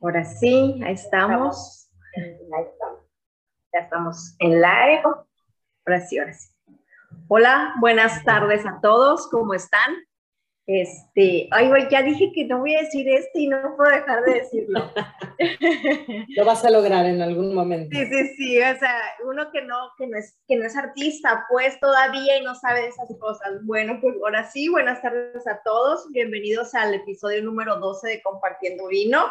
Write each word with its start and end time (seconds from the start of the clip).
Ahora 0.00 0.24
sí, 0.24 0.80
ahí 0.84 0.94
estamos. 0.94 1.90
Ya 3.72 3.80
estamos 3.80 4.36
en 4.38 4.60
live. 4.62 5.02
Ahora 5.84 6.00
sí, 6.00 6.18
ahora 6.18 6.32
sí. 6.32 6.48
Hola, 7.28 7.74
buenas 7.80 8.22
tardes 8.24 8.64
a 8.64 8.80
todos. 8.80 9.28
¿Cómo 9.30 9.52
están? 9.54 9.96
Este, 10.68 11.48
ay, 11.52 11.70
ya 11.92 12.02
dije 12.02 12.32
que 12.34 12.44
no 12.44 12.58
voy 12.58 12.74
a 12.74 12.80
decir 12.80 13.08
este 13.08 13.38
y 13.38 13.46
no 13.46 13.76
puedo 13.76 13.88
dejar 13.88 14.24
de 14.24 14.34
decirlo. 14.34 14.90
Lo 16.36 16.44
vas 16.44 16.64
a 16.64 16.70
lograr 16.70 17.06
en 17.06 17.22
algún 17.22 17.54
momento. 17.54 17.96
Sí, 17.96 18.04
sí, 18.06 18.34
sí, 18.34 18.58
o 18.58 18.76
sea, 18.76 19.00
uno 19.24 19.52
que 19.52 19.62
no, 19.62 19.76
que 19.96 20.08
no 20.08 20.18
es, 20.18 20.36
que 20.48 20.56
no 20.56 20.66
es 20.66 20.76
artista, 20.76 21.46
pues 21.48 21.78
todavía 21.78 22.38
y 22.38 22.42
no 22.42 22.56
sabe 22.56 22.82
de 22.82 22.88
esas 22.88 23.08
cosas. 23.20 23.64
Bueno, 23.64 24.00
pues 24.00 24.16
ahora 24.16 24.50
sí, 24.50 24.68
buenas 24.68 25.00
tardes 25.00 25.46
a 25.46 25.62
todos. 25.62 26.10
Bienvenidos 26.10 26.74
al 26.74 26.94
episodio 26.94 27.44
número 27.44 27.78
12 27.78 28.08
de 28.08 28.22
Compartiendo 28.22 28.88
Vino. 28.88 29.24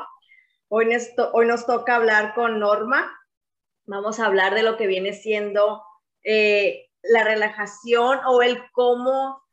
Hoy, 0.70 0.88
hoy 1.34 1.48
nos 1.48 1.66
toca 1.66 1.98
hablar 1.98 2.34
con 2.34 2.59
Norma. 2.59 3.12
Vamos 3.84 4.22
a 4.22 4.28
hablar 4.28 4.56
de 4.56 4.64
lo 4.64 4.78
que 4.78 4.88
viene 4.88 5.12
siendo 5.12 5.84
eh, 6.23 6.88
la 7.04 7.26
relajación 7.26 8.20
o 8.26 8.42
el 8.42 8.58
cómo 8.72 9.45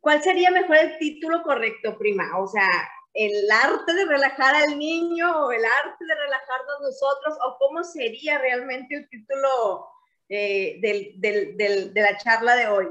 ¿cuál 0.00 0.22
sería 0.22 0.50
mejor 0.50 0.76
el 0.76 0.98
título 0.98 1.42
correcto, 1.42 1.96
prima? 1.98 2.38
O 2.38 2.46
sea, 2.46 2.66
el 3.14 3.50
arte 3.50 3.94
de 3.94 4.04
relajar 4.04 4.54
al 4.54 4.78
niño 4.78 5.46
o 5.46 5.50
el 5.50 5.64
arte 5.64 6.04
de 6.04 6.14
relajarnos 6.14 6.80
nosotros 6.82 7.38
o 7.44 7.56
cómo 7.58 7.82
sería 7.84 8.38
realmente 8.38 8.96
el 8.96 9.08
título 9.08 9.88
eh, 10.28 10.78
de 10.80 11.92
la 11.94 12.16
charla 12.18 12.56
de 12.56 12.68
hoy. 12.68 12.86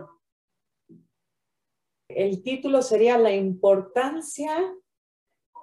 El 2.09 2.41
título 2.41 2.81
sería 2.81 3.17
la 3.17 3.31
importancia 3.31 4.73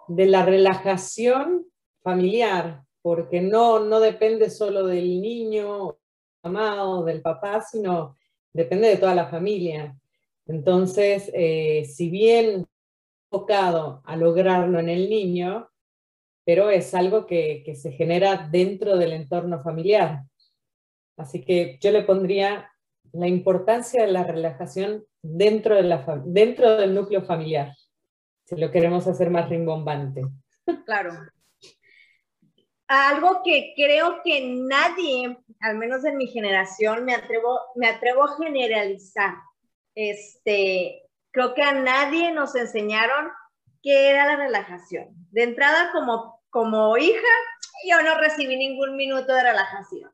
de 0.09 0.27
la 0.27 0.45
relajación 0.45 1.67
familiar, 2.03 2.85
porque 3.03 3.41
no, 3.41 3.81
no 3.81 4.01
depende 4.01 4.51
solo 4.51 4.87
del 4.87 5.21
niño, 5.21 5.99
mamá 6.43 6.85
o 6.85 7.05
del 7.05 7.23
papá, 7.23 7.61
sino 7.61 8.17
depende 8.53 8.89
de 8.89 8.97
toda 8.99 9.15
la 9.15 9.27
familia. 9.29 9.97
Entonces, 10.47 11.31
eh, 11.35 11.85
si 11.87 12.11
bien 12.11 12.67
enfocado 13.31 14.03
a 14.05 14.17
lograrlo 14.17 14.79
en 14.79 14.89
el 14.89 15.11
niño, 15.11 15.69
pero 16.45 16.71
es 16.71 16.95
algo 16.95 17.27
que, 17.27 17.65
se 17.75 17.93
genera 17.93 18.49
dentro 18.51 18.97
del 18.97 19.13
entorno 19.13 19.63
familiar. 19.63 20.23
Así 21.17 21.45
que 21.45 21.79
yo 21.81 21.91
le 21.91 22.03
pondría 22.03 22.71
la 23.13 23.27
importancia 23.27 24.05
de 24.05 24.13
la 24.13 24.25
relajación 24.25 25.05
dentro, 25.23 25.75
de 25.77 25.85
la, 25.85 26.23
dentro 26.25 26.77
del 26.77 26.95
núcleo 26.95 27.23
familiar, 27.23 27.75
si 28.45 28.57
lo 28.57 28.71
queremos 28.71 29.07
hacer 29.07 29.31
más 29.31 29.49
rimbombante. 29.49 30.23
Claro. 30.85 31.13
Algo 32.87 33.41
que 33.43 33.73
creo 33.75 34.21
que 34.23 34.47
nadie, 34.47 35.39
al 35.61 35.79
menos 35.79 36.05
en 36.05 36.19
mi 36.19 36.27
generación, 36.27 37.05
me 37.05 37.15
atrevo, 37.15 37.59
me 37.77 37.87
atrevo 37.87 38.25
a 38.25 38.37
generalizar, 38.37 39.35
este, 39.95 41.09
creo 41.31 41.55
que 41.55 41.63
a 41.63 41.73
nadie 41.73 42.33
nos 42.33 42.55
enseñaron 42.55 43.31
qué 43.83 44.11
era 44.11 44.27
la 44.27 44.37
relajación. 44.37 45.09
De 45.31 45.43
entrada, 45.43 45.91
como, 45.93 46.43
como 46.51 46.97
hija, 46.97 47.21
yo 47.89 48.03
no 48.03 48.19
recibí 48.19 48.57
ningún 48.57 48.97
minuto 48.97 49.33
de 49.33 49.43
relajación. 49.43 50.11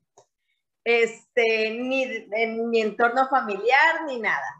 Este, 0.85 1.71
ni 1.71 2.05
en 2.33 2.69
mi 2.69 2.81
entorno 2.81 3.29
familiar, 3.29 4.05
ni 4.07 4.19
nada. 4.19 4.57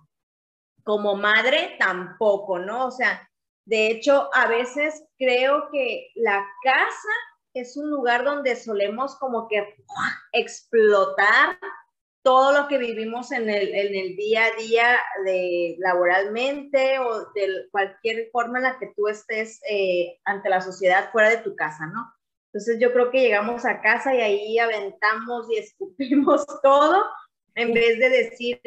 Como 0.85 1.17
madre, 1.17 1.77
tampoco, 1.79 2.59
¿no? 2.59 2.87
O 2.87 2.91
sea, 2.91 3.29
de 3.65 3.89
hecho, 3.89 4.31
a 4.35 4.47
veces 4.47 5.05
creo 5.19 5.71
que 5.71 6.11
la 6.15 6.47
casa 6.63 7.09
es 7.55 7.77
un 7.77 7.91
lugar 7.91 8.25
donde 8.25 8.57
solemos 8.57 9.17
como 9.17 9.49
que 9.49 9.77
explotar 10.33 11.59
todo 12.23 12.53
lo 12.53 12.69
que 12.69 12.79
vivimos 12.79 13.33
en 13.33 13.49
el, 13.49 13.75
en 13.75 13.95
el 13.95 14.17
día 14.17 14.47
a 14.47 14.57
día 14.61 14.99
de, 15.25 15.77
laboralmente 15.79 16.99
o 16.99 17.31
de 17.33 17.69
cualquier 17.71 18.29
forma 18.31 18.59
en 18.59 18.65
la 18.65 18.79
que 18.79 18.93
tú 18.95 19.09
estés 19.09 19.61
eh, 19.69 20.19
ante 20.25 20.51
la 20.51 20.61
sociedad 20.61 21.11
fuera 21.13 21.31
de 21.31 21.39
tu 21.39 21.57
casa, 21.57 21.87
¿no? 21.87 22.13
Entonces 22.53 22.79
yo 22.81 22.93
creo 22.93 23.11
que 23.11 23.21
llegamos 23.21 23.65
a 23.65 23.81
casa 23.81 24.15
y 24.15 24.21
ahí 24.21 24.59
aventamos 24.59 25.47
y 25.51 25.59
escupimos 25.59 26.45
todo 26.63 27.05
en 27.55 27.73
vez 27.73 27.99
de 27.99 28.09
decir, 28.09 28.61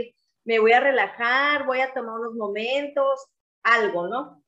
me 0.45 0.59
voy 0.59 0.73
a 0.73 0.79
relajar, 0.79 1.65
voy 1.65 1.81
a 1.81 1.93
tomar 1.93 2.19
unos 2.19 2.33
momentos, 2.35 3.27
algo, 3.63 4.07
¿no? 4.07 4.43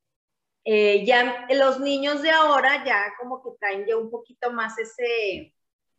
Eh, 0.65 1.05
ya 1.05 1.47
los 1.51 1.79
niños 1.79 2.21
de 2.23 2.31
ahora 2.31 2.83
ya 2.83 3.13
como 3.19 3.43
que 3.43 3.51
traen 3.59 3.85
ya 3.85 3.97
un 3.97 4.09
poquito 4.09 4.51
más 4.51 4.77
ese, 4.79 5.53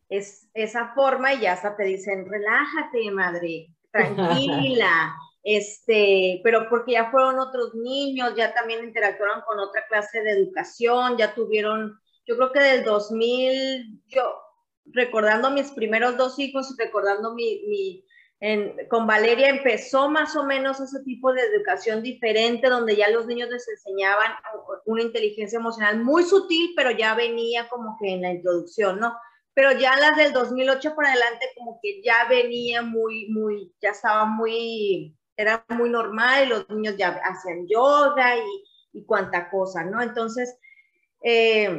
es 0.09 0.49
esa 0.53 0.93
forma 0.93 1.33
y 1.33 1.41
ya 1.41 1.53
hasta 1.53 1.75
te 1.75 1.83
dicen, 1.83 2.25
relájate, 2.29 3.11
madre, 3.11 3.67
tranquila, 3.91 5.15
este, 5.43 6.41
pero 6.43 6.69
porque 6.69 6.93
ya 6.93 7.09
fueron 7.11 7.39
otros 7.39 7.73
niños, 7.75 8.35
ya 8.35 8.53
también 8.53 8.83
interactuaron 8.83 9.41
con 9.47 9.59
otra 9.59 9.85
clase 9.87 10.21
de 10.21 10.31
educación, 10.31 11.17
ya 11.17 11.33
tuvieron, 11.33 11.99
yo 12.25 12.35
creo 12.35 12.51
que 12.51 12.59
del 12.59 12.83
2000, 12.83 14.01
yo 14.07 14.41
recordando 14.87 15.51
mis 15.51 15.71
primeros 15.71 16.17
dos 16.17 16.39
hijos, 16.39 16.75
recordando 16.77 17.33
mi, 17.33 17.63
mi 17.67 18.03
con 18.89 19.07
Valeria 19.07 19.49
empezó 19.49 20.09
más 20.09 20.35
o 20.35 20.43
menos 20.43 20.79
ese 20.79 21.03
tipo 21.03 21.33
de 21.33 21.41
educación 21.41 22.03
diferente, 22.03 22.69
donde 22.69 22.95
ya 22.95 23.09
los 23.09 23.25
niños 23.25 23.49
les 23.49 23.67
enseñaban 23.67 24.31
una 24.85 25.01
inteligencia 25.01 25.57
emocional 25.57 26.03
muy 26.03 26.23
sutil, 26.23 26.73
pero 26.75 26.91
ya 26.91 27.15
venía 27.15 27.67
como 27.67 27.97
que 27.99 28.13
en 28.13 28.21
la 28.21 28.31
introducción, 28.31 28.99
¿no? 28.99 29.15
Pero 29.57 29.71
ya 29.71 29.95
las 29.95 30.15
del 30.15 30.33
2008 30.33 30.93
por 30.93 31.03
adelante 31.03 31.49
como 31.57 31.79
que 31.81 31.99
ya 32.03 32.27
venía 32.29 32.83
muy, 32.83 33.27
muy, 33.29 33.73
ya 33.81 33.89
estaba 33.89 34.23
muy, 34.25 35.17
era 35.35 35.65
muy 35.69 35.89
normal 35.89 36.49
los 36.49 36.69
niños 36.69 36.95
ya 36.95 37.19
hacían 37.23 37.65
yoga 37.67 38.37
y, 38.37 38.99
y 38.99 39.03
cuánta 39.03 39.49
cosa, 39.49 39.83
¿no? 39.83 39.99
Entonces, 39.99 40.59
eh, 41.23 41.75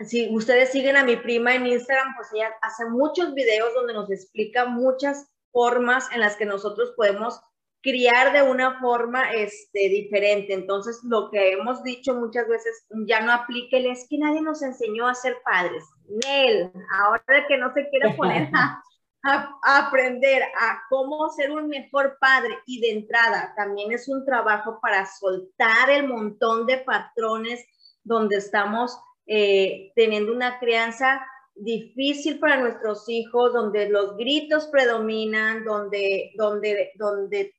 si 0.00 0.34
ustedes 0.34 0.72
siguen 0.72 0.96
a 0.96 1.04
mi 1.04 1.16
prima 1.16 1.54
en 1.54 1.66
Instagram, 1.66 2.16
pues 2.16 2.28
ella 2.32 2.48
hace 2.62 2.86
muchos 2.86 3.34
videos 3.34 3.74
donde 3.74 3.92
nos 3.92 4.10
explica 4.10 4.64
muchas 4.64 5.30
formas 5.52 6.10
en 6.10 6.20
las 6.20 6.36
que 6.36 6.46
nosotros 6.46 6.94
podemos 6.96 7.38
criar 7.84 8.32
de 8.32 8.42
una 8.42 8.80
forma 8.80 9.30
este, 9.32 9.90
diferente. 9.90 10.54
Entonces, 10.54 11.00
lo 11.04 11.30
que 11.30 11.52
hemos 11.52 11.82
dicho 11.84 12.14
muchas 12.14 12.48
veces, 12.48 12.86
ya 13.06 13.20
no 13.20 13.30
aplique, 13.30 13.90
es 13.90 14.06
que 14.08 14.16
nadie 14.16 14.40
nos 14.40 14.62
enseñó 14.62 15.06
a 15.06 15.14
ser 15.14 15.36
padres. 15.44 15.84
Nel, 16.08 16.72
ahora 16.98 17.46
que 17.46 17.58
no 17.58 17.72
se 17.74 17.86
quiere 17.90 18.14
poner 18.14 18.48
a, 19.22 19.50
aprender 19.62 20.42
a 20.42 20.80
cómo 20.88 21.28
ser 21.28 21.50
un 21.50 21.68
mejor 21.68 22.16
padre 22.18 22.58
y 22.66 22.80
de 22.80 22.92
entrada 22.92 23.52
también 23.54 23.92
es 23.92 24.08
un 24.08 24.24
trabajo 24.24 24.78
para 24.82 25.06
soltar 25.06 25.90
el 25.90 26.08
montón 26.08 26.66
de 26.66 26.78
patrones 26.78 27.64
donde 28.02 28.36
estamos 28.36 28.98
eh, 29.26 29.92
teniendo 29.94 30.32
una 30.32 30.58
crianza 30.58 31.24
difícil 31.54 32.38
para 32.38 32.60
nuestros 32.60 33.08
hijos, 33.08 33.52
donde 33.52 33.88
los 33.88 34.16
gritos 34.16 34.68
predominan, 34.68 35.64
donde, 35.64 36.32
donde, 36.36 36.92
donde 36.96 37.54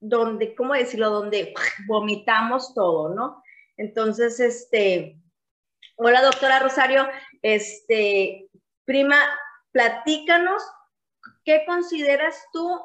donde, 0.00 0.54
¿cómo 0.54 0.74
decirlo? 0.74 1.10
Donde 1.10 1.54
vomitamos 1.86 2.74
todo, 2.74 3.14
¿no? 3.14 3.42
Entonces, 3.76 4.40
este, 4.40 5.18
hola 5.96 6.22
doctora 6.22 6.58
Rosario, 6.58 7.06
este, 7.42 8.48
prima, 8.84 9.16
platícanos, 9.72 10.62
¿qué 11.44 11.64
consideras 11.66 12.42
tú 12.52 12.80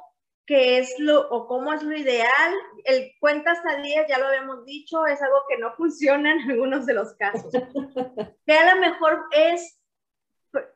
que 0.45 0.77
es 0.77 0.93
lo, 0.99 1.27
o 1.29 1.47
cómo 1.47 1.73
es 1.73 1.81
lo 1.81 1.97
ideal? 1.97 2.53
El 2.83 3.11
cuenta 3.19 3.51
hasta 3.51 3.81
10, 3.81 4.07
ya 4.07 4.19
lo 4.19 4.27
habíamos 4.27 4.65
dicho, 4.65 5.05
es 5.05 5.21
algo 5.21 5.37
que 5.49 5.57
no 5.57 5.73
funciona 5.75 6.33
en 6.33 6.51
algunos 6.51 6.85
de 6.85 6.93
los 6.93 7.13
casos. 7.15 7.51
¿Qué 8.45 8.53
a 8.53 8.75
lo 8.75 8.81
mejor 8.81 9.23
es, 9.31 9.79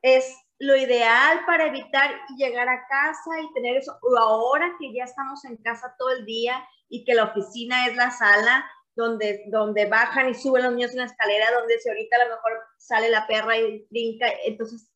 es 0.01 0.35
lo 0.59 0.75
ideal 0.75 1.45
para 1.45 1.67
evitar 1.67 2.11
llegar 2.38 2.67
a 2.67 2.85
casa 2.88 3.41
y 3.41 3.53
tener 3.53 3.77
eso, 3.77 3.97
o 4.01 4.17
ahora 4.17 4.75
que 4.77 4.94
ya 4.94 5.06
estamos 5.06 5.44
en 5.45 5.56
casa 5.57 5.95
todo 5.97 6.11
el 6.11 6.25
día 6.25 6.63
y 6.89 7.06
que 7.06 7.13
la 7.13 7.25
oficina 7.25 7.88
es 7.88 7.95
la 7.95 8.11
sala 8.11 8.69
donde, 8.94 9.45
donde 9.47 9.85
bajan 9.85 10.29
y 10.29 10.33
suben 10.33 10.63
los 10.63 10.73
niños 10.73 10.91
en 10.91 10.97
la 10.97 11.06
escalera, 11.06 11.45
donde 11.57 11.79
si 11.79 11.88
ahorita 11.88 12.17
a 12.17 12.25
lo 12.25 12.35
mejor 12.35 12.51
sale 12.77 13.09
la 13.09 13.25
perra 13.25 13.57
y 13.57 13.88
brinca, 13.89 14.27
entonces, 14.45 14.91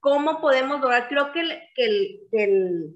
¿cómo 0.00 0.40
podemos 0.40 0.80
lograr? 0.80 1.08
Creo 1.08 1.32
que 1.32 1.40
el, 1.40 1.62
que 1.74 1.84
el, 2.44 2.94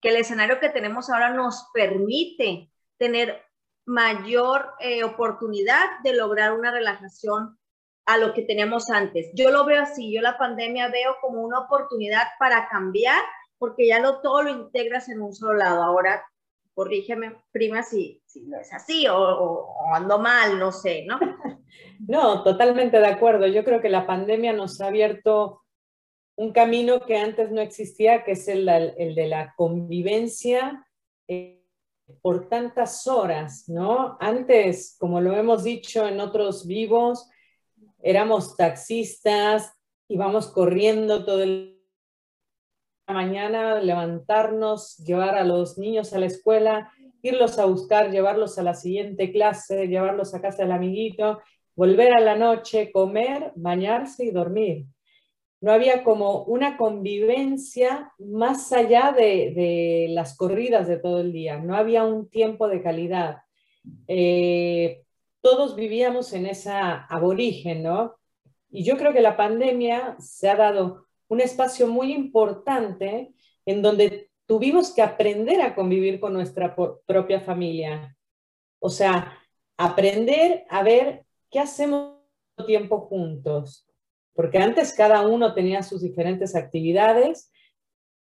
que 0.00 0.08
el, 0.10 0.16
escenario 0.16 0.60
que 0.60 0.68
tenemos 0.68 1.10
ahora 1.10 1.30
nos 1.30 1.68
permite 1.74 2.70
tener 2.98 3.44
mayor 3.84 4.74
eh, 4.78 5.02
oportunidad 5.02 5.98
de 6.04 6.14
lograr 6.14 6.52
una 6.52 6.70
relajación 6.70 7.58
a 8.08 8.16
lo 8.16 8.32
que 8.32 8.40
teníamos 8.40 8.90
antes. 8.90 9.30
Yo 9.34 9.50
lo 9.50 9.66
veo 9.66 9.82
así, 9.82 10.10
yo 10.10 10.22
la 10.22 10.38
pandemia 10.38 10.88
veo 10.88 11.16
como 11.20 11.42
una 11.42 11.60
oportunidad 11.60 12.22
para 12.38 12.66
cambiar 12.68 13.20
porque 13.58 13.86
ya 13.86 14.00
lo, 14.00 14.22
todo 14.22 14.42
lo 14.42 14.50
integras 14.50 15.10
en 15.10 15.20
un 15.20 15.34
solo 15.34 15.58
lado. 15.58 15.82
Ahora, 15.82 16.24
corrígeme, 16.72 17.36
prima, 17.52 17.82
si, 17.82 18.22
si 18.24 18.46
no 18.46 18.58
es 18.58 18.72
así 18.72 19.06
o, 19.08 19.14
o, 19.14 19.94
ando 19.94 20.18
mal, 20.18 20.58
no 20.58 20.72
sé, 20.72 21.04
¿no? 21.06 21.18
No, 22.08 22.42
totalmente 22.42 22.98
de 22.98 23.06
acuerdo. 23.06 23.46
Yo 23.46 23.62
creo 23.62 23.82
que 23.82 23.90
la 23.90 24.06
pandemia 24.06 24.52
nos 24.52 24.80
ha 24.80 24.86
abierto 24.86 25.62
un 26.36 26.52
camino 26.52 27.00
que 27.00 27.18
antes 27.18 27.50
no 27.50 27.60
existía, 27.60 28.24
que 28.24 28.32
es 28.32 28.48
el, 28.48 28.68
el 28.68 29.14
de 29.14 29.26
la 29.26 29.52
convivencia 29.54 30.86
eh, 31.26 31.62
por 32.22 32.48
tantas 32.48 33.06
horas, 33.06 33.68
¿no? 33.68 34.16
Antes, 34.20 34.96
como 34.98 35.20
lo 35.20 35.36
hemos 35.36 35.64
dicho 35.64 36.06
en 36.06 36.20
otros 36.20 36.66
vivos, 36.66 37.28
éramos 38.02 38.56
taxistas, 38.56 39.72
íbamos 40.08 40.48
corriendo 40.48 41.24
todo 41.24 41.42
el 41.42 41.78
mañana, 43.12 43.80
levantarnos, 43.80 44.98
llevar 44.98 45.34
a 45.36 45.44
los 45.44 45.78
niños 45.78 46.12
a 46.12 46.18
la 46.18 46.26
escuela, 46.26 46.92
irlos 47.22 47.58
a 47.58 47.64
buscar, 47.64 48.10
llevarlos 48.10 48.58
a 48.58 48.62
la 48.62 48.74
siguiente 48.74 49.32
clase, 49.32 49.88
llevarlos 49.88 50.34
a 50.34 50.40
casa 50.40 50.62
del 50.62 50.72
amiguito, 50.72 51.40
volver 51.74 52.12
a 52.12 52.20
la 52.20 52.36
noche, 52.36 52.92
comer, 52.92 53.52
bañarse 53.56 54.24
y 54.24 54.30
dormir. 54.30 54.86
No 55.60 55.72
había 55.72 56.04
como 56.04 56.44
una 56.44 56.76
convivencia 56.76 58.12
más 58.18 58.72
allá 58.72 59.12
de, 59.16 60.06
las 60.10 60.36
corridas 60.36 60.86
de 60.86 60.98
todo 60.98 61.20
el 61.20 61.32
día, 61.32 61.58
no 61.58 61.76
había 61.76 62.04
un 62.04 62.28
tiempo 62.28 62.68
de 62.68 62.82
calidad. 62.82 63.38
Eh, 64.06 65.02
todos 65.48 65.74
vivíamos 65.74 66.34
en 66.34 66.44
esa 66.44 67.06
aborigen, 67.06 67.82
¿no? 67.82 68.14
Y 68.68 68.84
yo 68.84 68.98
creo 68.98 69.14
que 69.14 69.22
la 69.22 69.34
pandemia 69.34 70.14
se 70.18 70.50
ha 70.50 70.56
dado 70.56 71.06
un 71.26 71.40
espacio 71.40 71.86
muy 71.86 72.12
importante 72.12 73.32
en 73.64 73.80
donde 73.80 74.30
tuvimos 74.44 74.94
que 74.94 75.00
aprender 75.00 75.62
a 75.62 75.74
convivir 75.74 76.20
con 76.20 76.34
nuestra 76.34 76.76
propia 77.06 77.40
familia. 77.40 78.14
O 78.78 78.90
sea, 78.90 79.38
aprender 79.78 80.66
a 80.68 80.82
ver 80.82 81.24
qué 81.50 81.60
hacemos 81.60 82.18
tiempo 82.66 83.00
juntos. 83.00 83.88
Porque 84.34 84.58
antes 84.58 84.92
cada 84.92 85.26
uno 85.26 85.54
tenía 85.54 85.82
sus 85.82 86.02
diferentes 86.02 86.54
actividades, 86.54 87.50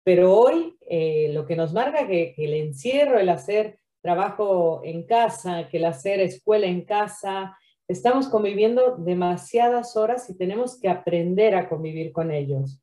pero 0.04 0.36
hoy 0.36 0.76
eh, 0.90 1.30
lo 1.34 1.46
que 1.46 1.56
nos 1.56 1.72
marca 1.72 2.08
que, 2.08 2.34
que 2.36 2.46
el 2.46 2.56
encierro, 2.56 3.20
el 3.20 3.30
hacer 3.30 3.78
trabajo 4.02 4.82
en 4.84 5.06
casa, 5.06 5.68
que 5.70 5.78
el 5.78 5.86
hacer 5.86 6.20
escuela 6.20 6.66
en 6.68 6.86
casa, 6.86 7.58
estamos 7.88 8.28
conviviendo 8.28 8.96
demasiadas 8.98 9.96
horas 9.96 10.30
y 10.30 10.38
tenemos 10.38 10.80
que 10.80 10.90
aprender 10.90 11.56
a 11.56 11.70
convivir 11.70 12.12
con 12.12 12.32
ellos. 12.32 12.82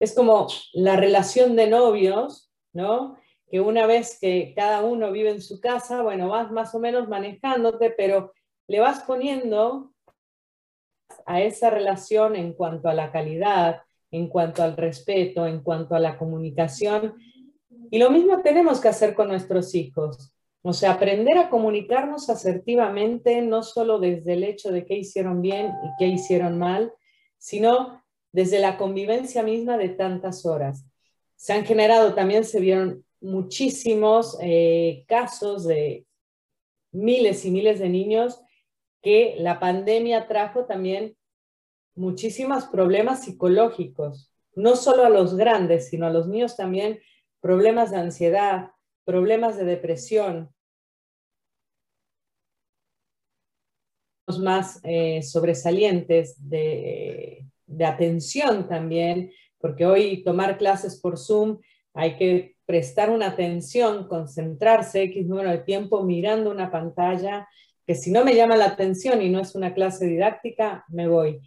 Es 0.00 0.14
como 0.14 0.48
la 0.72 0.96
relación 0.96 1.54
de 1.56 1.68
novios, 1.68 2.50
¿no? 2.72 3.16
Que 3.50 3.60
una 3.60 3.86
vez 3.86 4.18
que 4.20 4.52
cada 4.56 4.82
uno 4.82 5.12
vive 5.12 5.30
en 5.30 5.42
su 5.42 5.60
casa, 5.60 6.02
bueno, 6.02 6.28
vas 6.28 6.50
más 6.50 6.74
o 6.74 6.80
menos 6.80 7.08
manejándote, 7.08 7.90
pero 7.90 8.32
le 8.66 8.80
vas 8.80 9.00
poniendo 9.00 9.92
a 11.26 11.40
esa 11.40 11.70
relación 11.70 12.34
en 12.36 12.54
cuanto 12.54 12.88
a 12.88 12.94
la 12.94 13.12
calidad, 13.12 13.82
en 14.10 14.28
cuanto 14.28 14.62
al 14.62 14.76
respeto, 14.76 15.46
en 15.46 15.62
cuanto 15.62 15.94
a 15.94 16.00
la 16.00 16.18
comunicación. 16.18 17.14
Y 17.92 17.98
lo 17.98 18.10
mismo 18.10 18.40
tenemos 18.40 18.80
que 18.80 18.88
hacer 18.88 19.12
con 19.12 19.28
nuestros 19.28 19.74
hijos. 19.74 20.32
O 20.62 20.72
sea, 20.72 20.92
aprender 20.92 21.36
a 21.36 21.50
comunicarnos 21.50 22.30
asertivamente, 22.30 23.42
no 23.42 23.62
solo 23.62 23.98
desde 23.98 24.32
el 24.32 24.44
hecho 24.44 24.72
de 24.72 24.86
qué 24.86 24.96
hicieron 24.96 25.42
bien 25.42 25.66
y 25.66 25.88
qué 25.98 26.06
hicieron 26.06 26.58
mal, 26.58 26.90
sino 27.36 28.02
desde 28.32 28.60
la 28.60 28.78
convivencia 28.78 29.42
misma 29.42 29.76
de 29.76 29.90
tantas 29.90 30.46
horas. 30.46 30.86
Se 31.36 31.52
han 31.52 31.66
generado, 31.66 32.14
también 32.14 32.46
se 32.46 32.60
vieron 32.60 33.04
muchísimos 33.20 34.38
eh, 34.40 35.04
casos 35.06 35.66
de 35.66 36.06
miles 36.92 37.44
y 37.44 37.50
miles 37.50 37.78
de 37.78 37.90
niños 37.90 38.40
que 39.02 39.34
la 39.36 39.60
pandemia 39.60 40.26
trajo 40.28 40.64
también 40.64 41.14
muchísimos 41.94 42.64
problemas 42.64 43.24
psicológicos, 43.24 44.32
no 44.54 44.76
solo 44.76 45.04
a 45.04 45.10
los 45.10 45.36
grandes, 45.36 45.90
sino 45.90 46.06
a 46.06 46.10
los 46.10 46.26
niños 46.26 46.56
también 46.56 46.98
problemas 47.42 47.90
de 47.90 47.98
ansiedad, 47.98 48.70
problemas 49.04 49.58
de 49.58 49.64
depresión, 49.64 50.50
más 54.38 54.80
eh, 54.84 55.22
sobresalientes 55.22 56.36
de, 56.48 57.44
de, 57.66 57.84
atención 57.84 58.66
también, 58.66 59.30
porque 59.58 59.84
hoy 59.84 60.22
tomar 60.24 60.56
clases 60.56 60.98
por 60.98 61.18
Zoom 61.18 61.58
hay 61.92 62.16
que 62.16 62.56
prestar 62.64 63.10
una 63.10 63.26
atención, 63.26 64.08
concentrarse 64.08 65.02
X 65.02 65.26
número 65.26 65.50
de 65.50 65.58
tiempo 65.58 66.02
mirando 66.04 66.50
una 66.50 66.70
pantalla, 66.70 67.46
que 67.86 67.94
si 67.94 68.10
no 68.10 68.24
me 68.24 68.34
llama 68.34 68.56
la 68.56 68.66
atención 68.66 69.20
y 69.20 69.28
no 69.28 69.40
es 69.40 69.54
una 69.54 69.74
clase 69.74 70.06
didáctica, 70.06 70.84
me 70.88 71.08
voy. 71.08 71.42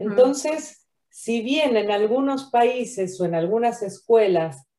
Entonces, 0.00 0.88
si 1.10 1.42
bien 1.42 1.76
en 1.76 1.90
algunos 1.90 2.50
países 2.50 3.20
o 3.20 3.24
en 3.24 3.34
algunas 3.34 3.82
escuelas 3.82 4.69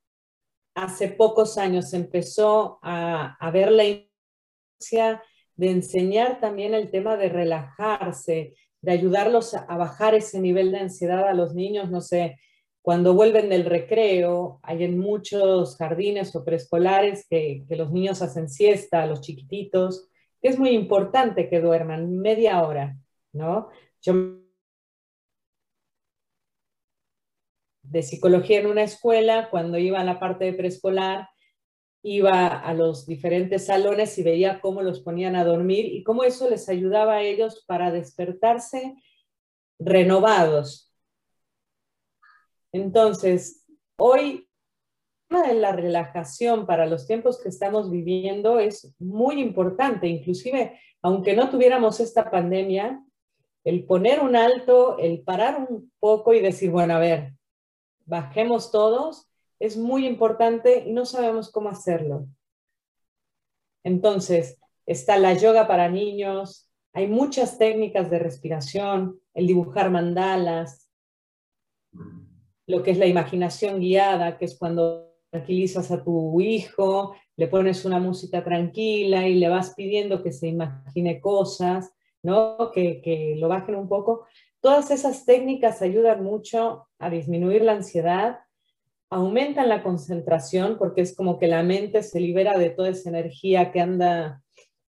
hace 0.75 1.09
pocos 1.09 1.57
años 1.57 1.93
empezó 1.93 2.79
a, 2.81 3.35
a 3.39 3.51
ver 3.51 3.71
la 3.71 3.85
importancia 3.85 5.21
de 5.55 5.69
enseñar 5.69 6.39
también 6.39 6.73
el 6.73 6.89
tema 6.89 7.17
de 7.17 7.29
relajarse, 7.29 8.55
de 8.81 8.91
ayudarlos 8.91 9.53
a, 9.53 9.65
bajar 9.77 10.15
ese 10.15 10.39
nivel 10.39 10.71
de 10.71 10.79
ansiedad 10.79 11.27
a 11.27 11.33
los 11.33 11.53
niños, 11.53 11.91
no 11.91 12.01
sé, 12.01 12.39
cuando 12.81 13.13
vuelven 13.13 13.49
del 13.49 13.65
recreo, 13.65 14.59
hay 14.63 14.83
en 14.83 14.97
muchos 14.97 15.77
jardines 15.77 16.35
o 16.35 16.43
preescolares 16.43 17.27
que, 17.29 17.63
los 17.69 17.91
niños 17.91 18.23
hacen 18.23 18.49
siesta, 18.49 19.05
los 19.05 19.21
chiquititos, 19.21 20.09
es 20.41 20.57
muy 20.57 20.71
importante 20.71 21.47
que 21.47 21.61
duerman 21.61 22.17
media 22.17 22.63
hora, 22.63 22.97
¿no? 23.31 23.69
Yo 24.01 24.40
de 27.91 28.03
psicología 28.03 28.59
en 28.59 28.67
una 28.67 28.83
escuela, 28.83 29.49
cuando 29.49 29.77
iba 29.77 29.99
a 29.99 30.05
la 30.05 30.17
parte 30.17 30.45
de 30.45 30.53
preescolar, 30.53 31.27
iba 32.03 32.47
a 32.47 32.73
los 32.73 33.05
diferentes 33.05 33.65
salones 33.65 34.17
y 34.17 34.23
veía 34.23 34.61
cómo 34.61 34.81
los 34.81 35.01
ponían 35.01 35.35
a 35.35 35.43
dormir 35.43 35.85
y 35.85 36.03
cómo 36.03 36.23
eso 36.23 36.49
les 36.49 36.69
ayudaba 36.69 37.15
a 37.15 37.21
ellos 37.21 37.63
para 37.67 37.91
despertarse 37.91 38.95
renovados. 39.77 40.91
Entonces, 42.71 43.65
hoy 43.97 44.47
la 45.29 45.73
relajación 45.73 46.65
para 46.65 46.85
los 46.85 47.07
tiempos 47.07 47.41
que 47.41 47.49
estamos 47.49 47.91
viviendo 47.91 48.59
es 48.59 48.95
muy 48.99 49.41
importante, 49.41 50.07
inclusive 50.07 50.79
aunque 51.01 51.35
no 51.35 51.49
tuviéramos 51.49 51.99
esta 51.99 52.29
pandemia, 52.29 53.03
el 53.63 53.85
poner 53.85 54.21
un 54.21 54.35
alto, 54.35 54.97
el 54.97 55.23
parar 55.23 55.67
un 55.69 55.91
poco 55.99 56.33
y 56.33 56.39
decir, 56.39 56.71
bueno, 56.71 56.95
a 56.95 56.99
ver, 56.99 57.33
bajemos 58.11 58.71
todos, 58.71 59.29
es 59.57 59.77
muy 59.77 60.05
importante 60.05 60.83
y 60.85 60.91
no 60.91 61.05
sabemos 61.05 61.49
cómo 61.49 61.69
hacerlo. 61.69 62.27
Entonces, 63.85 64.59
está 64.85 65.17
la 65.17 65.33
yoga 65.33 65.65
para 65.65 65.87
niños, 65.87 66.69
hay 66.91 67.07
muchas 67.07 67.57
técnicas 67.57 68.11
de 68.11 68.19
respiración, 68.19 69.21
el 69.33 69.47
dibujar 69.47 69.89
mandalas, 69.89 70.89
lo 72.67 72.83
que 72.83 72.91
es 72.91 72.97
la 72.97 73.07
imaginación 73.07 73.79
guiada, 73.79 74.37
que 74.37 74.43
es 74.43 74.57
cuando 74.59 75.15
tranquilizas 75.29 75.89
a 75.91 76.03
tu 76.03 76.41
hijo, 76.41 77.15
le 77.37 77.47
pones 77.47 77.85
una 77.85 77.99
música 77.99 78.43
tranquila 78.43 79.25
y 79.25 79.35
le 79.35 79.47
vas 79.47 79.73
pidiendo 79.73 80.21
que 80.21 80.33
se 80.33 80.49
imagine 80.49 81.21
cosas, 81.21 81.93
¿no? 82.23 82.71
Que, 82.73 83.01
que 83.01 83.35
lo 83.37 83.47
bajen 83.47 83.75
un 83.75 83.87
poco. 83.87 84.25
Todas 84.61 84.91
esas 84.91 85.25
técnicas 85.25 85.81
ayudan 85.81 86.23
mucho 86.23 86.87
a 86.99 87.09
disminuir 87.09 87.63
la 87.63 87.73
ansiedad, 87.73 88.39
aumentan 89.09 89.67
la 89.67 89.83
concentración 89.83 90.77
porque 90.77 91.01
es 91.01 91.15
como 91.15 91.39
que 91.39 91.47
la 91.47 91.63
mente 91.63 92.03
se 92.03 92.19
libera 92.19 92.57
de 92.57 92.69
toda 92.69 92.89
esa 92.89 93.09
energía 93.09 93.71
que 93.71 93.81
anda 93.81 94.43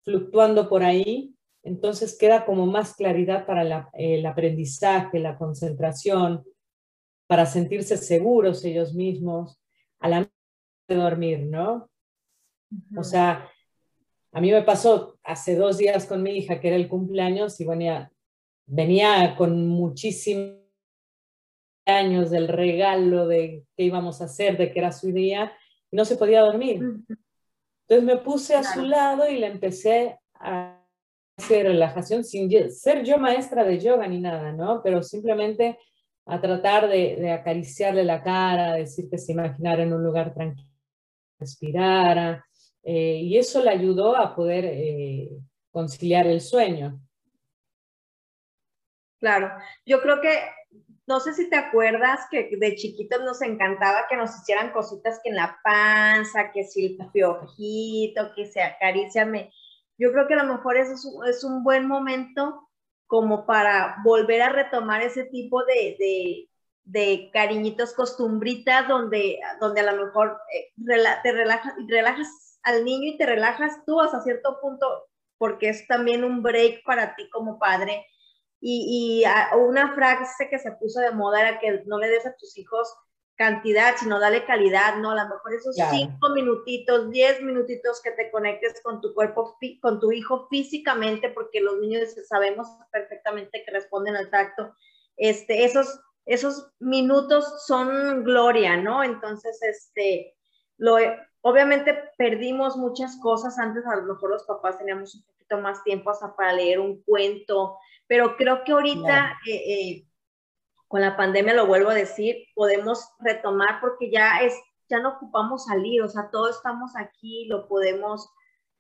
fluctuando 0.04 0.68
por 0.68 0.82
ahí, 0.82 1.34
entonces 1.62 2.16
queda 2.16 2.46
como 2.46 2.66
más 2.66 2.94
claridad 2.94 3.44
para 3.46 3.90
el 3.92 4.26
aprendizaje, 4.26 5.18
la 5.18 5.37
concentración, 5.37 6.44
para 7.26 7.44
sentirse 7.44 7.98
seguros 7.98 8.64
ellos 8.64 8.94
mismos, 8.94 9.60
a 10.00 10.08
la 10.08 10.30
de 10.88 10.94
dormir, 10.94 11.46
¿no? 11.46 11.90
O 12.96 13.04
sea, 13.04 13.50
a 14.32 14.40
mí 14.40 14.50
me 14.50 14.62
pasó 14.62 15.18
hace 15.22 15.56
dos 15.56 15.76
días 15.76 16.06
con 16.06 16.22
mi 16.22 16.38
hija, 16.38 16.58
que 16.58 16.68
era 16.68 16.76
el 16.76 16.88
cumpleaños, 16.88 17.60
y 17.60 17.66
venía, 17.66 18.10
venía 18.68 19.34
con 19.37 19.66
muchísimos 19.66 20.58
años 21.87 22.30
del 22.30 22.48
regalo 22.48 23.26
de 23.26 23.64
qué 23.76 23.84
íbamos 23.84 24.20
a 24.20 24.26
hacer, 24.26 24.56
de 24.56 24.70
que 24.70 24.78
era 24.78 24.92
su 24.92 25.10
día, 25.10 25.52
y 25.90 25.96
no 25.96 26.04
se 26.04 26.16
podía 26.16 26.42
dormir. 26.42 26.80
Entonces 27.88 28.04
me 28.04 28.18
puse 28.18 28.54
a 28.54 28.62
su 28.62 28.82
lado 28.82 29.28
y 29.28 29.38
le 29.38 29.46
empecé 29.46 30.18
a 30.34 30.78
hacer 31.38 31.66
relajación 31.66 32.25
sin 32.25 32.50
ser 32.70 33.04
yo 33.04 33.16
maestra 33.16 33.64
de 33.64 33.80
yoga 33.80 34.06
ni 34.06 34.20
nada, 34.20 34.52
¿no? 34.52 34.82
Pero 34.82 35.02
simplemente 35.02 35.78
a 36.26 36.40
tratar 36.40 36.88
de, 36.88 37.32
acariciarle 37.32 38.04
la 38.04 38.22
cara, 38.22 38.75
decir 38.75 39.08
que 39.08 39.16
se 39.16 39.32
imaginara 39.32 39.82
en 39.82 39.94
un 39.94 40.04
lugar 40.04 40.34
tranquilo, 40.34 40.68
respirara, 41.38 42.44
eh, 42.82 43.20
y 43.22 43.38
eso 43.38 43.64
le 43.64 43.70
ayudó 43.70 44.14
a 44.14 44.34
poder 44.37 44.66
eh, 44.66 45.30
conciliar 45.70 46.26
el 46.26 46.42
sueño. 46.42 47.00
Claro, 49.20 49.50
yo 49.84 50.00
creo 50.00 50.20
que, 50.20 50.38
no 51.06 51.20
sé 51.20 51.34
si 51.34 51.50
te 51.50 51.56
acuerdas 51.56 52.20
que 52.30 52.50
de 52.56 52.76
chiquitos 52.76 53.20
nos 53.22 53.42
encantaba 53.42 54.06
que 54.08 54.16
nos 54.16 54.37
hicieran 54.37 54.72
cositas 54.72 55.20
que 55.22 55.30
en 55.30 55.37
la 55.37 55.58
panza, 55.64 56.52
que 56.52 56.64
si 56.64 56.98
el 57.00 57.10
piojito, 57.10 58.32
que 58.37 58.46
se 58.46 58.62
acaricia. 58.62 59.26
Yo 59.98 60.12
creo 60.12 60.28
que 60.28 60.34
a 60.34 60.44
lo 60.44 60.54
mejor 60.54 60.76
eso 60.76 60.92
es 61.25 61.44
un, 61.44 61.64
buen 61.64 61.88
momento 61.88 62.68
como 63.06 63.46
para 63.46 63.96
volver 64.04 64.42
a 64.42 64.50
retomar 64.50 65.02
ese 65.02 65.25
tipo 65.25 65.64
de, 65.64 66.46
de, 66.84 67.30
cariñitos 67.32 67.94
costumbritas 67.94 68.87
donde, 68.87 69.40
donde 69.60 69.80
a 69.80 69.92
lo 69.92 70.04
mejor 70.04 70.38
eh, 70.54 70.72
te 71.22 71.32
relajas, 71.32 71.75
relajas 71.88 72.60
al 72.62 72.84
niño 72.84 73.14
y 73.14 73.18
te 73.18 73.26
relajas 73.26 73.84
tú 73.87 74.00
hasta 74.00 74.22
cierto 74.22 74.58
punto 74.60 75.08
porque 75.38 75.70
es 75.70 75.87
también 75.87 76.25
un 76.25 76.42
break 76.42 76.84
para 76.84 77.16
ti 77.16 77.28
como 77.30 77.58
padre 77.58 78.06
y, 78.61 79.25
una 79.57 79.95
frase 79.95 80.49
que 80.49 80.59
se 80.59 80.73
puso 80.73 81.00
de 81.00 81.12
moda 81.12 81.41
era 81.41 81.59
que 81.61 81.83
no 81.87 81.99
le 81.99 82.09
des 82.09 82.27
a 82.27 82.35
tus 82.37 82.57
hijos 82.59 82.93
cantidad, 83.37 83.95
sino 83.97 84.19
dale 84.19 84.45
calidad, 84.45 84.97
¿no? 84.97 85.12
A 85.12 85.23
lo 85.23 85.29
mejor 85.29 85.55
esos 85.55 85.77
cinco 85.91 86.31
minutitos, 86.31 87.09
diez 87.11 87.41
minutitos 87.41 88.03
que 88.03 88.11
te 88.11 88.33
conectes 88.33 88.81
con 88.83 89.00
tu 89.00 89.15
cuerpo, 89.15 89.57
con 89.81 90.00
tu 90.00 90.11
hijo 90.11 90.49
físicamente, 90.50 91.31
porque 91.31 91.61
los 91.61 91.79
niños 91.79 92.15
sabemos 92.29 92.67
perfectamente 92.91 93.62
que 93.65 93.71
responden 93.71 94.17
al 94.17 94.29
tacto. 94.29 94.75
Este, 95.17 95.65
esos, 95.65 96.00
esos 96.27 96.73
minutos 96.81 97.65
son 97.65 98.25
gloria, 98.25 98.77
¿no? 98.77 99.05
Entonces, 99.05 99.62
este, 99.62 100.37
lo, 100.77 100.97
obviamente 101.42 101.97
perdimos 102.16 102.76
muchas 102.76 103.16
cosas 103.21 103.59
antes, 103.59 103.87
a 103.87 103.97
lo 103.97 104.02
mejor 104.02 104.30
los 104.30 104.45
papás 104.45 104.78
teníamos 104.78 105.14
un 105.14 105.23
poquito 105.23 105.59
más 105.59 105.83
tiempo 105.85 106.11
hasta 106.11 106.35
para 106.35 106.52
leer 106.52 106.80
un 106.80 107.02
cuento, 107.02 107.78
pero 108.07 108.37
creo 108.37 108.64
que 108.64 108.73
ahorita, 108.73 109.38
eh, 109.47 109.54
eh, 109.54 110.04
con 110.88 111.00
la 111.00 111.16
pandemia, 111.16 111.54
lo 111.54 111.66
vuelvo 111.66 111.90
a 111.90 111.95
decir, 111.95 112.37
podemos 112.54 113.11
retomar 113.21 113.80
porque 113.80 114.11
ya, 114.11 114.40
es, 114.40 114.54
ya 114.88 115.00
no 115.00 115.16
ocupamos 115.16 115.66
salir, 115.66 116.02
o 116.02 116.09
sea, 116.09 116.30
todos 116.30 116.57
estamos 116.57 116.92
aquí, 116.97 117.47
lo 117.47 117.68
podemos, 117.68 118.30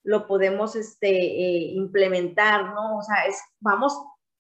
lo 0.02 0.26
podemos 0.26 0.74
este, 0.74 1.10
eh, 1.10 1.72
implementar, 1.74 2.74
¿no? 2.74 2.98
O 2.98 3.02
sea, 3.02 3.26
es, 3.26 3.38
vamos, 3.60 3.92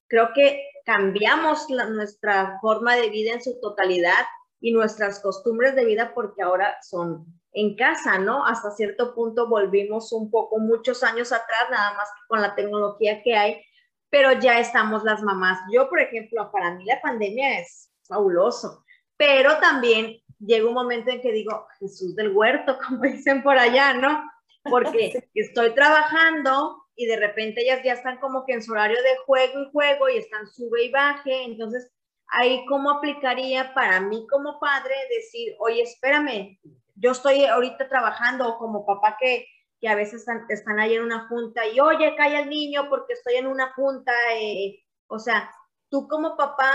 creo 0.08 0.30
que 0.34 0.62
cambiamos 0.84 1.68
nuestra 1.68 2.58
forma 2.62 2.96
de 2.96 3.10
vida 3.10 3.32
en 3.32 3.42
su 3.42 3.60
totalidad 3.60 4.24
y 4.60 4.72
nuestras 4.72 5.20
costumbres 5.20 5.76
de 5.76 5.84
vida 5.84 6.12
porque 6.14 6.42
ahora 6.42 6.78
son 6.82 7.37
en 7.52 7.76
casa, 7.76 8.18
¿no? 8.18 8.44
Hasta 8.44 8.70
cierto 8.70 9.14
punto 9.14 9.48
volvimos 9.48 10.12
un 10.12 10.30
poco 10.30 10.58
muchos 10.58 11.02
años 11.02 11.32
atrás, 11.32 11.64
nada 11.70 11.94
más 11.94 12.08
que 12.10 12.26
con 12.28 12.42
la 12.42 12.54
tecnología 12.54 13.22
que 13.22 13.36
hay, 13.36 13.62
pero 14.10 14.32
ya 14.32 14.58
estamos 14.58 15.04
las 15.04 15.22
mamás. 15.22 15.60
Yo, 15.72 15.88
por 15.88 16.00
ejemplo, 16.00 16.50
para 16.52 16.74
mí 16.74 16.84
la 16.84 17.00
pandemia 17.00 17.60
es 17.60 17.90
fabuloso, 18.06 18.84
pero 19.16 19.58
también 19.58 20.18
llega 20.38 20.68
un 20.68 20.74
momento 20.74 21.10
en 21.10 21.20
que 21.20 21.32
digo, 21.32 21.66
Jesús 21.78 22.14
del 22.16 22.34
huerto, 22.36 22.78
como 22.86 23.02
dicen 23.02 23.42
por 23.42 23.58
allá, 23.58 23.94
¿no? 23.94 24.30
Porque 24.64 25.28
estoy 25.34 25.74
trabajando 25.74 26.84
y 26.96 27.06
de 27.06 27.16
repente 27.16 27.62
ellas 27.62 27.80
ya 27.84 27.92
están 27.92 28.18
como 28.18 28.44
que 28.44 28.54
en 28.54 28.62
su 28.62 28.72
horario 28.72 29.00
de 29.02 29.16
juego 29.24 29.62
y 29.62 29.70
juego 29.70 30.08
y 30.08 30.16
están 30.18 30.46
sube 30.48 30.84
y 30.84 30.90
baje, 30.90 31.44
entonces 31.44 31.90
ahí 32.28 32.64
cómo 32.66 32.90
aplicaría 32.90 33.72
para 33.72 34.00
mí 34.00 34.26
como 34.28 34.58
padre 34.58 34.94
decir, 35.16 35.54
oye, 35.60 35.82
espérame, 35.82 36.58
yo 37.00 37.12
estoy 37.12 37.44
ahorita 37.44 37.88
trabajando 37.88 38.58
como 38.58 38.84
papá 38.84 39.16
que 39.20 39.46
que 39.80 39.88
a 39.88 39.94
veces 39.94 40.26
están, 40.48 40.80
ahí 40.80 40.94
en 40.94 41.04
una 41.04 41.28
junta 41.28 41.66
y, 41.66 41.78
oye, 41.80 42.16
calla 42.16 42.40
el 42.40 42.48
niño 42.48 42.88
porque 42.88 43.12
estoy 43.12 43.34
en 43.34 43.46
una 43.46 43.72
junta. 43.74 44.12
Eh, 44.34 44.82
o 45.06 45.18
sea, 45.18 45.50
tú 45.88 46.08
como 46.08 46.36
papá, 46.36 46.70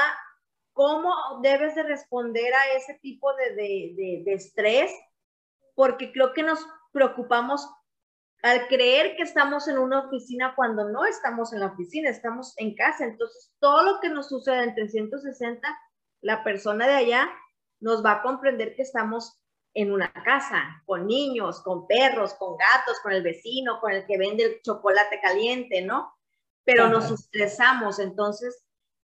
¿cómo 0.73 1.13
debes 1.41 1.75
de 1.75 1.83
responder 1.83 2.53
a 2.53 2.75
ese 2.75 2.95
tipo 2.95 3.33
de, 3.35 3.55
de, 3.55 4.23
de, 4.25 4.33
estrés? 4.33 4.91
Porque 5.75 6.11
creo 6.11 6.33
que 6.33 6.43
nos 6.43 6.65
preocupamos 6.91 7.67
al 8.41 8.67
creer 8.67 9.15
que 9.15 9.23
estamos 9.23 9.67
en 9.67 9.77
una 9.77 10.07
oficina 10.07 10.53
cuando 10.55 10.89
no 10.89 11.05
estamos 11.05 11.53
en 11.53 11.61
la 11.61 11.67
oficina, 11.67 12.09
estamos 12.09 12.53
en 12.57 12.75
casa. 12.75 13.05
Entonces, 13.05 13.53
todo 13.59 13.83
lo 13.83 13.99
que 13.99 14.09
nos 14.09 14.29
sucede 14.29 14.63
en 14.63 14.75
360, 14.75 15.67
la 16.21 16.43
persona 16.43 16.87
de 16.87 16.95
allá 16.95 17.29
nos 17.79 18.03
va 18.03 18.13
a 18.13 18.21
comprender 18.21 18.75
que 18.75 18.81
estamos 18.81 19.42
en 19.73 19.91
una 19.91 20.11
casa, 20.11 20.83
con 20.85 21.07
niños, 21.07 21.61
con 21.61 21.87
perros, 21.87 22.33
con 22.35 22.57
gatos, 22.57 22.99
con 23.01 23.11
el 23.11 23.23
vecino, 23.23 23.79
con 23.79 23.91
el 23.91 24.05
que 24.05 24.17
vende 24.17 24.43
el 24.43 24.61
chocolate 24.61 25.19
caliente, 25.19 25.81
¿no? 25.81 26.13
Pero 26.63 26.87
nos 26.87 27.11
estresamos, 27.11 27.99
entonces 27.99 28.63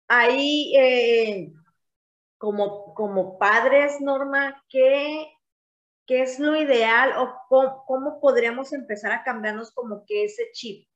ahí 0.07 0.73
eh, 0.77 1.53
como, 2.37 2.93
como 2.93 3.37
padres, 3.37 3.99
Norma, 3.99 4.63
¿qué, 4.69 5.27
¿qué 6.05 6.21
es 6.21 6.39
lo 6.39 6.55
ideal 6.55 7.13
o 7.17 7.33
cómo, 7.85 8.19
podríamos 8.21 8.73
empezar 8.73 9.11
a 9.11 9.23
cambiarnos 9.23 9.71
como 9.71 10.05
que 10.05 10.25
ese 10.25 10.49
chip? 10.53 10.87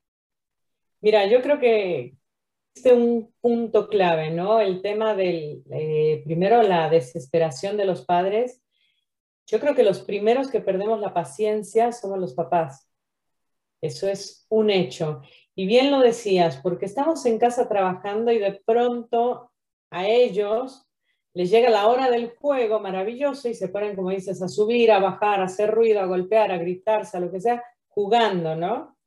Mira, 1.01 1.25
yo 1.25 1.41
creo 1.41 1.59
que 1.59 2.15
este 2.75 2.93
un 2.93 3.33
punto 3.41 3.87
clave, 3.87 4.29
¿no? 4.29 4.61
El 4.61 4.81
tema 4.81 5.15
del, 5.15 5.63
eh, 5.71 6.21
primero, 6.23 6.61
la 6.61 6.89
desesperación 6.89 7.75
de 7.75 7.85
los 7.85 8.05
padres 8.05 8.61
yo 9.48 9.60
creo 9.62 9.74
que 9.74 9.84
los 9.84 10.01
primeros 10.01 10.50
que 10.50 10.60
perdemos 10.60 11.00
la 11.00 11.13
paciencia 11.13 11.94
somos 11.94 12.20
los 12.20 12.34
papás. 12.34 12.89
Eso 13.82 14.08
es 14.08 14.46
un 14.50 14.70
hecho. 14.70 15.22
Y 15.56 15.66
bien 15.66 15.89
lo 15.89 16.01
decías, 16.01 16.58
porque 16.58 16.86
estamos 16.86 17.25
en 17.25 17.39
casa 17.39 17.68
trabajando 17.68 18.32
y 18.32 18.39
de 18.39 18.62
pronto 18.66 19.51
a 19.89 20.06
ellos 20.06 20.86
les 21.34 21.50
llega 21.50 21.70
la 21.70 21.88
hora 21.88 22.10
del 22.10 22.36
juego 22.36 22.80
maravilloso 22.80 23.48
y 23.48 23.54
se 23.54 23.70
ponen, 23.70 23.96
como 23.96 24.10
dices, 24.10 24.42
a 24.42 24.48
subir, 24.48 24.92
a 24.92 25.00
bajar, 25.00 25.39
a 25.39 25.46
hacer 25.46 25.72
ruido, 25.72 26.01
a 26.01 26.06
golpear, 26.06 26.51
a 26.51 26.58
gritarse, 26.58 27.16
a 27.16 27.20
lo 27.20 27.32
que 27.32 27.39
sea, 27.39 27.63
jugando, 27.88 28.56
¿no? 28.56 28.98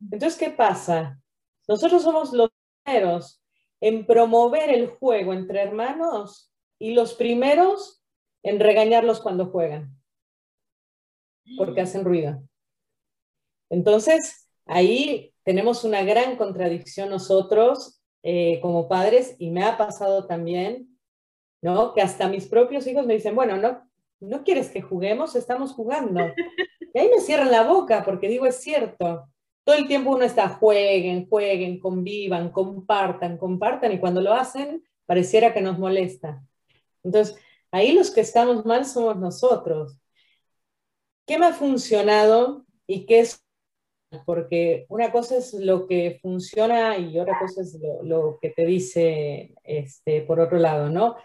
Entonces, 0.00 0.38
¿qué 0.38 0.50
pasa? 0.50 1.20
Nosotros 1.68 2.02
somos 2.02 2.32
los 2.32 2.50
primeros 2.82 3.40
en 3.80 4.04
promover 4.04 4.70
el 4.70 4.88
juego 4.88 5.32
entre 5.32 5.62
hermanos 5.62 6.52
y 6.78 6.92
los 6.92 7.14
primeros 7.14 8.01
en 8.42 8.60
regañarlos 8.60 9.20
cuando 9.20 9.46
juegan, 9.46 9.96
porque 11.56 11.80
mm. 11.80 11.84
hacen 11.84 12.04
ruido. 12.04 12.42
Entonces, 13.70 14.48
ahí 14.66 15.32
tenemos 15.44 15.84
una 15.84 16.02
gran 16.02 16.36
contradicción 16.36 17.10
nosotros 17.10 18.02
eh, 18.24 18.60
como 18.60 18.88
padres, 18.88 19.34
y 19.38 19.50
me 19.50 19.64
ha 19.64 19.76
pasado 19.76 20.26
también, 20.26 20.96
¿no? 21.60 21.92
Que 21.92 22.02
hasta 22.02 22.28
mis 22.28 22.46
propios 22.46 22.86
hijos 22.86 23.04
me 23.04 23.14
dicen, 23.14 23.34
bueno, 23.34 23.56
no, 23.56 23.82
no 24.20 24.44
quieres 24.44 24.70
que 24.70 24.80
juguemos, 24.80 25.36
estamos 25.36 25.72
jugando. 25.72 26.20
Y 26.94 26.98
ahí 26.98 27.08
me 27.08 27.20
cierran 27.20 27.50
la 27.50 27.62
boca 27.62 28.04
porque 28.04 28.28
digo, 28.28 28.44
es 28.44 28.56
cierto. 28.56 29.26
Todo 29.64 29.76
el 29.76 29.86
tiempo 29.86 30.10
uno 30.10 30.24
está, 30.24 30.46
jueguen, 30.50 31.26
jueguen, 31.26 31.80
convivan, 31.80 32.50
compartan, 32.50 33.38
compartan, 33.38 33.92
y 33.92 33.98
cuando 33.98 34.20
lo 34.20 34.34
hacen, 34.34 34.84
pareciera 35.06 35.54
que 35.54 35.62
nos 35.62 35.78
molesta. 35.78 36.44
Entonces, 37.02 37.34
Ahí 37.72 37.92
los 37.92 38.10
que 38.10 38.20
estamos 38.20 38.66
mal 38.66 38.84
somos 38.84 39.16
nosotros. 39.16 39.96
¿Qué 41.26 41.38
me 41.38 41.46
ha 41.46 41.54
funcionado 41.54 42.66
y 42.86 43.06
qué 43.06 43.20
es? 43.20 43.42
Porque 44.26 44.84
una 44.90 45.10
cosa 45.10 45.38
es 45.38 45.54
lo 45.54 45.86
que 45.86 46.18
funciona 46.20 46.98
y 46.98 47.18
otra 47.18 47.38
cosa 47.38 47.62
es 47.62 47.78
lo, 48.02 48.38
que 48.42 48.50
te 48.50 48.66
dice 48.66 49.54
este, 49.64 50.20
por 50.20 50.38
otro 50.38 50.58
lado, 50.58 50.90
¿no? 50.90 51.16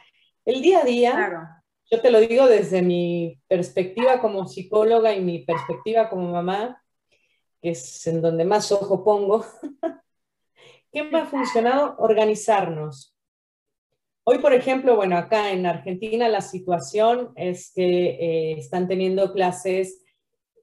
El 0.45 0.61
día 0.61 0.79
a 0.79 0.85
día, 0.85 1.63
yo 1.91 2.01
te 2.01 2.11
lo 2.11 2.21
digo 2.21 2.47
desde 2.47 2.81
mi 2.81 3.41
perspectiva 3.49 4.21
como 4.21 4.47
psicóloga 4.47 5.13
y 5.13 5.19
mi 5.19 5.39
perspectiva 5.39 6.09
como 6.09 6.31
mamá, 6.31 6.81
que 7.61 7.71
es 7.71 8.07
en 8.07 8.21
donde 8.21 8.45
más 8.45 8.71
ojo 8.71 9.03
pongo. 9.03 9.45
¿Qué 10.93 11.03
me 11.03 11.19
ha 11.19 11.25
funcionado? 11.25 11.97
Organizarnos. 11.97 13.16
Hoy, 14.29 14.39
por 14.39 14.53
ejemplo, 14.53 14.97
bueno, 14.97 15.17
acá 15.17 15.53
en 15.53 15.65
Argentina 15.65 16.27
la 16.27 16.41
situación 16.41 17.31
es 17.37 17.71
que 17.73 18.09
eh, 18.09 18.55
están 18.57 18.85
teniendo 18.85 19.31
clases 19.31 20.03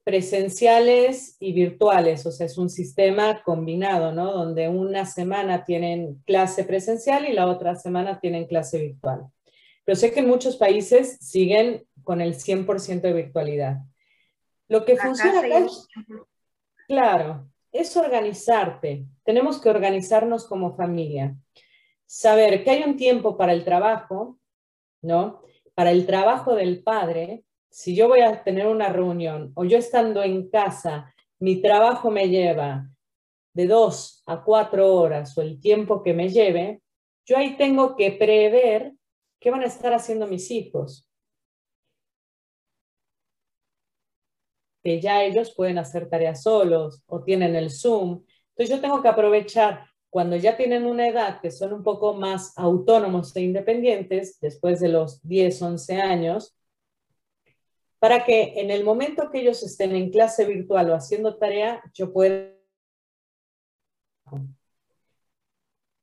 presenciales 0.03 1.35
y 1.39 1.51
virtuales, 1.51 2.27
o 2.27 2.31
sea, 2.31 2.45
es 2.45 2.59
un 2.59 2.69
sistema 2.69 3.41
combinado, 3.41 4.11
¿no? 4.11 4.31
Donde 4.33 4.69
una 4.69 5.07
semana 5.07 5.65
tienen 5.65 6.21
clase 6.27 6.63
presencial 6.63 7.27
y 7.27 7.33
la 7.33 7.47
otra 7.47 7.75
semana 7.75 8.19
tienen 8.19 8.45
clase 8.45 8.77
virtual. 8.77 9.25
Pero 9.83 9.95
sé 9.95 10.11
que 10.11 10.19
en 10.19 10.27
muchos 10.27 10.57
países 10.57 11.17
siguen 11.19 11.87
con 12.03 12.21
el 12.21 12.35
100% 12.35 13.01
de 13.01 13.13
virtualidad. 13.13 13.77
Lo 14.67 14.85
que 14.85 14.95
funciona 14.95 15.39
acá 15.39 15.57
es, 15.57 15.87
claro, 16.87 17.49
es 17.71 17.97
organizarte. 17.97 19.07
Tenemos 19.23 19.59
que 19.59 19.71
organizarnos 19.71 20.45
como 20.45 20.75
familia. 20.75 21.35
Saber 22.05 22.63
que 22.63 22.71
hay 22.71 22.83
un 22.83 22.97
tiempo 22.97 23.37
para 23.37 23.53
el 23.53 23.63
trabajo, 23.63 24.39
¿no? 25.01 25.41
Para 25.73 25.91
el 25.91 26.05
trabajo 26.05 26.55
del 26.55 26.83
padre, 26.83 27.45
si 27.69 27.95
yo 27.95 28.07
voy 28.07 28.21
a 28.21 28.43
tener 28.43 28.67
una 28.67 28.89
reunión 28.89 29.51
o 29.55 29.65
yo 29.65 29.77
estando 29.77 30.23
en 30.23 30.49
casa, 30.49 31.13
mi 31.39 31.61
trabajo 31.61 32.09
me 32.09 32.29
lleva 32.29 32.89
de 33.53 33.67
dos 33.67 34.23
a 34.25 34.43
cuatro 34.43 34.93
horas 34.93 35.37
o 35.37 35.41
el 35.41 35.59
tiempo 35.59 36.03
que 36.03 36.13
me 36.13 36.29
lleve, 36.29 36.81
yo 37.25 37.37
ahí 37.37 37.57
tengo 37.57 37.95
que 37.95 38.11
prever 38.11 38.93
qué 39.39 39.51
van 39.51 39.61
a 39.61 39.65
estar 39.65 39.93
haciendo 39.93 40.27
mis 40.27 40.51
hijos. 40.51 41.09
Que 44.83 45.01
ya 45.01 45.23
ellos 45.23 45.53
pueden 45.55 45.77
hacer 45.77 46.09
tareas 46.09 46.43
solos 46.43 47.03
o 47.07 47.23
tienen 47.23 47.55
el 47.55 47.71
Zoom. 47.71 48.23
Entonces 48.49 48.75
yo 48.75 48.81
tengo 48.81 49.01
que 49.01 49.07
aprovechar 49.07 49.87
cuando 50.15 50.37
ya 50.37 50.55
tienen 50.55 50.85
una 50.85 51.09
edad 51.09 51.41
que 51.41 51.51
son 51.51 51.73
un 51.73 51.83
poco 51.83 52.13
más 52.13 52.57
autónomos 52.57 53.35
e 53.35 53.41
independientes, 53.41 54.39
después 54.39 54.79
de 54.79 54.87
los 54.87 55.21
10, 55.27 55.61
11 55.61 56.01
años, 56.01 56.55
para 57.99 58.23
que 58.23 58.61
en 58.61 58.71
el 58.71 58.85
momento 58.85 59.29
que 59.29 59.41
ellos 59.41 59.61
estén 59.61 59.93
en 59.93 60.11
clase 60.11 60.45
virtual 60.45 60.89
o 60.89 60.95
haciendo 60.95 61.35
tarea, 61.35 61.83
yo 61.93 62.13
pueda... 62.13 62.49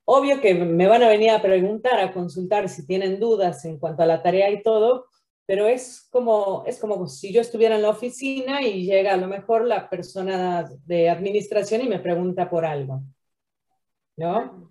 Obvio 0.05 0.39
que 0.39 0.53
me 0.53 0.85
van 0.85 1.01
a 1.01 1.09
venir 1.09 1.31
a 1.31 1.41
preguntar, 1.41 1.99
a 1.99 2.13
consultar 2.13 2.69
si 2.69 2.85
tienen 2.85 3.19
dudas 3.19 3.65
en 3.65 3.79
cuanto 3.79 4.03
a 4.03 4.05
la 4.05 4.21
tarea 4.21 4.51
y 4.51 4.61
todo, 4.61 5.07
pero 5.47 5.65
es 5.65 6.07
como, 6.11 6.63
es 6.67 6.79
como 6.79 7.07
si 7.07 7.33
yo 7.33 7.41
estuviera 7.41 7.77
en 7.77 7.81
la 7.81 7.89
oficina 7.89 8.61
y 8.61 8.85
llega 8.85 9.15
a 9.15 9.17
lo 9.17 9.27
mejor 9.27 9.65
la 9.65 9.89
persona 9.89 10.69
de 10.85 11.09
administración 11.09 11.81
y 11.81 11.89
me 11.89 11.97
pregunta 11.97 12.47
por 12.47 12.63
algo. 12.63 13.01
¿No? 14.15 14.69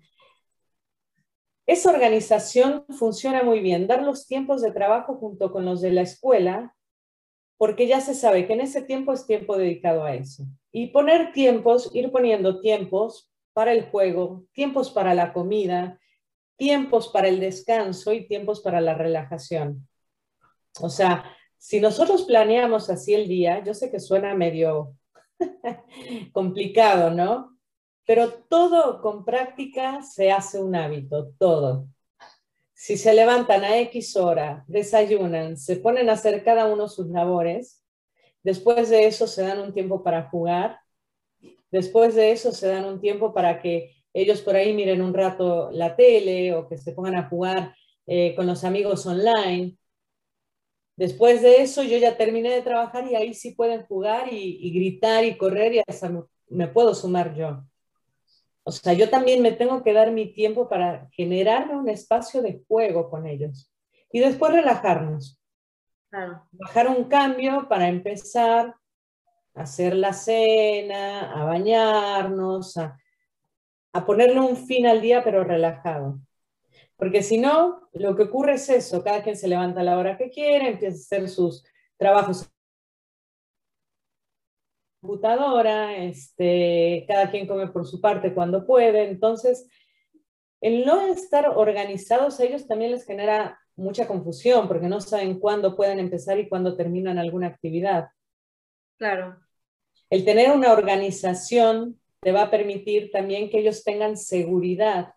Esa 1.65 1.91
organización 1.91 2.85
funciona 2.89 3.43
muy 3.43 3.61
bien, 3.61 3.87
dar 3.87 4.03
los 4.03 4.27
tiempos 4.27 4.61
de 4.61 4.71
trabajo 4.71 5.15
junto 5.15 5.51
con 5.51 5.65
los 5.65 5.81
de 5.81 5.91
la 5.91 6.01
escuela, 6.01 6.75
porque 7.57 7.87
ya 7.87 8.01
se 8.01 8.13
sabe 8.13 8.45
que 8.45 8.53
en 8.53 8.61
ese 8.61 8.81
tiempo 8.81 9.13
es 9.13 9.25
tiempo 9.25 9.57
dedicado 9.57 10.03
a 10.03 10.13
eso. 10.13 10.43
Y 10.71 10.87
poner 10.87 11.31
tiempos, 11.31 11.89
ir 11.93 12.11
poniendo 12.11 12.59
tiempos 12.59 13.31
para 13.53 13.71
el 13.71 13.85
juego, 13.89 14.43
tiempos 14.51 14.91
para 14.91 15.13
la 15.13 15.31
comida, 15.31 15.99
tiempos 16.57 17.07
para 17.07 17.29
el 17.29 17.39
descanso 17.39 18.11
y 18.11 18.27
tiempos 18.27 18.61
para 18.61 18.81
la 18.81 18.95
relajación. 18.95 19.87
O 20.81 20.89
sea, 20.89 21.23
si 21.57 21.79
nosotros 21.79 22.23
planeamos 22.23 22.89
así 22.89 23.13
el 23.13 23.27
día, 23.27 23.63
yo 23.63 23.73
sé 23.73 23.89
que 23.89 23.99
suena 23.99 24.35
medio 24.35 24.97
complicado, 26.33 27.11
¿no? 27.11 27.52
Pero 28.05 28.33
todo 28.49 29.01
con 29.01 29.23
práctica 29.23 30.01
se 30.01 30.31
hace 30.31 30.61
un 30.61 30.75
hábito, 30.75 31.31
todo. 31.37 31.87
Si 32.73 32.97
se 32.97 33.13
levantan 33.13 33.63
a 33.63 33.79
X 33.79 34.17
hora, 34.17 34.65
desayunan, 34.67 35.57
se 35.57 35.77
ponen 35.77 36.09
a 36.09 36.13
hacer 36.13 36.43
cada 36.43 36.65
uno 36.65 36.89
sus 36.89 37.07
labores, 37.07 37.83
después 38.43 38.89
de 38.89 39.07
eso 39.07 39.25
se 39.27 39.43
dan 39.43 39.59
un 39.59 39.73
tiempo 39.73 40.03
para 40.03 40.29
jugar, 40.29 40.79
después 41.71 42.15
de 42.15 42.31
eso 42.31 42.51
se 42.51 42.67
dan 42.67 42.85
un 42.85 42.99
tiempo 42.99 43.33
para 43.33 43.61
que 43.61 43.95
ellos 44.13 44.41
por 44.41 44.55
ahí 44.55 44.73
miren 44.73 45.01
un 45.01 45.13
rato 45.13 45.71
la 45.71 45.95
tele 45.95 46.53
o 46.53 46.67
que 46.67 46.77
se 46.77 46.91
pongan 46.93 47.15
a 47.15 47.29
jugar 47.29 47.75
eh, 48.05 48.35
con 48.35 48.47
los 48.47 48.63
amigos 48.63 49.05
online. 49.05 49.77
Después 50.95 51.41
de 51.41 51.61
eso 51.61 51.83
yo 51.83 51.97
ya 51.97 52.17
terminé 52.17 52.51
de 52.51 52.61
trabajar 52.61 53.09
y 53.09 53.15
ahí 53.15 53.33
sí 53.33 53.51
pueden 53.55 53.83
jugar 53.85 54.31
y, 54.31 54.71
gritar 54.71 55.25
y 55.25 55.37
correr 55.37 55.73
y 55.73 55.81
hasta 55.87 56.11
me 56.49 56.67
puedo 56.67 56.93
sumar 56.93 57.33
yo. 57.35 57.63
O 58.63 58.71
sea, 58.71 58.93
yo 58.93 59.09
también 59.09 59.41
me 59.41 59.51
tengo 59.51 59.83
que 59.83 59.93
dar 59.93 60.11
mi 60.11 60.33
tiempo 60.33 60.69
para 60.69 61.09
generarme 61.11 61.75
un 61.75 61.89
espacio 61.89 62.41
de 62.41 62.63
juego 62.67 63.09
con 63.09 63.27
ellos 63.27 63.69
y 64.11 64.19
después 64.19 64.53
relajarnos. 64.53 65.39
Bajar 66.51 66.87
un 66.87 67.05
cambio 67.05 67.67
para 67.67 67.87
empezar 67.87 68.75
a 69.55 69.61
hacer 69.61 69.95
la 69.95 70.13
cena, 70.13 71.33
a 71.33 71.43
bañarnos, 71.43 72.77
a, 72.77 72.97
a 73.91 74.05
ponerle 74.05 74.39
un 74.39 74.55
fin 74.55 74.85
al 74.85 75.01
día, 75.01 75.23
pero 75.23 75.43
relajado. 75.43 76.19
Porque 76.95 77.23
si 77.23 77.37
no, 77.37 77.89
lo 77.93 78.15
que 78.15 78.23
ocurre 78.23 78.53
es 78.53 78.69
eso, 78.69 79.03
cada 79.03 79.23
quien 79.23 79.35
se 79.35 79.47
levanta 79.47 79.81
a 79.81 79.83
la 79.83 79.97
hora 79.97 80.17
que 80.17 80.29
quiere, 80.29 80.69
empieza 80.69 80.95
a 80.95 81.17
hacer 81.17 81.29
sus 81.29 81.65
trabajos 81.97 82.52
computadora, 85.03 85.97
este, 85.97 87.03
cada 87.09 87.29
quien 87.29 87.45
come 87.45 87.67
por 87.67 87.85
su 87.85 87.99
parte 87.99 88.33
cuando 88.33 88.65
puede. 88.65 89.03
Entonces, 89.09 89.67
el 90.61 90.85
no 90.85 91.07
estar 91.07 91.49
organizados 91.49 92.39
a 92.39 92.45
ellos 92.45 92.65
también 92.67 92.91
les 92.91 93.05
genera 93.05 93.59
mucha 93.75 94.07
confusión 94.07 94.67
porque 94.69 94.87
no 94.87 95.01
saben 95.01 95.39
cuándo 95.39 95.75
pueden 95.75 95.99
empezar 95.99 96.39
y 96.39 96.47
cuándo 96.47 96.77
terminan 96.77 97.17
alguna 97.17 97.47
actividad. 97.47 98.07
Claro. 98.97 99.37
El 100.09 100.23
tener 100.23 100.51
una 100.51 100.71
organización 100.71 101.99
te 102.21 102.31
va 102.31 102.43
a 102.43 102.51
permitir 102.51 103.11
también 103.11 103.49
que 103.49 103.59
ellos 103.59 103.83
tengan 103.83 104.15
seguridad, 104.15 105.15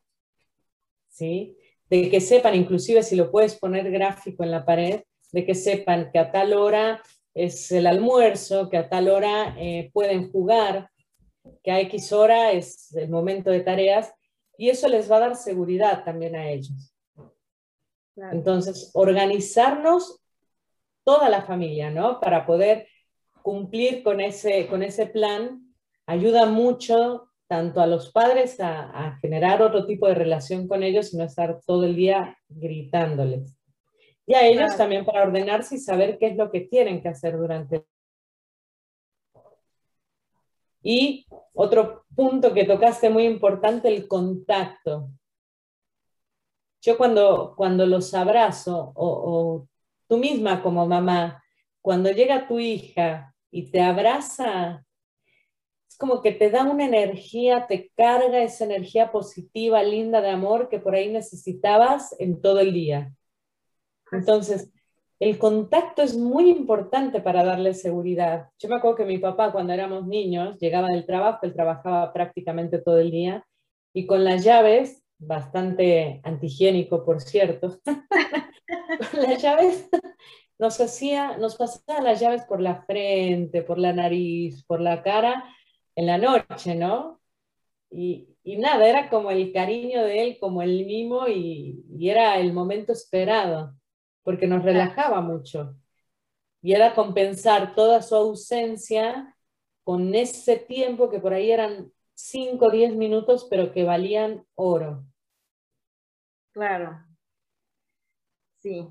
¿sí? 1.11 1.57
De 1.89 2.11
que 2.11 2.21
sepan, 2.21 2.57
inclusive 2.57 3.05
si 3.05 3.15
lo 3.15 3.31
puedes 3.31 3.55
poner 3.55 3.89
gráfico 3.93 4.43
en 4.43 4.51
la 4.51 4.65
pared, 4.65 5.03
de 5.31 5.47
que 5.47 5.55
sepan 5.55 6.11
que 6.11 6.19
a 6.19 6.33
tal 6.33 6.55
hora 6.55 7.01
es 7.37 7.71
el 7.71 7.87
almuerzo, 7.87 8.71
que 8.71 8.79
a 8.79 8.89
tal 8.89 9.11
hora 9.11 9.55
eh, 9.59 9.91
pueden 9.93 10.33
jugar, 10.33 10.89
que 11.63 11.71
a 11.71 11.81
X 11.81 12.11
hora 12.13 12.53
es 12.53 12.95
el 12.97 13.11
momento 13.11 13.51
de 13.51 13.61
tareas, 13.61 14.15
y 14.57 14.71
eso 14.71 14.89
les 14.89 15.11
va 15.11 15.19
a 15.19 15.21
dar 15.21 15.37
seguridad 15.37 16.03
también 16.03 16.35
a 16.35 16.49
ellos. 16.49 16.95
Entonces, 18.33 18.91
organizarnos 18.95 20.19
toda 21.05 21.29
la 21.29 21.43
familia, 21.43 21.91
¿no? 21.91 22.21
Para 22.21 22.47
poder 22.47 22.89
cumplir 23.43 24.03
con 24.03 24.23
ese, 24.23 24.67
con 24.67 24.83
ese 24.83 25.05
plan, 25.05 25.75
ayuda 26.07 26.47
mucho 26.47 27.29
tanto 27.49 27.83
a 27.83 27.87
los 27.87 28.13
padres 28.13 28.59
a, 28.61 29.09
a 29.09 29.19
generar 29.19 29.61
otro 29.61 29.85
tipo 29.85 30.09
de 30.09 30.15
relación 30.15 30.67
con 30.67 30.83
ellos 30.83 31.13
y 31.13 31.19
no 31.19 31.25
estar 31.25 31.61
todo 31.67 31.85
el 31.85 31.97
día 31.97 32.39
gritándoles 32.49 33.57
y 34.27 34.35
a 34.35 34.47
ellos 34.47 34.77
también 34.77 35.05
para 35.05 35.23
ordenarse 35.23 35.77
y 35.77 35.79
saber 35.79 36.19
qué 36.19 36.29
es 36.29 36.37
lo 36.37 36.51
que 36.51 36.61
tienen 36.61 37.01
que 37.01 37.09
hacer 37.09 37.37
durante 37.37 37.85
y 40.87 41.27
otro 41.53 42.05
punto 42.15 42.55
que 42.55 42.65
tocaste 42.65 43.11
muy 43.11 43.25
importante, 43.25 43.89
el 43.89 44.07
contacto. 44.07 45.11
Yo 46.81 46.97
cuando, 46.97 47.55
cuando 47.57 47.87
los 47.87 48.15
abrazo, 48.15 48.93
o, 48.95 49.07
o 49.07 49.69
tú 50.07 50.17
misma 50.17 50.63
como 50.63 50.87
mamá, 50.87 51.43
cuando 51.83 52.13
llega 52.13 52.47
tu 52.47 52.61
hija 52.61 53.35
y 53.51 53.69
te 53.69 53.81
abraza, 53.81 54.87
es 55.89 55.99
como 55.99 56.23
que 56.23 56.31
te 56.31 56.51
da 56.51 56.63
una 56.63 56.85
energía, 56.85 57.67
te 57.67 57.91
carga 57.97 58.43
esa 58.43 58.65
energía 58.65 59.11
positiva, 59.11 59.83
linda 59.83 60.21
de 60.21 60.31
amor 60.31 60.69
que 60.69 60.79
por 60.79 60.95
ahí 60.95 61.11
necesitabas 61.11 62.15
en 62.21 62.41
todo 62.41 62.61
el 62.61 62.73
día. 62.73 63.13
Entonces, 64.13 64.73
el 65.19 65.39
contacto 65.39 66.03
es 66.03 66.17
muy 66.17 66.51
importante 66.51 67.21
para 67.21 67.43
darle 67.43 67.73
seguridad. 67.75 68.51
Yo 68.59 68.69
me 68.69 68.77
acuerdo 68.77 68.97
que 68.97 69.05
mi 69.07 69.19
papá 69.19 69.51
cuando 69.51 69.73
éramos 69.73 70.07
niños 70.07 70.59
llegaba 70.59 70.89
del 70.89 71.07
trabajo, 71.07 71.41
él 71.43 71.55
trabajaba 71.55 72.13
prácticamente 72.13 72.79
todo 72.79 72.99
el 72.99 73.11
día 73.11 73.47
y 73.95 74.07
con 74.07 74.25
las 74.25 74.45
llaves, 74.45 75.03
bastante 75.19 76.21
antihigiénico 76.23 77.05
por 77.05 77.23
cierto, 77.23 77.81
las 79.15 79.43
llaves 79.43 79.89
nos 80.59 80.81
hacía, 80.81 81.39
nos 81.39 81.57
pasaba 81.57 82.03
las 82.03 82.21
llaves 82.21 82.45
por 82.45 82.61
la 82.61 82.83
frente, 82.83 83.63
por 83.63 83.79
la 83.79 83.95
nariz, 83.95 84.65
por 84.65 84.81
la 84.83 85.03
cara 85.03 85.45
en 85.95 86.07
la 86.07 86.19
noche, 86.19 86.75
¿no? 86.75 87.21
Y, 87.91 88.29
nada, 88.45 88.87
era 88.87 89.09
como 89.09 89.31
el 89.31 89.53
cariño 89.53 90.03
de 90.03 90.23
él, 90.23 90.39
como 90.39 90.61
el 90.63 90.85
mimo 90.85 91.27
y 91.29 91.83
era 92.01 92.39
el 92.39 92.53
momento 92.53 92.93
esperado 92.93 93.75
porque 94.27 94.49
nos 94.49 94.65
relajaba 94.65 95.21
mucho. 95.21 95.77
Y 96.61 96.73
era 96.73 96.97
compensar 96.97 97.77
toda 97.77 98.03
su 98.03 98.17
ausencia 98.17 99.37
con 99.85 100.17
ese 100.17 100.57
tiempo 100.57 101.09
que 101.09 101.21
por 101.21 101.33
ahí 101.33 101.53
eran 101.53 101.93
5 102.15 102.67
o 102.67 102.71
10 102.71 102.97
minutos, 102.97 103.47
pero 103.49 103.73
que 103.73 103.85
valían 103.85 104.45
oro. 104.57 105.05
Claro. 106.51 106.99
Sí. 108.59 108.89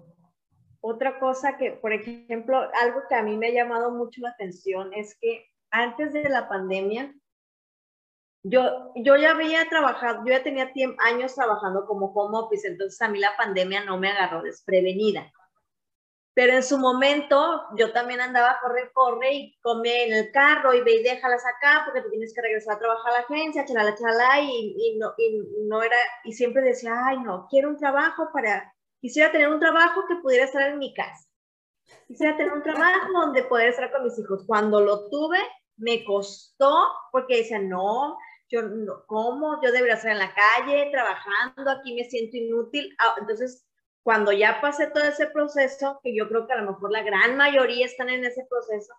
Otra 0.80 1.20
cosa 1.20 1.58
que, 1.58 1.72
por 1.72 1.92
ejemplo, 1.92 2.58
algo 2.58 3.02
que 3.10 3.16
a 3.16 3.22
mí 3.22 3.36
me 3.36 3.48
ha 3.48 3.54
llamado 3.54 3.92
mucho 3.92 4.22
la 4.22 4.30
atención 4.30 4.94
es 4.94 5.18
que 5.20 5.48
antes 5.70 6.14
de 6.14 6.30
la 6.30 6.48
pandemia, 6.48 7.14
yo, 8.48 8.92
yo 8.96 9.16
ya 9.16 9.32
había 9.32 9.68
trabajado, 9.70 10.24
yo 10.24 10.34
ya 10.34 10.44
tenía 10.44 10.72
años 11.00 11.34
trabajando 11.34 11.88
como 11.88 12.14
home 12.14 12.38
office, 12.38 12.68
entonces 12.68 13.02
a 13.02 13.08
mí 13.08 13.18
la 13.18 13.36
pandemia 13.36 13.84
no 13.86 13.98
me 13.98 14.10
agarró 14.10 14.44
desprevenida. 14.44 15.32
Pero 16.36 16.54
en 16.54 16.62
su 16.62 16.78
momento 16.78 17.64
yo 17.76 17.92
también 17.92 18.22
andaba 18.22 18.60
corre, 18.62 18.92
corre 18.94 19.34
y 19.34 19.58
come 19.62 20.04
en 20.04 20.14
el 20.14 20.32
carro 20.32 20.76
y 20.76 20.82
ve 20.82 20.98
y 20.98 21.04
déjalas 21.04 21.44
acá 21.44 21.84
porque 21.86 22.02
te 22.02 22.10
tienes 22.12 22.36
que 22.36 22.42
regresar 22.42 22.76
a 22.76 22.80
trabajar 22.80 23.14
a 23.14 23.18
la 23.18 23.24
agencia, 23.24 23.66
chalala, 23.66 23.96
chalala, 23.96 24.42
y, 24.42 24.76
y, 24.78 24.98
no, 25.00 25.14
y 25.18 25.42
no 25.68 25.82
era, 25.82 25.98
y 26.24 26.34
siempre 26.34 26.62
decía, 26.62 26.94
ay, 27.04 27.18
no, 27.24 27.48
quiero 27.50 27.70
un 27.70 27.78
trabajo 27.78 28.30
para, 28.32 28.76
quisiera 29.02 29.32
tener 29.32 29.50
un 29.50 29.60
trabajo 29.60 30.04
que 30.08 30.18
pudiera 30.18 30.46
estar 30.46 30.70
en 30.70 30.78
mi 30.78 30.94
casa. 30.94 31.28
Quisiera 32.08 32.38
tener 32.38 32.54
un 32.54 32.62
trabajo 32.62 33.12
donde 33.12 33.44
poder 33.44 33.70
estar 33.70 33.92
con 33.92 34.04
mis 34.04 34.20
hijos. 34.20 34.44
Cuando 34.46 34.82
lo 34.82 35.10
tuve, 35.10 35.40
me 35.78 36.04
costó 36.06 36.90
porque 37.12 37.38
decía, 37.38 37.60
no, 37.60 38.18
yo 38.50 38.62
no, 38.62 39.06
¿cómo? 39.08 39.60
Yo 39.64 39.72
debería 39.72 39.96
estar 39.96 40.12
en 40.12 40.20
la 40.20 40.34
calle 40.34 40.90
trabajando, 40.92 41.72
aquí 41.72 41.94
me 41.96 42.04
siento 42.04 42.38
inútil. 42.38 42.96
Ah, 43.00 43.16
entonces, 43.20 43.66
cuando 44.04 44.32
ya 44.32 44.62
pasé 44.62 44.88
todo 44.88 45.04
ese 45.04 45.28
proceso, 45.28 46.00
que 46.04 46.16
yo 46.16 46.28
creo 46.28 46.46
que 46.46 46.54
a 46.54 46.62
lo 46.62 46.72
mejor 46.72 46.92
la 46.92 47.04
gran 47.04 47.38
mayoría 47.38 47.86
están 47.86 48.10
en 48.10 48.24
ese 48.24 48.46
proceso, 48.50 48.94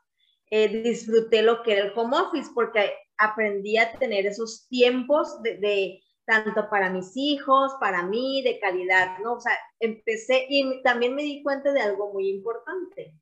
eh, 0.51 0.69
disfruté 0.69 1.43
lo 1.43 1.63
que 1.63 1.73
era 1.73 1.87
el 1.87 1.93
home 1.95 2.17
office 2.17 2.51
porque 2.55 2.93
aprendí 3.19 3.79
a 3.79 3.93
tener 3.93 4.27
esos 4.27 4.67
tiempos 4.69 5.43
de, 5.43 5.59
de, 5.59 6.03
tanto 6.25 6.69
para 6.69 6.91
mis 6.91 7.17
hijos, 7.17 7.73
para 7.81 8.03
mí, 8.03 8.43
de 8.43 8.59
calidad, 8.59 9.19
¿no? 9.21 9.35
O 9.35 9.41
sea, 9.41 9.57
empecé 9.81 10.47
y 10.49 10.83
también 10.83 11.15
me 11.15 11.23
di 11.23 11.43
cuenta 11.43 11.73
de 11.73 11.81
algo 11.81 12.13
muy 12.13 12.29
importante. 12.29 13.15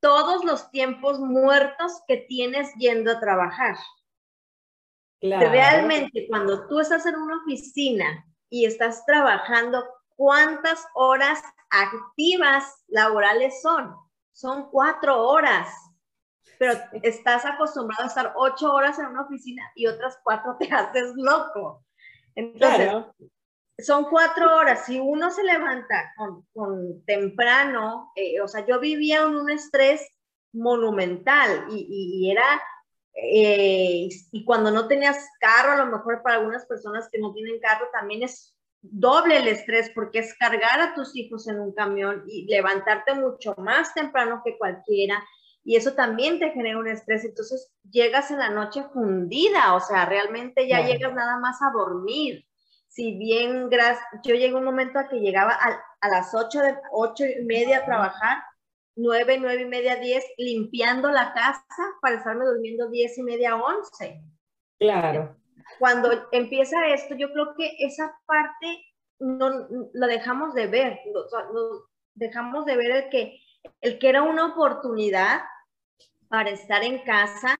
Todos 0.00 0.44
los 0.44 0.70
tiempos 0.72 1.20
muertos 1.20 2.02
que 2.08 2.16
tienes 2.16 2.74
yendo 2.74 3.12
a 3.12 3.20
trabajar. 3.20 3.76
Claro. 5.22 5.50
Realmente, 5.50 6.26
cuando 6.28 6.66
tú 6.68 6.80
estás 6.80 7.06
en 7.06 7.16
una 7.16 7.38
oficina 7.38 8.26
y 8.50 8.66
estás 8.66 9.06
trabajando 9.06 9.82
¿Cuántas 10.16 10.86
horas 10.94 11.42
activas 11.70 12.84
laborales 12.86 13.60
son? 13.60 13.92
Son 14.30 14.70
cuatro 14.70 15.26
horas, 15.26 15.68
pero 16.58 16.74
estás 17.02 17.44
acostumbrado 17.44 18.04
a 18.04 18.06
estar 18.06 18.32
ocho 18.36 18.72
horas 18.72 19.00
en 19.00 19.06
una 19.06 19.22
oficina 19.22 19.62
y 19.74 19.88
otras 19.88 20.18
cuatro 20.22 20.56
te 20.60 20.72
haces 20.72 21.12
loco. 21.16 21.84
Entonces, 22.34 22.92
son 23.78 24.04
cuatro 24.04 24.56
horas. 24.56 24.86
Si 24.86 25.00
uno 25.00 25.30
se 25.30 25.42
levanta 25.42 26.12
con, 26.52 27.04
temprano, 27.04 28.12
eh, 28.14 28.40
o 28.40 28.46
sea, 28.46 28.64
yo 28.64 28.78
vivía 28.80 29.22
en 29.22 29.34
un 29.34 29.50
estrés 29.50 30.06
monumental 30.52 31.66
y, 31.70 32.30
era, 32.30 32.62
eh, 33.14 34.08
y 34.30 34.44
cuando 34.44 34.70
no 34.70 34.88
tenías 34.88 35.28
carro, 35.38 35.72
a 35.72 35.84
lo 35.84 35.86
mejor 35.86 36.22
para 36.22 36.36
algunas 36.36 36.64
personas 36.66 37.08
que 37.10 37.18
no 37.18 37.32
tienen 37.32 37.60
carro 37.60 37.86
también 37.92 38.22
es 38.22 38.54
doble 38.80 39.36
el 39.36 39.48
estrés 39.48 39.90
porque 39.94 40.20
es 40.20 40.34
cargar 40.38 40.80
a 40.80 40.94
tus 40.94 41.14
hijos 41.14 41.46
en 41.46 41.60
un 41.60 41.72
camión 41.72 42.24
y 42.26 42.46
levantarte 42.46 43.14
mucho 43.14 43.54
más 43.58 43.94
temprano 43.94 44.42
que 44.44 44.58
cualquiera 44.58 45.22
y 45.64 45.76
eso 45.76 45.94
también 45.94 46.38
te 46.38 46.50
genera 46.50 46.78
un 46.78 46.88
estrés. 46.88 47.24
Entonces 47.24 47.72
llegas 47.90 48.30
en 48.30 48.38
la 48.38 48.50
noche 48.50 48.84
fundida, 48.92 49.74
o 49.74 49.80
sea, 49.80 50.06
realmente 50.06 50.66
ya 50.68 50.84
llegas 50.84 51.14
nada 51.14 51.38
más 51.38 51.62
a 51.62 51.70
dormir. 51.70 52.44
Si 52.88 53.16
bien 53.16 53.70
yo 53.70 54.34
llegué 54.34 54.54
un 54.54 54.64
momento 54.64 54.98
a 54.98 55.08
que 55.08 55.20
llegaba 55.20 55.52
a, 55.52 56.08
las 56.08 56.34
8, 56.34 56.60
de, 56.60 56.76
ocho 56.90 57.24
y 57.24 57.44
media 57.44 57.78
a 57.78 57.84
trabajar, 57.84 58.38
9, 58.96 59.38
9 59.40 59.62
y 59.62 59.64
media, 59.66 59.96
10, 59.96 60.24
limpiando 60.38 61.10
la 61.10 61.32
casa 61.32 61.64
para 62.00 62.16
estarme 62.16 62.44
durmiendo 62.44 62.90
10 62.90 63.18
y 63.18 63.22
media, 63.22 63.56
11. 63.56 64.22
Claro 64.78 65.42
cuando 65.78 66.28
empieza 66.32 66.86
esto, 66.88 67.14
yo 67.14 67.32
creo 67.32 67.54
que 67.56 67.76
esa 67.78 68.16
parte 68.26 68.84
no 69.18 69.68
la 69.92 70.06
dejamos 70.06 70.54
de 70.54 70.66
ver, 70.66 71.00
dejamos 72.14 72.66
de 72.66 72.76
ver 72.76 72.90
el 72.90 73.08
que, 73.08 73.40
el 73.80 73.98
que 73.98 74.08
era 74.08 74.22
una 74.22 74.46
oportunidad 74.46 75.42
para 76.28 76.50
estar 76.50 76.82
en 76.82 77.04
casa, 77.04 77.56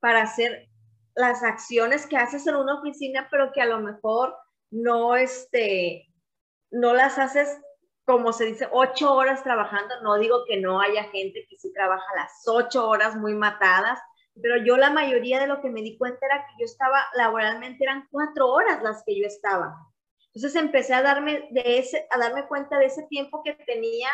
para 0.00 0.22
hacer 0.22 0.68
las 1.14 1.42
acciones 1.42 2.06
que 2.06 2.16
haces 2.16 2.46
en 2.46 2.56
una 2.56 2.80
oficina, 2.80 3.28
pero 3.30 3.52
que 3.52 3.60
a 3.60 3.66
lo 3.66 3.78
mejor 3.80 4.34
no, 4.70 5.16
este, 5.16 6.06
no 6.70 6.94
las 6.94 7.18
haces 7.18 7.60
como 8.10 8.32
se 8.32 8.46
dice, 8.46 8.68
ocho 8.72 9.14
horas 9.14 9.42
trabajando. 9.42 10.00
No 10.02 10.18
digo 10.18 10.44
que 10.46 10.60
no 10.60 10.80
haya 10.80 11.04
gente 11.04 11.46
que 11.48 11.56
sí 11.56 11.72
trabaja 11.72 12.04
las 12.16 12.32
ocho 12.46 12.88
horas 12.88 13.16
muy 13.16 13.34
matadas, 13.34 14.00
pero 14.40 14.56
yo 14.64 14.76
la 14.76 14.90
mayoría 14.90 15.40
de 15.40 15.46
lo 15.46 15.60
que 15.60 15.70
me 15.70 15.82
di 15.82 15.96
cuenta 15.96 16.26
era 16.26 16.46
que 16.46 16.54
yo 16.58 16.64
estaba 16.64 17.04
laboralmente, 17.14 17.84
eran 17.84 18.06
cuatro 18.10 18.48
horas 18.48 18.82
las 18.82 19.02
que 19.04 19.20
yo 19.20 19.26
estaba. 19.26 19.76
Entonces 20.34 20.60
empecé 20.60 20.94
a 20.94 21.02
darme, 21.02 21.48
de 21.50 21.78
ese, 21.78 22.06
a 22.10 22.18
darme 22.18 22.46
cuenta 22.46 22.78
de 22.78 22.86
ese 22.86 23.02
tiempo 23.08 23.42
que 23.44 23.54
tenía 23.54 24.08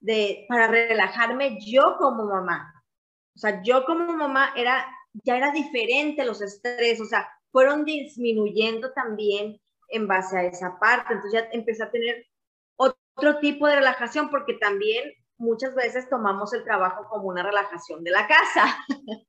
de, 0.00 0.46
para 0.48 0.66
relajarme 0.66 1.58
yo 1.64 1.96
como 1.98 2.24
mamá. 2.24 2.72
O 3.34 3.38
sea, 3.38 3.62
yo 3.62 3.84
como 3.84 4.12
mamá 4.12 4.52
era, 4.56 4.86
ya 5.24 5.36
era 5.36 5.50
diferente 5.50 6.24
los 6.24 6.42
estrés, 6.42 7.00
o 7.00 7.06
sea, 7.06 7.28
fueron 7.50 7.84
disminuyendo 7.84 8.92
también 8.92 9.60
en 9.88 10.06
base 10.06 10.38
a 10.38 10.44
esa 10.44 10.78
parte. 10.78 11.14
Entonces 11.14 11.40
ya 11.40 11.48
empecé 11.52 11.82
a 11.82 11.90
tener 11.90 12.26
otro 13.14 13.38
tipo 13.38 13.66
de 13.66 13.76
relajación 13.76 14.30
porque 14.30 14.54
también 14.54 15.12
muchas 15.36 15.74
veces 15.74 16.08
tomamos 16.08 16.52
el 16.52 16.64
trabajo 16.64 17.06
como 17.08 17.28
una 17.28 17.42
relajación 17.42 18.04
de 18.04 18.10
la 18.10 18.26
casa. 18.26 18.76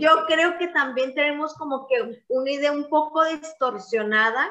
Yo 0.00 0.24
creo 0.26 0.58
que 0.58 0.68
también 0.68 1.14
tenemos 1.14 1.54
como 1.54 1.86
que 1.86 2.22
una 2.28 2.50
idea 2.50 2.72
un 2.72 2.88
poco 2.88 3.24
distorsionada 3.24 4.50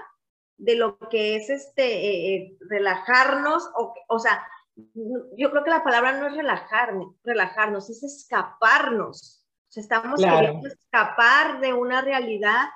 de 0.58 0.76
lo 0.76 0.98
que 1.10 1.36
es 1.36 1.50
este 1.50 1.84
eh, 1.84 2.36
eh, 2.36 2.58
relajarnos, 2.70 3.70
o, 3.76 3.94
o 4.08 4.20
sea, 4.20 4.46
yo 4.76 5.52
creo 5.52 5.64
que 5.64 5.70
la 5.70 5.84
palabra 5.84 6.20
no 6.20 6.28
es 6.28 6.36
relajarnos, 6.36 7.16
relajarnos, 7.24 7.90
es 7.90 8.04
escaparnos. 8.04 9.46
estamos 9.76 10.22
queriendo 10.22 10.68
escapar 10.68 11.60
de 11.60 11.74
una 11.74 12.02
realidad 12.02 12.70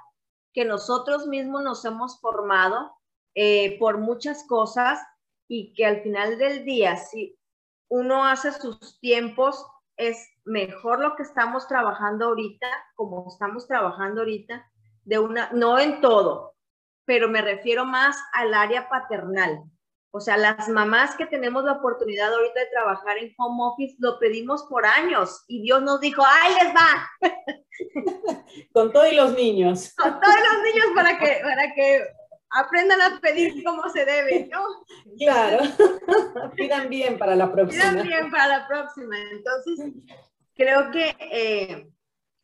que 0.53 0.65
nosotros 0.65 1.27
mismos 1.27 1.63
nos 1.63 1.85
hemos 1.85 2.19
formado 2.19 2.96
eh, 3.39 3.77
por 3.77 3.99
muchas 3.99 4.43
cosas 4.47 4.99
y 5.47 5.71
que 5.75 5.85
al 5.85 6.01
final 6.01 6.39
del 6.39 6.65
día, 6.65 6.97
si 6.97 7.37
uno 7.87 8.25
hace 8.25 8.51
sus 8.51 8.99
tiempos 8.99 9.63
es 9.95 10.27
mejor 10.43 10.99
lo 10.99 11.15
que 11.15 11.21
estamos 11.21 11.67
trabajando 11.67 12.25
ahorita, 12.25 12.67
como 12.95 13.27
estamos 13.27 13.67
trabajando 13.67 14.21
ahorita, 14.21 14.67
de 15.03 15.19
una, 15.19 15.51
no 15.53 15.77
en 15.77 16.01
todo, 16.01 16.55
pero 17.05 17.29
me 17.29 17.43
refiero 17.43 17.85
más 17.85 18.17
al 18.33 18.55
área 18.55 18.89
paternal. 18.89 19.61
O 20.09 20.19
sea, 20.19 20.35
las 20.35 20.67
mamás 20.67 21.15
que 21.15 21.27
tenemos 21.27 21.63
la 21.63 21.73
oportunidad 21.73 22.33
ahorita 22.33 22.59
de 22.59 22.71
trabajar 22.71 23.19
en 23.19 23.35
home 23.37 23.65
office, 23.65 23.97
lo 23.99 24.17
pedimos 24.17 24.63
por 24.63 24.83
años 24.83 25.43
y 25.47 25.61
Dios 25.61 25.83
nos 25.83 26.01
dijo, 26.01 26.23
¡ay, 26.25 26.55
les 26.55 26.73
va! 26.73 27.07
Con 28.73 28.91
todos 28.91 29.13
los 29.13 29.35
niños. 29.35 29.93
Con 29.95 30.19
todos 30.19 30.35
los 30.39 30.63
niños 30.63 30.87
para 30.95 31.19
que, 31.19 31.39
para 31.43 31.73
que 31.75 32.01
aprendan 32.49 33.01
a 33.01 33.19
pedir 33.19 33.63
como 33.63 33.89
se 33.89 34.05
debe, 34.05 34.49
¿no? 34.51 34.63
Claro, 35.17 35.63
pidan 36.55 36.89
bien 36.89 37.17
para 37.17 37.35
la 37.35 37.51
próxima. 37.51 37.91
Pidan 37.91 38.07
bien 38.07 38.31
para 38.31 38.47
la 38.47 38.67
próxima. 38.67 39.15
Entonces, 39.31 39.93
creo 40.55 40.91
que 40.91 41.15
eh, 41.19 41.89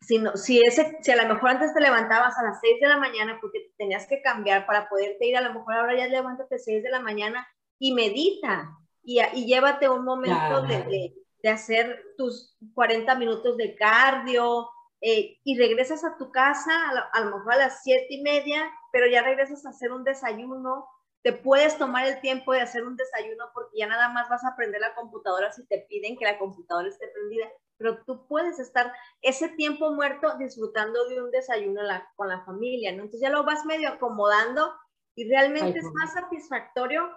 si, 0.00 0.18
no, 0.18 0.36
si, 0.36 0.60
ese, 0.60 0.98
si 1.00 1.10
a 1.10 1.22
lo 1.22 1.32
mejor 1.32 1.50
antes 1.50 1.72
te 1.72 1.80
levantabas 1.80 2.36
a 2.36 2.42
las 2.42 2.60
6 2.60 2.80
de 2.80 2.88
la 2.88 2.98
mañana 2.98 3.38
porque 3.40 3.70
tenías 3.76 4.06
que 4.06 4.22
cambiar 4.22 4.66
para 4.66 4.88
poderte 4.88 5.26
ir, 5.26 5.36
a 5.36 5.40
lo 5.40 5.54
mejor 5.54 5.74
ahora 5.74 5.96
ya 5.96 6.06
levántate 6.06 6.56
a 6.56 6.58
6 6.58 6.82
de 6.82 6.90
la 6.90 7.00
mañana 7.00 7.46
y 7.78 7.92
medita 7.92 8.70
y, 9.02 9.20
y 9.20 9.46
llévate 9.46 9.88
un 9.88 10.04
momento 10.04 10.62
de, 10.62 10.82
de, 10.84 11.14
de, 11.42 11.48
hacer 11.48 12.02
tus 12.16 12.56
40 12.74 13.14
minutos 13.16 13.56
de 13.56 13.74
cardio 13.74 14.68
eh, 15.06 15.38
y 15.44 15.58
regresas 15.58 16.02
a 16.02 16.16
tu 16.16 16.30
casa 16.32 16.72
a, 17.12 17.20
lo 17.20 17.36
mejor 17.36 17.52
a 17.52 17.58
las 17.58 17.82
7 17.82 18.06
y 18.08 18.22
media 18.22 18.70
pero 18.94 19.08
ya 19.08 19.22
regresas 19.22 19.66
a 19.66 19.70
hacer 19.70 19.90
un 19.90 20.04
desayuno, 20.04 20.88
te 21.22 21.32
puedes 21.32 21.76
tomar 21.78 22.06
el 22.06 22.20
tiempo 22.20 22.52
de 22.52 22.60
hacer 22.60 22.84
un 22.84 22.96
desayuno 22.96 23.46
porque 23.52 23.78
ya 23.78 23.88
nada 23.88 24.08
más 24.08 24.28
vas 24.28 24.44
a 24.44 24.50
aprender 24.50 24.80
la 24.80 24.94
computadora 24.94 25.50
si 25.50 25.66
te 25.66 25.84
piden 25.88 26.16
que 26.16 26.24
la 26.24 26.38
computadora 26.38 26.88
esté 26.88 27.08
prendida, 27.08 27.48
pero 27.76 28.04
tú 28.04 28.24
puedes 28.28 28.60
estar 28.60 28.92
ese 29.20 29.48
tiempo 29.48 29.90
muerto 29.90 30.38
disfrutando 30.38 31.08
de 31.08 31.20
un 31.20 31.32
desayuno 31.32 31.80
con 32.14 32.28
la 32.28 32.44
familia, 32.44 32.92
¿no? 32.92 33.02
Entonces 33.02 33.20
ya 33.20 33.30
lo 33.30 33.42
vas 33.42 33.66
medio 33.66 33.88
acomodando 33.88 34.72
y 35.16 35.28
realmente 35.28 35.80
es 35.80 35.86
más 35.92 36.12
satisfactorio 36.12 37.10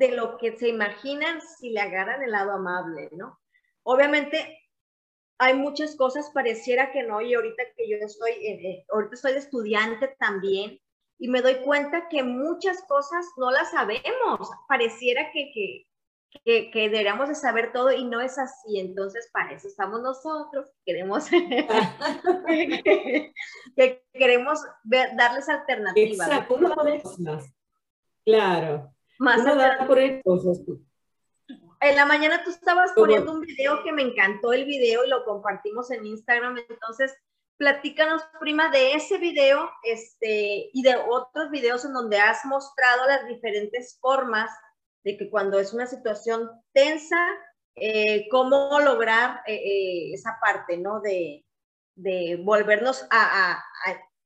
de 0.00 0.16
lo 0.16 0.36
que 0.36 0.58
se 0.58 0.66
imaginan 0.66 1.40
si 1.42 1.70
le 1.70 1.80
agarran 1.80 2.24
el 2.24 2.32
lado 2.32 2.50
amable, 2.50 3.08
¿no? 3.12 3.38
Obviamente 3.84 4.58
hay 5.42 5.54
muchas 5.54 5.96
cosas, 5.96 6.30
pareciera 6.32 6.92
que 6.92 7.02
no, 7.02 7.20
y 7.20 7.34
ahorita 7.34 7.64
que 7.76 7.88
yo 7.90 7.96
estoy, 7.96 8.30
eh, 8.30 8.60
eh, 8.70 8.84
ahorita 8.88 9.28
de 9.28 9.38
estudiante 9.38 10.14
también, 10.20 10.78
y 11.18 11.26
me 11.26 11.42
doy 11.42 11.56
cuenta 11.64 12.08
que 12.08 12.22
muchas 12.22 12.84
cosas 12.86 13.26
no 13.36 13.50
las 13.50 13.72
sabemos, 13.72 14.48
pareciera 14.68 15.32
que, 15.32 15.50
que, 15.52 15.88
que, 16.44 16.70
que 16.70 16.80
deberíamos 16.88 17.28
de 17.28 17.34
saber 17.34 17.72
todo 17.72 17.90
y 17.90 18.04
no 18.04 18.20
es 18.20 18.38
así, 18.38 18.78
entonces 18.78 19.28
para 19.32 19.50
eso 19.52 19.66
estamos 19.66 20.00
nosotros, 20.00 20.70
queremos, 20.84 21.28
que, 22.46 23.32
queremos 24.12 24.60
ver, 24.84 25.16
darles 25.16 25.48
alternativas. 25.48 26.28
Exacto, 26.28 26.56
claro. 28.24 28.94
Más 29.18 29.40
Uno 29.40 29.56
da 29.56 29.86
por 29.88 29.98
cosas 30.22 30.60
en 31.82 31.96
la 31.96 32.06
mañana 32.06 32.42
tú 32.44 32.50
estabas 32.50 32.92
poniendo 32.92 33.32
un 33.32 33.40
video 33.40 33.82
que 33.82 33.92
me 33.92 34.02
encantó 34.02 34.52
el 34.52 34.64
video 34.64 35.04
y 35.04 35.08
lo 35.08 35.24
compartimos 35.24 35.90
en 35.90 36.06
Instagram, 36.06 36.56
entonces 36.68 37.14
platícanos, 37.56 38.22
prima, 38.40 38.70
de 38.70 38.94
ese 38.94 39.18
video 39.18 39.70
este, 39.84 40.70
y 40.72 40.82
de 40.82 40.96
otros 40.96 41.50
videos 41.50 41.84
en 41.84 41.92
donde 41.92 42.18
has 42.18 42.44
mostrado 42.44 43.06
las 43.06 43.26
diferentes 43.28 43.98
formas 44.00 44.50
de 45.04 45.16
que 45.16 45.30
cuando 45.30 45.58
es 45.58 45.72
una 45.72 45.86
situación 45.86 46.50
tensa, 46.72 47.18
eh, 47.74 48.28
cómo 48.30 48.78
lograr 48.80 49.42
eh, 49.46 49.54
eh, 49.54 50.12
esa 50.12 50.38
parte, 50.40 50.76
¿no? 50.76 51.00
De, 51.00 51.44
de 51.96 52.40
volvernos 52.42 53.06
a, 53.10 53.52
a, 53.52 53.52
a, 53.52 53.62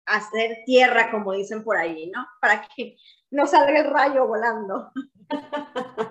hacer 0.06 0.62
tierra, 0.64 1.10
como 1.10 1.32
dicen 1.32 1.64
por 1.64 1.76
ahí, 1.76 2.10
¿no? 2.10 2.26
Para 2.40 2.66
que 2.74 2.96
no 3.30 3.46
salga 3.46 3.80
el 3.80 3.90
rayo 3.90 4.26
volando. 4.26 4.92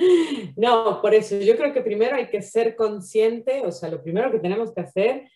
No, 0.56 1.00
por 1.00 1.14
eso 1.14 1.36
yo 1.38 1.56
creo 1.56 1.72
que 1.72 1.82
primero 1.82 2.16
hay 2.16 2.28
que 2.28 2.42
ser 2.42 2.76
consciente, 2.76 3.62
o 3.64 3.72
sea, 3.72 3.90
lo 3.90 4.02
primero 4.02 4.30
que 4.30 4.38
tenemos 4.38 4.72
que 4.72 4.80
hacer 4.80 5.30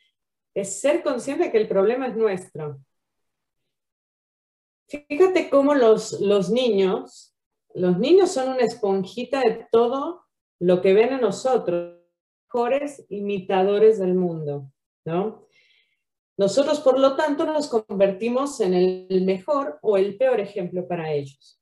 es 0.55 0.81
ser 0.81 1.03
consciente 1.03 1.44
de 1.44 1.53
que 1.53 1.59
el 1.59 1.68
problema 1.68 2.07
es 2.07 2.16
nuestro. 2.16 2.79
Fíjate 4.88 5.50
cómo 5.50 5.74
los, 5.74 6.20
los 6.20 6.50
niños, 6.50 7.35
los 7.74 7.98
niños 7.98 8.31
son 8.31 8.50
una 8.50 8.61
esponjita 8.61 9.40
de 9.40 9.66
todo 9.72 10.24
lo 10.61 10.81
que 10.81 10.92
ven 10.92 11.14
en 11.14 11.20
nosotros, 11.20 11.98
mejores 12.55 13.05
imitadores 13.09 13.98
del 13.98 14.14
mundo, 14.14 14.70
¿no? 15.05 15.48
Nosotros, 16.37 16.81
por 16.81 16.98
lo 16.98 17.16
tanto, 17.16 17.46
nos 17.46 17.68
convertimos 17.68 18.61
en 18.61 18.74
el 18.74 19.24
mejor 19.24 19.79
o 19.83 19.96
el 19.96 20.16
peor 20.16 20.40
ejemplo 20.40 20.87
para 20.87 21.12
ellos. 21.12 21.61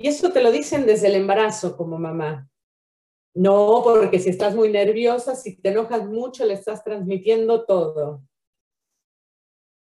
Y 0.00 0.08
eso 0.08 0.32
te 0.32 0.42
lo 0.42 0.50
dicen 0.50 0.86
desde 0.86 1.08
el 1.08 1.16
embarazo 1.16 1.76
como 1.76 1.98
mamá. 1.98 2.48
No, 3.34 3.82
porque 3.84 4.18
si 4.18 4.30
estás 4.30 4.54
muy 4.56 4.70
nerviosa, 4.70 5.36
si 5.36 5.60
te 5.60 5.68
enojas 5.68 6.06
mucho, 6.06 6.46
le 6.46 6.54
estás 6.54 6.82
transmitiendo 6.82 7.66
todo. 7.66 8.22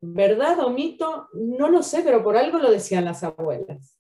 ¿Verdad 0.02 0.60
o 0.60 0.68
mito? 0.68 1.28
No 1.32 1.70
lo 1.70 1.82
sé, 1.82 2.02
pero 2.02 2.22
por 2.22 2.36
algo 2.36 2.58
lo 2.58 2.70
decían 2.70 3.06
las 3.06 3.24
abuelas. 3.24 3.98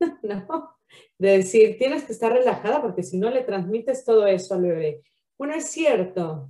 ¿No? 0.22 0.74
De 1.18 1.36
decir, 1.36 1.76
tienes 1.76 2.04
que 2.04 2.12
estar 2.12 2.32
relajada 2.32 2.80
porque 2.80 3.02
si 3.02 3.18
no 3.18 3.28
le 3.28 3.42
transmites 3.42 4.06
todo 4.06 4.26
eso 4.26 4.54
al 4.54 4.62
bebé. 4.62 5.02
Bueno, 5.36 5.52
es 5.52 5.66
cierto. 5.66 6.48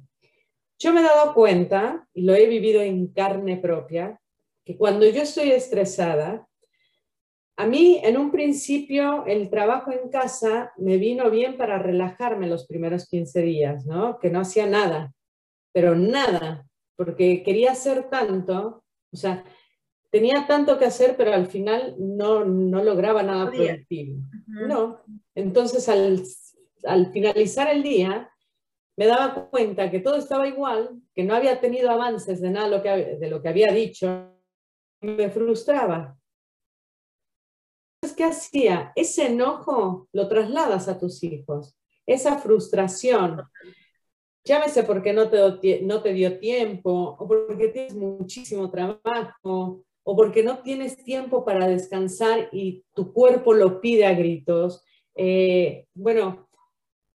Yo 0.78 0.92
me 0.92 1.00
he 1.00 1.04
dado 1.04 1.34
cuenta, 1.34 2.08
y 2.14 2.22
lo 2.22 2.34
he 2.34 2.46
vivido 2.46 2.80
en 2.82 3.08
carne 3.08 3.56
propia, 3.56 4.20
que 4.64 4.76
cuando 4.76 5.06
yo 5.08 5.22
estoy 5.22 5.50
estresada, 5.50 6.48
a 7.56 7.66
mí, 7.66 8.00
en 8.02 8.16
un 8.16 8.32
principio, 8.32 9.24
el 9.26 9.48
trabajo 9.48 9.92
en 9.92 10.08
casa 10.08 10.72
me 10.76 10.96
vino 10.96 11.30
bien 11.30 11.56
para 11.56 11.78
relajarme 11.78 12.48
los 12.48 12.66
primeros 12.66 13.08
15 13.08 13.42
días, 13.42 13.86
¿no? 13.86 14.18
Que 14.18 14.28
no 14.30 14.40
hacía 14.40 14.66
nada, 14.66 15.12
pero 15.72 15.94
nada, 15.94 16.66
porque 16.96 17.42
quería 17.44 17.72
hacer 17.72 18.10
tanto, 18.10 18.84
o 19.12 19.16
sea, 19.16 19.44
tenía 20.10 20.46
tanto 20.48 20.78
que 20.78 20.86
hacer, 20.86 21.16
pero 21.16 21.32
al 21.32 21.46
final 21.46 21.94
no, 21.98 22.44
no 22.44 22.82
lograba 22.82 23.22
nada 23.22 23.50
productivo. 23.50 24.18
No. 24.46 25.00
Entonces, 25.34 25.88
al, 25.88 26.22
al 26.84 27.12
finalizar 27.12 27.68
el 27.68 27.84
día, 27.84 28.30
me 28.96 29.06
daba 29.06 29.48
cuenta 29.50 29.90
que 29.90 30.00
todo 30.00 30.16
estaba 30.16 30.48
igual, 30.48 31.00
que 31.14 31.24
no 31.24 31.34
había 31.34 31.60
tenido 31.60 31.90
avances 31.90 32.40
de 32.40 32.50
nada 32.50 32.68
lo 32.68 32.82
que, 32.82 32.88
de 32.90 33.30
lo 33.30 33.42
que 33.42 33.48
había 33.48 33.72
dicho, 33.72 34.32
me 35.00 35.30
frustraba. 35.30 36.16
¿Qué 38.12 38.24
hacía? 38.24 38.92
Ese 38.94 39.26
enojo 39.26 40.08
lo 40.12 40.28
trasladas 40.28 40.88
a 40.88 40.98
tus 40.98 41.22
hijos, 41.22 41.76
esa 42.06 42.38
frustración. 42.38 43.42
Llámese 44.44 44.82
porque 44.82 45.12
no 45.12 45.30
te, 45.30 45.80
no 45.82 46.02
te 46.02 46.12
dio 46.12 46.38
tiempo, 46.38 47.16
o 47.18 47.26
porque 47.26 47.68
tienes 47.68 47.94
muchísimo 47.94 48.70
trabajo, 48.70 49.84
o 50.04 50.16
porque 50.16 50.42
no 50.42 50.58
tienes 50.58 51.02
tiempo 51.02 51.44
para 51.44 51.66
descansar 51.66 52.50
y 52.52 52.84
tu 52.94 53.12
cuerpo 53.12 53.54
lo 53.54 53.80
pide 53.80 54.04
a 54.04 54.12
gritos. 54.12 54.84
Eh, 55.14 55.86
bueno, 55.94 56.48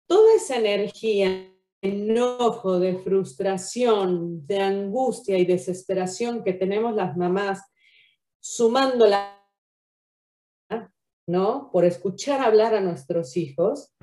toda 0.07 0.35
esa 0.35 0.55
energía, 0.55 1.53
enojo, 1.81 2.79
de 2.79 2.97
frustración, 2.99 4.47
de 4.47 4.61
angustia 4.61 5.37
y 5.37 5.45
desesperación 5.45 6.43
que 6.43 6.53
tenemos 6.53 6.95
las 6.95 7.17
mamás, 7.17 7.61
sumándola 8.39 9.36
¿no? 11.27 11.69
Por 11.71 11.85
escuchar 11.85 12.41
hablar 12.41 12.73
a 12.73 12.81
nuestros 12.81 13.37
hijos, 13.37 13.93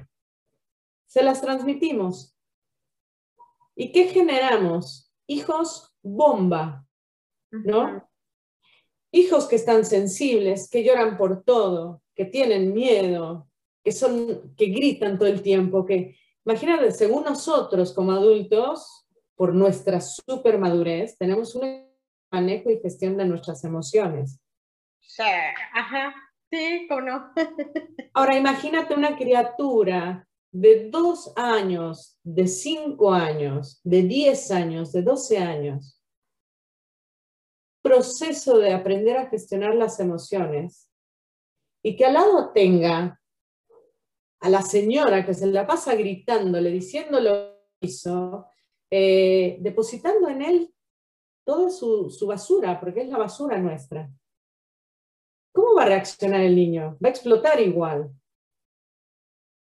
se 1.06 1.22
las 1.22 1.40
transmitimos. 1.40 2.36
¿Y 3.74 3.90
qué 3.92 4.08
generamos? 4.08 5.12
Hijos 5.26 5.96
bomba, 6.02 6.86
¿no? 7.50 8.08
Hijos 9.10 9.46
que 9.46 9.56
están 9.56 9.84
sensibles, 9.84 10.68
que 10.68 10.84
lloran 10.84 11.16
por 11.16 11.42
todo, 11.42 12.02
que 12.14 12.24
tienen 12.24 12.74
miedo, 12.74 13.48
que 13.82 13.92
son, 13.92 14.54
que 14.56 14.66
gritan 14.66 15.18
todo 15.18 15.28
el 15.28 15.42
tiempo, 15.42 15.84
que, 15.84 16.16
imagínate, 16.44 16.90
según 16.92 17.24
nosotros 17.24 17.92
como 17.92 18.12
adultos, 18.12 19.04
por 19.36 19.54
nuestra 19.54 20.00
supermadurez, 20.00 21.16
tenemos 21.18 21.54
un 21.54 21.88
manejo 22.30 22.70
y 22.70 22.80
gestión 22.80 23.16
de 23.16 23.24
nuestras 23.24 23.64
emociones. 23.64 24.40
Sí, 25.00 25.22
ajá. 25.72 26.14
Ahora 28.14 28.36
imagínate 28.36 28.94
una 28.94 29.16
criatura 29.16 30.26
de 30.52 30.88
dos 30.88 31.32
años, 31.36 32.18
de 32.22 32.46
cinco 32.46 33.12
años, 33.12 33.80
de 33.82 34.02
diez 34.02 34.50
años, 34.50 34.92
de 34.92 35.02
doce 35.02 35.38
años. 35.38 36.00
Proceso 37.82 38.58
de 38.58 38.72
aprender 38.72 39.16
a 39.16 39.26
gestionar 39.26 39.74
las 39.74 39.98
emociones 40.00 40.88
y 41.82 41.96
que 41.96 42.06
al 42.06 42.14
lado 42.14 42.52
tenga 42.52 43.20
a 44.40 44.48
la 44.48 44.62
señora 44.62 45.26
que 45.26 45.34
se 45.34 45.46
la 45.46 45.66
pasa 45.66 45.94
gritándole, 45.94 46.70
diciéndolo 46.70 47.34
lo 47.34 47.54
que 47.80 47.86
hizo, 47.88 48.46
eh, 48.90 49.58
depositando 49.60 50.28
en 50.28 50.42
él 50.42 50.74
toda 51.44 51.68
su 51.70 52.26
basura, 52.26 52.78
porque 52.78 53.02
es 53.02 53.08
la 53.08 53.18
basura 53.18 53.58
nuestra. 53.58 54.10
¿Cómo 55.54 55.74
va 55.74 55.84
a 55.84 55.86
reaccionar 55.86 56.40
el 56.40 56.56
niño? 56.56 56.98
Va 57.02 57.08
a 57.08 57.12
explotar 57.12 57.60
igual. 57.60 58.10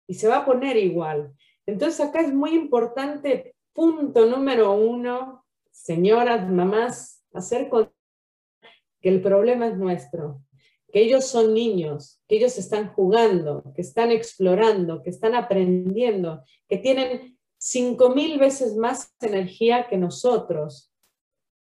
Y 0.07 0.15
se 0.15 0.29
va 0.29 0.39
a 0.39 0.45
poner 0.47 0.77
igual. 0.77 1.35
Entonces 1.67 2.01
acá 2.01 2.21
es 2.21 2.33
muy 2.33 2.55
importante, 2.55 3.55
punto 3.73 4.27
número 4.27 4.73
uno, 4.73 5.45
señoras, 5.71 6.49
mamás, 6.51 7.25
hacer 7.33 7.69
con 7.69 7.91
que 9.01 9.09
el 9.09 9.21
problema 9.21 9.67
es 9.67 9.77
nuestro, 9.77 10.43
que 10.93 11.03
ellos 11.03 11.25
son 11.27 11.55
niños, 11.55 12.21
que 12.29 12.37
ellos 12.37 12.57
están 12.59 12.93
jugando, 12.93 13.65
que 13.75 13.83
están 13.83 14.13
explorando, 14.13 15.03
que 15.03 15.11
están 15.11 15.35
aprendiendo, 15.35 16.45
que 16.69 16.79
tienen 16.79 17.39
cinco 17.59 18.11
mil 18.11 18.39
veces 18.39 18.77
más 18.77 19.15
energía 19.21 19.89
que 19.89 19.97
nosotros. 19.97 20.93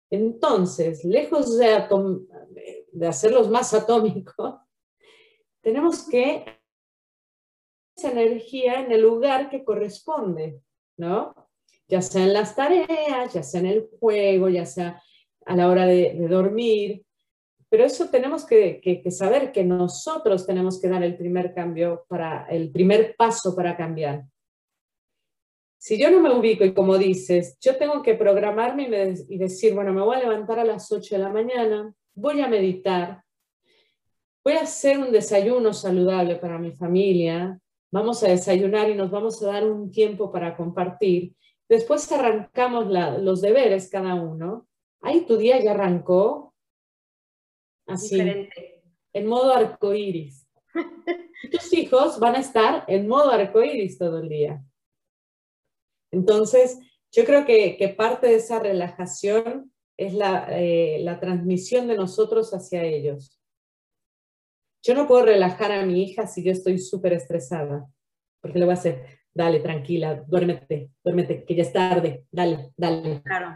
Entonces, 0.09 1.05
lejos 1.05 1.57
de, 1.57 2.78
de 2.91 3.07
hacerlos 3.07 3.49
más 3.49 3.73
atómicos, 3.73 4.55
tenemos 5.61 6.07
que 6.07 6.45
esa 7.95 8.11
energía 8.11 8.79
en 8.79 8.91
el 8.91 9.01
lugar 9.01 9.49
que 9.49 9.63
corresponde, 9.63 10.61
¿no? 10.97 11.33
Ya 11.87 12.01
sea 12.01 12.23
en 12.23 12.33
las 12.33 12.55
tareas, 12.55 13.33
ya 13.33 13.43
sea 13.43 13.59
en 13.59 13.65
el 13.65 13.89
juego, 13.99 14.47
ya 14.49 14.65
sea 14.65 15.01
a 15.45 15.55
la 15.55 15.67
hora 15.67 15.85
de, 15.85 16.15
dormir. 16.29 17.03
Pero 17.69 17.83
eso 17.83 18.09
tenemos 18.09 18.45
que, 18.45 18.79
que, 18.81 19.11
saber 19.11 19.51
que 19.51 19.63
nosotros 19.63 20.45
tenemos 20.45 20.81
que 20.81 20.87
dar 20.87 21.03
el 21.03 21.17
primer 21.17 21.53
cambio 21.53 22.05
para 22.07 22.47
el 22.49 22.71
primer 22.71 23.15
paso 23.15 23.55
para 23.55 23.75
cambiar. 23.75 24.23
Si 25.77 25.99
yo 25.99 26.11
no 26.11 26.19
me 26.19 26.31
ubico 26.31 26.65
y 26.65 26.73
como 26.73 26.97
dices, 26.97 27.57
yo 27.61 27.77
tengo 27.77 28.01
que 28.01 28.15
programarme 28.15 28.83
y, 28.83 29.35
y 29.35 29.37
decir, 29.37 29.73
bueno, 29.73 29.93
me 29.93 30.01
voy 30.01 30.17
a 30.17 30.19
levantar 30.19 30.59
a 30.59 30.65
las 30.65 30.91
8 30.91 31.15
de 31.15 31.23
la 31.23 31.29
mañana, 31.29 31.93
voy 32.19 32.41
a 32.41 32.47
meditar, 32.47 33.23
voy 34.43 34.53
a 34.53 34.61
hacer 34.61 34.99
un 34.99 35.11
desayuno 35.11 35.73
saludable 35.73 36.35
para 36.35 36.57
mi 36.57 36.71
familia, 36.71 37.59
vamos 37.91 38.23
a 38.23 38.27
desayunar 38.27 38.89
y 38.89 38.95
nos 38.95 39.09
vamos 39.09 39.41
a 39.41 39.47
dar 39.47 39.65
un 39.65 39.89
tiempo 39.89 40.31
para 40.31 40.55
compartir. 40.55 41.33
Después 41.67 42.11
arrancamos 42.11 42.87
los 43.21 43.41
deberes 43.41 43.89
cada 43.89 44.15
uno. 44.15 44.67
Ahí 45.01 45.25
tu 45.25 45.37
día 45.37 45.59
ya 45.59 45.71
arrancó 45.71 46.53
así, 47.87 48.19
en 49.13 49.27
modo 49.27 49.53
arcoíris. 49.53 50.47
Tus 51.51 51.73
hijos 51.73 52.19
van 52.19 52.35
a 52.35 52.39
estar 52.39 52.83
en 52.87 53.07
modo 53.07 53.31
arcoíris 53.31 53.97
todo 53.97 54.19
el 54.19 54.29
día. 54.29 54.61
Entonces, 56.11 56.79
yo 57.11 57.23
creo 57.23 57.45
que, 57.45 57.77
que 57.77 57.89
parte 57.89 58.27
de 58.27 58.35
esa 58.35 58.59
relajación 58.59 59.71
es 59.99 60.13
eh, 60.51 60.99
la, 61.01 61.19
transmisión 61.19 61.87
de 61.89 61.95
nosotros 61.95 62.53
hacia 62.53 62.83
ellos. 62.83 63.37
Yo 64.81 64.93
no 64.95 65.07
puedo 65.07 65.25
relajar 65.25 65.73
a 65.73 65.85
mi 65.85 66.03
hija 66.03 66.25
si 66.25 66.41
yo 66.41 66.53
estoy 66.53 66.79
súper 66.79 67.11
estresada. 67.11 67.85
porque 68.41 68.59
le 68.59 68.65
voy 68.65 68.71
a 68.71 68.77
hacer, 68.77 69.19
dale, 69.33 69.59
tranquila, 69.59 70.23
duérmete, 70.25 70.91
duérmete, 71.03 71.43
que 71.43 71.53
ya 71.53 71.63
es 71.63 71.73
tarde, 71.73 72.25
dale, 72.31 72.71
dale. 72.77 73.21
Claro. 73.23 73.51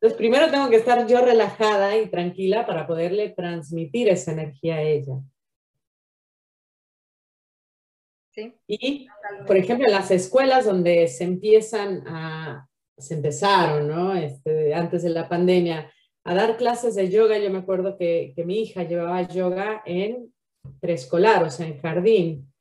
Entonces, 0.00 0.16
primero 0.16 0.50
tengo 0.50 0.70
que 0.70 0.76
estar 0.76 1.06
yo 1.06 1.22
relajada 1.22 1.98
y 1.98 2.08
tranquila 2.08 2.64
para 2.64 2.86
poderle 2.86 3.28
transmitir 3.28 4.08
esa 4.08 4.32
energía 4.32 4.76
a 4.76 4.82
ella. 4.82 5.20
Sí. 8.32 8.54
Y, 8.66 9.08
por 9.46 9.58
ejemplo, 9.58 9.86
en 9.86 9.92
las 9.92 10.10
escuelas 10.10 10.64
donde 10.64 11.08
se 11.08 11.24
empiezan 11.24 12.06
a, 12.06 12.68
se 12.98 13.14
empezaron, 13.14 13.88
¿no? 13.88 14.14
Este, 14.14 14.74
antes 14.74 15.02
de 15.02 15.10
la 15.10 15.28
pandemia, 15.28 15.92
a 16.24 16.34
dar 16.34 16.56
clases 16.56 16.94
de 16.94 17.08
yoga, 17.08 17.38
yo 17.38 17.50
me 17.50 17.58
acuerdo 17.58 17.96
que, 17.96 18.32
que 18.36 18.44
mi 18.44 18.60
hija 18.60 18.82
llevaba 18.82 19.22
yoga 19.22 19.82
en 19.86 20.32
preescolar, 20.80 21.42
o 21.44 21.50
sea, 21.50 21.66
en 21.66 21.80
jardín. 21.80 22.52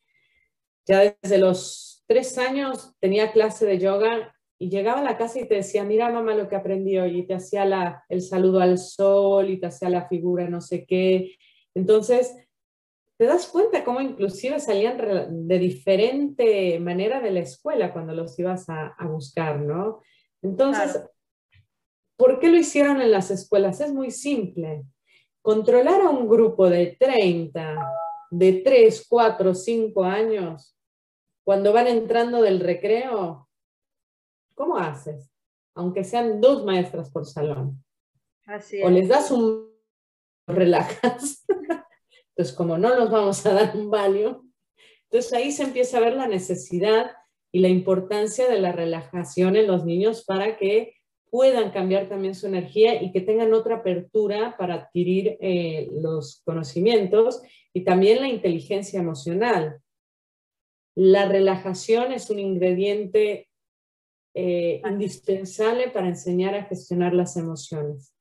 Ya 0.85 1.15
desde 1.21 1.37
los 1.37 2.03
tres 2.07 2.37
años 2.37 2.93
tenía 2.99 3.31
clase 3.31 3.65
de 3.65 3.79
yoga 3.79 4.33
y 4.59 4.69
llegaba 4.69 5.01
a 5.01 5.03
la 5.03 5.17
casa 5.17 5.39
y 5.39 5.47
te 5.47 5.55
decía, 5.55 5.83
mira 5.83 6.09
mamá 6.09 6.33
lo 6.33 6.47
que 6.47 6.55
aprendí 6.55 6.97
hoy, 6.97 7.19
y 7.19 7.27
te 7.27 7.35
hacía 7.35 7.65
la, 7.65 8.03
el 8.09 8.21
saludo 8.21 8.59
al 8.61 8.77
sol 8.77 9.49
y 9.49 9.59
te 9.59 9.67
hacía 9.67 9.89
la 9.89 10.07
figura 10.07 10.49
no 10.49 10.61
sé 10.61 10.85
qué. 10.85 11.35
Entonces, 11.75 12.35
te 13.17 13.25
das 13.25 13.47
cuenta 13.47 13.83
cómo 13.83 13.99
inclusive 13.99 14.59
salían 14.59 14.97
de 15.47 15.59
diferente 15.59 16.79
manera 16.79 17.19
de 17.19 17.31
la 17.31 17.39
escuela 17.39 17.91
cuando 17.91 18.13
los 18.13 18.37
ibas 18.39 18.69
a, 18.69 18.95
a 18.97 19.07
buscar, 19.07 19.59
¿no? 19.59 20.01
Entonces, 20.41 21.03
¿por 22.15 22.39
qué 22.39 22.49
lo 22.49 22.57
hicieron 22.57 23.01
en 23.01 23.11
las 23.11 23.31
escuelas? 23.31 23.81
Es 23.81 23.91
muy 23.91 24.11
simple. 24.11 24.83
Controlar 25.41 26.01
a 26.01 26.09
un 26.09 26.27
grupo 26.27 26.69
de 26.69 26.97
30, 26.99 27.77
de 28.31 28.53
3, 28.53 29.05
4, 29.07 29.53
5 29.53 30.03
años, 30.03 30.77
cuando 31.43 31.71
van 31.71 31.87
entrando 31.87 32.41
del 32.41 32.59
recreo, 32.59 33.47
¿cómo 34.53 34.77
haces? 34.77 35.31
Aunque 35.75 36.03
sean 36.03 36.41
dos 36.41 36.65
maestras 36.65 37.09
por 37.09 37.25
salón. 37.25 37.83
Así 38.45 38.81
O 38.83 38.89
les 38.89 39.07
das 39.07 39.31
un... 39.31 39.71
relajas. 40.45 41.45
Entonces, 42.29 42.55
como 42.55 42.77
no 42.77 42.95
nos 42.95 43.09
vamos 43.09 43.45
a 43.45 43.53
dar 43.53 43.75
un 43.75 43.89
valio, 43.89 44.43
entonces 45.09 45.33
ahí 45.33 45.51
se 45.51 45.63
empieza 45.63 45.97
a 45.97 46.01
ver 46.01 46.13
la 46.13 46.27
necesidad 46.27 47.15
y 47.51 47.59
la 47.59 47.69
importancia 47.69 48.47
de 48.47 48.59
la 48.59 48.71
relajación 48.71 49.55
en 49.55 49.67
los 49.67 49.85
niños 49.85 50.25
para 50.25 50.57
que 50.57 50.95
puedan 51.29 51.71
cambiar 51.71 52.07
también 52.07 52.35
su 52.35 52.47
energía 52.47 53.01
y 53.01 53.11
que 53.11 53.21
tengan 53.21 53.53
otra 53.53 53.77
apertura 53.77 54.55
para 54.57 54.75
adquirir 54.75 55.37
eh, 55.41 55.89
los 55.91 56.41
conocimientos 56.45 57.41
y 57.73 57.83
también 57.83 58.21
la 58.21 58.27
inteligencia 58.27 58.99
emocional. 58.99 59.79
La 60.95 61.27
relajación 61.27 62.11
es 62.11 62.29
un 62.29 62.39
ingrediente 62.39 63.49
eh, 64.33 64.81
indispensable 64.89 65.89
para 65.89 66.07
enseñar 66.07 66.55
a 66.55 66.63
gestionar 66.65 67.13
las 67.13 67.37
emociones. 67.37 68.13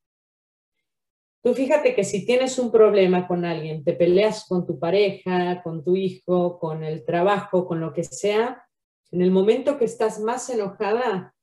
Tú 1.43 1.55
fíjate 1.55 1.95
que 1.95 2.03
si 2.03 2.27
tienes 2.27 2.59
un 2.59 2.73
problema 2.73 3.29
con 3.29 3.45
alguien, 3.45 3.85
te 3.85 3.93
peleas 3.93 4.47
con 4.49 4.67
tu 4.67 4.81
pareja, 4.81 5.63
con 5.63 5.85
tu 5.85 5.95
hijo, 5.95 6.59
con 6.59 6.83
el 6.83 7.05
trabajo, 7.05 7.69
con 7.69 7.81
lo 7.81 7.93
que 7.93 8.03
sea, 8.03 8.66
en 9.11 9.23
el 9.23 9.31
momento 9.31 9.79
que 9.79 9.85
estás 9.85 10.21
más 10.21 10.49
enojada, 10.51 11.35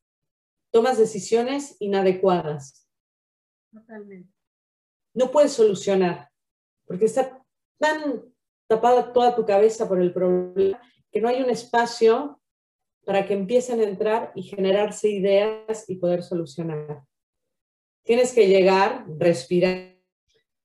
tomas 0.71 0.97
decisiones 0.97 1.75
inadecuadas. 1.79 2.87
Totalmente. 3.71 4.33
No 5.13 5.31
puedes 5.31 5.53
solucionar, 5.53 6.29
porque 6.85 7.05
está 7.05 7.43
tan 7.77 8.23
tapada 8.67 9.13
toda 9.13 9.35
tu 9.35 9.45
cabeza 9.45 9.87
por 9.87 10.01
el 10.01 10.13
problema 10.13 10.81
que 11.11 11.21
no 11.21 11.29
hay 11.29 11.41
un 11.41 11.49
espacio 11.49 12.41
para 13.05 13.25
que 13.25 13.33
empiecen 13.33 13.79
a 13.79 13.83
entrar 13.83 14.31
y 14.35 14.43
generarse 14.43 15.09
ideas 15.09 15.89
y 15.89 15.95
poder 15.95 16.23
solucionar. 16.23 17.03
Tienes 18.03 18.33
que 18.33 18.47
llegar, 18.47 19.05
respirar, 19.19 19.95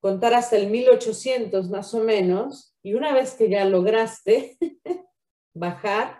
contar 0.00 0.34
hasta 0.34 0.56
el 0.56 0.70
1800 0.70 1.68
más 1.68 1.92
o 1.94 2.02
menos, 2.02 2.74
y 2.82 2.94
una 2.94 3.12
vez 3.12 3.34
que 3.34 3.50
ya 3.50 3.64
lograste 3.64 4.56
bajar, 5.54 6.17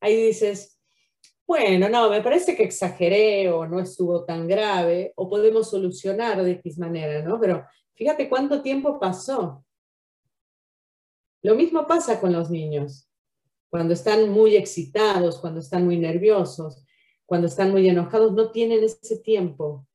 ahí 0.00 0.16
dices, 0.16 0.80
bueno, 1.46 1.88
no, 1.88 2.10
me 2.10 2.22
parece 2.22 2.56
que 2.56 2.62
exageré 2.62 3.50
o 3.50 3.66
no 3.66 3.80
estuvo 3.80 4.24
tan 4.24 4.46
grave, 4.46 5.12
o 5.16 5.28
podemos 5.28 5.70
solucionar 5.70 6.42
de 6.42 6.52
X 6.52 6.78
manera, 6.78 7.22
¿no? 7.22 7.40
Pero 7.40 7.66
fíjate 7.94 8.28
cuánto 8.28 8.62
tiempo 8.62 9.00
pasó. 9.00 9.64
Lo 11.42 11.54
mismo 11.54 11.86
pasa 11.86 12.20
con 12.20 12.32
los 12.32 12.50
niños. 12.50 13.08
Cuando 13.68 13.94
están 13.94 14.30
muy 14.30 14.56
excitados, 14.56 15.40
cuando 15.40 15.60
están 15.60 15.84
muy 15.84 15.98
nerviosos, 15.98 16.84
cuando 17.26 17.46
están 17.46 17.70
muy 17.70 17.88
enojados, 17.88 18.32
no 18.32 18.50
tienen 18.50 18.84
ese 18.84 19.18
tiempo. 19.18 19.86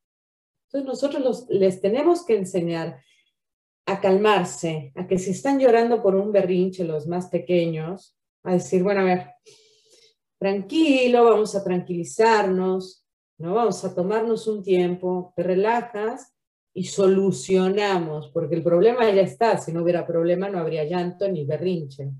Entonces 0.68 0.88
nosotros 0.88 1.46
les 1.50 1.82
tenemos 1.82 2.26
que 2.26 2.36
enseñar 2.36 3.02
a 3.86 4.02
calmarse, 4.02 4.92
a 4.96 5.08
que 5.08 5.20
si 5.20 5.32
están 5.32 5.60
llorando 5.60 6.02
por 6.02 6.16
un 6.16 6.32
berrinche 6.32 6.84
los 6.84 7.08
más 7.08 7.28
pequeños, 7.28 8.18
a 8.44 8.54
decir, 8.54 8.84
bueno, 8.84 9.02
a 9.02 9.04
ver, 9.04 9.28
tranquilo, 10.46 11.24
vamos 11.24 11.56
a 11.56 11.64
tranquilizarnos, 11.64 13.04
¿no? 13.40 13.56
Vamos 13.56 13.84
a 13.84 13.96
tomarnos 13.96 14.46
un 14.46 14.62
tiempo, 14.62 15.34
te 15.36 15.42
relajas 15.42 16.36
y 16.72 16.84
solucionamos, 16.84 18.30
porque 18.30 18.54
el 18.54 18.62
problema 18.62 19.10
ya 19.10 19.24
está, 19.24 19.58
si 19.58 19.74
no 19.74 19.82
hubiera 19.82 20.06
problema 20.06 20.48
no 20.48 20.60
habría 20.60 20.84
llanto 20.84 21.28
ni 21.28 21.46
berrinche. 21.46 22.12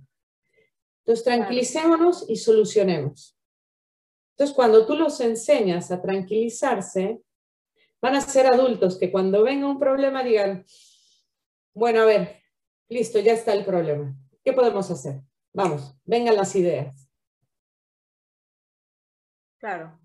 Entonces, 1.02 1.24
tranquilicémonos 1.24 2.28
y 2.28 2.38
solucionemos. 2.38 3.38
Entonces, 4.32 4.56
cuando 4.56 4.88
tú 4.88 4.96
los 4.96 5.20
enseñas 5.22 5.92
a 5.92 6.02
tranquilizarse, 6.02 7.22
van 8.02 8.16
a 8.16 8.22
ser 8.22 8.48
adultos 8.48 8.98
que 8.98 9.12
cuando 9.12 9.44
venga 9.44 9.68
un 9.68 9.78
problema 9.78 10.24
digan, 10.24 10.66
bueno, 11.76 12.02
a 12.02 12.06
ver, 12.06 12.42
listo, 12.90 13.20
ya 13.20 13.34
está 13.34 13.54
el 13.54 13.64
problema. 13.64 14.18
¿Qué 14.44 14.52
podemos 14.52 14.90
hacer? 14.90 15.22
Vamos, 15.54 15.96
vengan 16.06 16.36
las 16.36 16.56
ideas. 16.56 17.05
Claro, 19.60 20.00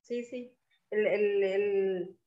sí, 0.00 0.24
sí. 0.24 0.56
El, 0.90 2.18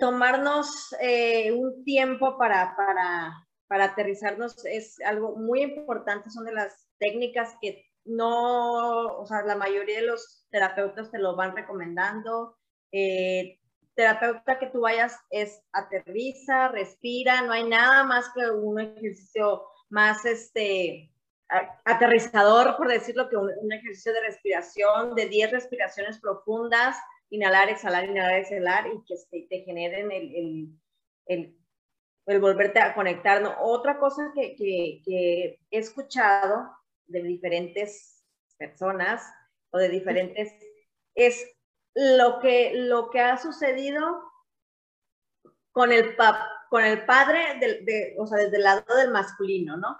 tomarnos 0.00 0.94
eh, 1.00 1.52
un 1.52 1.84
tiempo 1.84 2.38
para, 2.38 2.74
para, 2.76 3.46
para 3.68 3.84
aterrizarnos 3.84 4.64
es 4.64 4.98
algo 5.00 5.36
muy 5.36 5.62
importante, 5.62 6.30
son 6.30 6.44
de 6.44 6.52
las 6.52 6.88
técnicas 6.98 7.54
que 7.60 7.86
no, 8.06 9.06
o 9.18 9.26
sea, 9.26 9.42
la 9.42 9.56
mayoría 9.56 10.00
de 10.00 10.06
los 10.06 10.46
terapeutas 10.50 11.10
te 11.10 11.18
lo 11.18 11.36
van 11.36 11.56
recomendando. 11.56 12.56
Eh, 12.92 13.58
terapeuta 13.94 14.58
que 14.58 14.68
tú 14.68 14.82
vayas 14.82 15.18
es 15.30 15.60
aterriza, 15.72 16.68
respira, 16.68 17.42
no 17.42 17.52
hay 17.52 17.64
nada 17.64 18.04
más 18.04 18.30
que 18.34 18.48
un 18.50 18.80
ejercicio 18.80 19.64
más 19.88 20.24
este, 20.24 21.10
aterrizador, 21.84 22.76
por 22.76 22.88
decirlo, 22.88 23.28
que 23.28 23.36
un, 23.36 23.72
ejercicio 23.72 24.12
de 24.12 24.20
respiración, 24.20 25.14
de 25.14 25.26
10 25.26 25.52
respiraciones 25.52 26.18
profundas, 26.18 26.96
inhalar, 27.30 27.68
exhalar, 27.68 28.04
inhalar, 28.04 28.40
exhalar, 28.40 28.86
y 28.88 29.04
que 29.04 29.14
este, 29.14 29.46
te 29.48 29.60
generen 29.60 30.10
el, 30.10 30.68
el, 31.26 31.56
el, 32.26 32.40
volverte 32.40 32.80
a 32.80 32.94
conectar. 32.94 33.40
¿no? 33.40 33.54
Otra 33.60 33.98
cosa 33.98 34.32
que, 34.34 34.56
que, 34.56 35.60
he 35.70 35.78
escuchado 35.78 36.70
de 37.06 37.22
diferentes 37.22 38.24
personas 38.58 39.22
o 39.70 39.78
de 39.78 39.88
diferentes 39.88 40.52
es 41.14 41.46
lo 41.94 42.40
que, 42.40 42.72
lo 42.74 43.10
que 43.10 43.20
ha 43.20 43.36
sucedido 43.38 44.22
con 45.70 45.92
el, 45.92 46.16
con 46.68 46.84
el 46.84 47.04
padre, 47.04 47.58
de, 47.60 48.16
o 48.18 48.26
sea, 48.26 48.38
desde 48.38 48.56
el 48.56 48.64
lado 48.64 48.96
del 48.96 49.10
masculino, 49.10 49.76
¿no? 49.76 49.96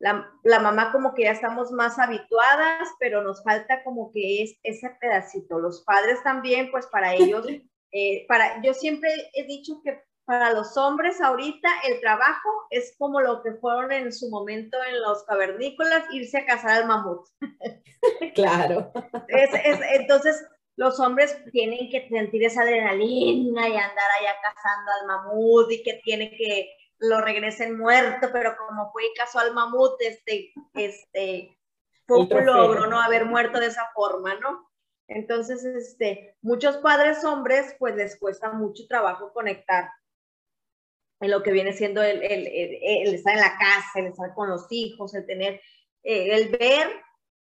La, 0.00 0.30
la, 0.44 0.60
mamá 0.60 0.92
como 0.92 1.12
que 1.12 1.24
ya 1.24 1.32
estamos 1.32 1.72
más 1.72 1.98
habituadas, 1.98 2.88
pero 3.00 3.22
nos 3.22 3.42
falta 3.42 3.82
como 3.82 4.12
que 4.12 4.42
es 4.42 4.58
ese 4.62 4.90
pedacito. 5.00 5.58
Los 5.58 5.82
padres 5.82 6.22
también, 6.22 6.70
pues 6.70 6.86
para 6.86 7.14
ellos, 7.14 7.46
eh, 7.92 8.24
para, 8.28 8.62
yo 8.62 8.74
siempre 8.74 9.10
he 9.34 9.44
dicho 9.44 9.80
que 9.82 10.02
para 10.28 10.52
los 10.52 10.76
hombres 10.76 11.22
ahorita 11.22 11.70
el 11.88 12.00
trabajo 12.00 12.50
es 12.68 12.94
como 12.98 13.22
lo 13.22 13.42
que 13.42 13.52
fueron 13.54 13.90
en 13.92 14.12
su 14.12 14.28
momento 14.28 14.76
en 14.86 15.00
los 15.00 15.24
cavernícolas, 15.24 16.04
irse 16.12 16.36
a 16.36 16.44
cazar 16.44 16.82
al 16.82 16.86
mamut. 16.86 17.26
Claro. 18.34 18.92
Es, 19.26 19.50
es, 19.64 19.80
entonces, 19.94 20.46
los 20.76 21.00
hombres 21.00 21.36
tienen 21.50 21.90
que 21.90 22.08
sentir 22.08 22.44
esa 22.44 22.62
adrenalina 22.62 23.68
y 23.68 23.72
andar 23.72 24.10
allá 24.20 24.36
cazando 24.40 24.92
al 25.00 25.06
mamut 25.08 25.72
y 25.72 25.82
que 25.82 25.94
tiene 26.04 26.30
que 26.30 26.70
lo 26.98 27.20
regresen 27.20 27.78
muerto, 27.78 28.28
pero 28.32 28.56
como 28.56 28.90
fue 28.92 29.04
caso 29.16 29.38
al 29.38 29.54
mamut, 29.54 30.00
este, 30.00 30.52
este, 30.74 31.58
fue 32.06 32.20
un 32.20 32.46
logro, 32.46 32.86
¿no? 32.86 33.00
Haber 33.00 33.24
muerto 33.24 33.60
de 33.60 33.66
esa 33.66 33.88
forma, 33.94 34.34
¿no? 34.36 34.68
Entonces, 35.06 35.64
este, 35.64 36.36
muchos 36.42 36.76
padres 36.78 37.24
hombres, 37.24 37.76
pues 37.78 37.94
les 37.94 38.18
cuesta 38.18 38.50
mucho 38.52 38.86
trabajo 38.88 39.32
conectar 39.32 39.90
en 41.20 41.30
lo 41.30 41.42
que 41.42 41.52
viene 41.52 41.72
siendo 41.72 42.02
el, 42.02 42.22
el, 42.22 42.46
el, 42.46 43.14
estar 43.14 43.34
en 43.34 43.40
la 43.40 43.56
casa, 43.58 43.90
el 43.96 44.06
estar 44.06 44.34
con 44.34 44.48
los 44.48 44.66
hijos, 44.70 45.14
el 45.14 45.26
tener 45.26 45.60
eh, 46.04 46.34
el 46.34 46.48
ver, 46.50 46.88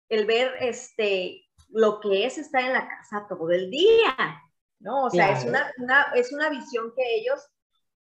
el 0.08 0.26
ver 0.26 0.54
este, 0.60 1.48
lo 1.68 2.00
que 2.00 2.24
es 2.24 2.38
estar 2.38 2.62
en 2.62 2.72
la 2.72 2.88
casa 2.88 3.26
todo 3.28 3.50
el 3.50 3.70
día, 3.70 4.42
¿no? 4.78 5.04
O 5.04 5.10
sea, 5.10 5.32
es, 5.32 5.44
una, 5.44 5.72
es 6.14 6.32
una 6.32 6.48
visión 6.48 6.92
que 6.96 7.16
ellos, 7.16 7.40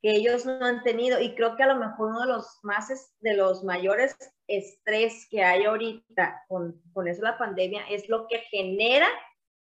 que 0.02 0.10
ellos 0.10 0.44
no 0.46 0.64
han 0.64 0.82
tenido 0.82 1.20
y 1.20 1.34
creo 1.34 1.56
que 1.56 1.62
a 1.62 1.68
lo 1.68 1.76
mejor 1.76 2.10
uno 2.10 2.20
de 2.20 2.32
los 2.32 2.58
más, 2.62 2.88
de 3.20 3.34
los 3.34 3.64
mayores 3.64 4.16
estrés 4.46 5.26
que 5.30 5.42
hay 5.42 5.64
ahorita 5.64 6.44
con, 6.48 6.80
con 6.92 7.08
eso 7.08 7.22
la 7.22 7.38
pandemia 7.38 7.82
es 7.88 8.08
lo 8.08 8.26
que 8.28 8.38
genera 8.50 9.08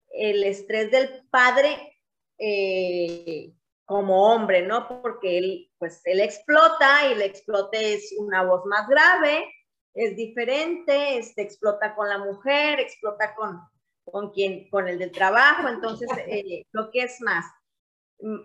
el 0.09 0.43
estrés 0.43 0.91
del 0.91 1.28
padre 1.30 1.99
eh, 2.38 3.53
como 3.86 4.34
hombre, 4.34 4.63
¿no? 4.63 4.88
Porque 5.01 5.38
él, 5.38 5.71
pues, 5.78 6.01
él 6.05 6.19
explota 6.19 7.07
y 7.07 7.13
el 7.13 7.21
explote 7.21 7.93
es 7.93 8.13
una 8.17 8.43
voz 8.43 8.65
más 8.65 8.88
grave, 8.88 9.47
es 9.93 10.15
diferente, 10.15 11.17
este, 11.17 11.43
explota 11.43 11.95
con 11.95 12.09
la 12.09 12.17
mujer, 12.17 12.80
explota 12.80 13.36
con, 13.36 13.61
con 14.03 14.32
quien, 14.32 14.69
con 14.69 14.88
el 14.88 14.97
del 14.97 15.11
trabajo, 15.11 15.67
entonces 15.69 16.09
eh, 16.28 16.65
lo 16.71 16.89
que 16.91 17.03
es 17.03 17.21
más, 17.21 17.45
mm, 18.19 18.39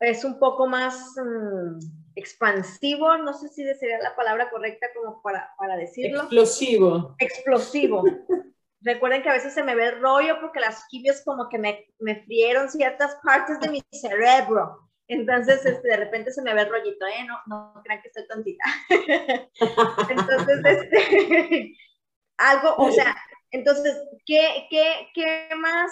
es 0.00 0.24
un 0.24 0.38
poco 0.38 0.66
más 0.66 1.14
mm, 1.16 1.78
expansivo, 2.14 3.16
no 3.18 3.32
sé 3.32 3.48
si 3.48 3.64
sería 3.74 3.98
la 3.98 4.16
palabra 4.16 4.50
correcta 4.50 4.86
como 4.94 5.20
para, 5.22 5.50
para 5.58 5.76
decirlo. 5.76 6.20
Explosivo. 6.20 7.14
Explosivo. 7.18 8.04
Recuerden 8.80 9.22
que 9.22 9.30
a 9.30 9.34
veces 9.34 9.52
se 9.52 9.64
me 9.64 9.74
ve 9.74 9.86
el 9.86 10.00
rollo 10.00 10.40
porque 10.40 10.60
las 10.60 10.86
quimios 10.88 11.22
como 11.24 11.48
que 11.48 11.58
me, 11.58 11.86
me 11.98 12.22
frieron 12.24 12.70
ciertas 12.70 13.16
partes 13.24 13.58
de 13.60 13.70
mi 13.70 13.82
cerebro. 13.90 14.86
Entonces, 15.08 15.64
este, 15.64 15.88
de 15.88 15.96
repente 15.96 16.32
se 16.32 16.42
me 16.42 16.52
ve 16.52 16.62
el 16.62 16.70
rollito, 16.70 17.06
¿eh? 17.06 17.24
No, 17.26 17.40
no 17.46 17.80
crean 17.82 18.02
que 18.02 18.08
estoy 18.08 18.26
tontita. 18.26 18.64
Entonces, 20.10 20.60
este, 20.64 21.76
algo, 22.38 22.76
o 22.76 22.90
sea, 22.90 23.16
entonces, 23.50 23.96
¿qué, 24.26 24.66
qué, 24.68 25.08
qué 25.14 25.48
más, 25.56 25.90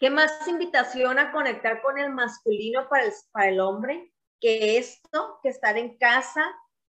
qué 0.00 0.10
más 0.10 0.48
invitación 0.48 1.18
a 1.18 1.30
conectar 1.30 1.82
con 1.82 1.98
el 1.98 2.10
masculino 2.10 2.88
para 2.88 3.04
el, 3.04 3.12
para 3.30 3.48
el 3.50 3.60
hombre 3.60 4.12
que 4.40 4.78
esto, 4.78 5.38
que 5.42 5.50
estar 5.50 5.76
en 5.76 5.98
casa, 5.98 6.42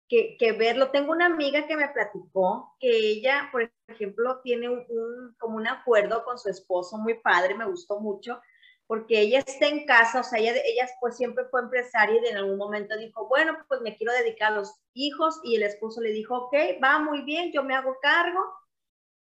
que, 0.08 0.38
que, 0.40 0.54
verlo. 0.54 0.90
Tengo 0.92 1.12
una 1.12 1.26
amiga 1.26 1.68
que 1.68 1.76
me 1.76 1.90
platicó 1.90 2.74
que 2.80 2.90
ella, 2.90 3.50
por 3.52 3.70
ejemplo, 3.90 4.40
tiene 4.42 4.70
un, 4.70 5.36
como 5.38 5.58
un 5.58 5.68
acuerdo 5.68 6.24
con 6.24 6.40
su 6.40 6.50
esposo 6.50 6.98
muy 6.98 7.16
padre, 7.16 7.56
me 7.56 7.66
gustó 7.66 8.00
mucho, 8.00 8.40
porque 8.88 9.20
ella 9.20 9.40
está 9.40 9.68
en 9.68 9.86
casa, 9.86 10.22
o 10.22 10.24
sea, 10.24 10.40
ella, 10.40 10.54
ella 10.64 10.88
pues 11.02 11.18
siempre 11.18 11.44
fue 11.46 11.62
empresaria 11.62 12.22
y 12.22 12.28
en 12.28 12.38
algún 12.38 12.58
momento 12.58 12.98
dijo, 12.98 13.28
bueno, 13.28 13.58
pues 13.68 13.82
me 13.82 13.98
quiero 13.98 14.14
dedicar 14.14 14.54
a 14.54 14.56
los 14.56 14.80
hijos 14.94 15.42
y 15.44 15.56
el 15.56 15.64
esposo 15.64 16.00
le 16.00 16.12
dijo, 16.12 16.38
ok, 16.38 16.54
va 16.82 17.00
muy 17.00 17.24
bien, 17.24 17.52
yo 17.52 17.64
me 17.64 17.76
hago 17.76 17.98
cargo. 18.02 18.42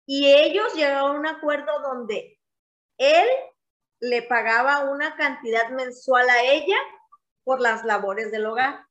Y 0.06 0.26
ellos 0.26 0.74
llegaron 0.74 1.16
a 1.16 1.20
un 1.20 1.26
acuerdo 1.26 1.80
donde 1.82 2.40
él 2.96 3.28
le 4.00 4.22
pagaba 4.22 4.90
una 4.90 5.16
cantidad 5.16 5.70
mensual 5.70 6.28
a 6.28 6.42
ella 6.42 6.76
por 7.44 7.60
las 7.60 7.84
labores 7.84 8.30
del 8.30 8.46
hogar. 8.46 8.84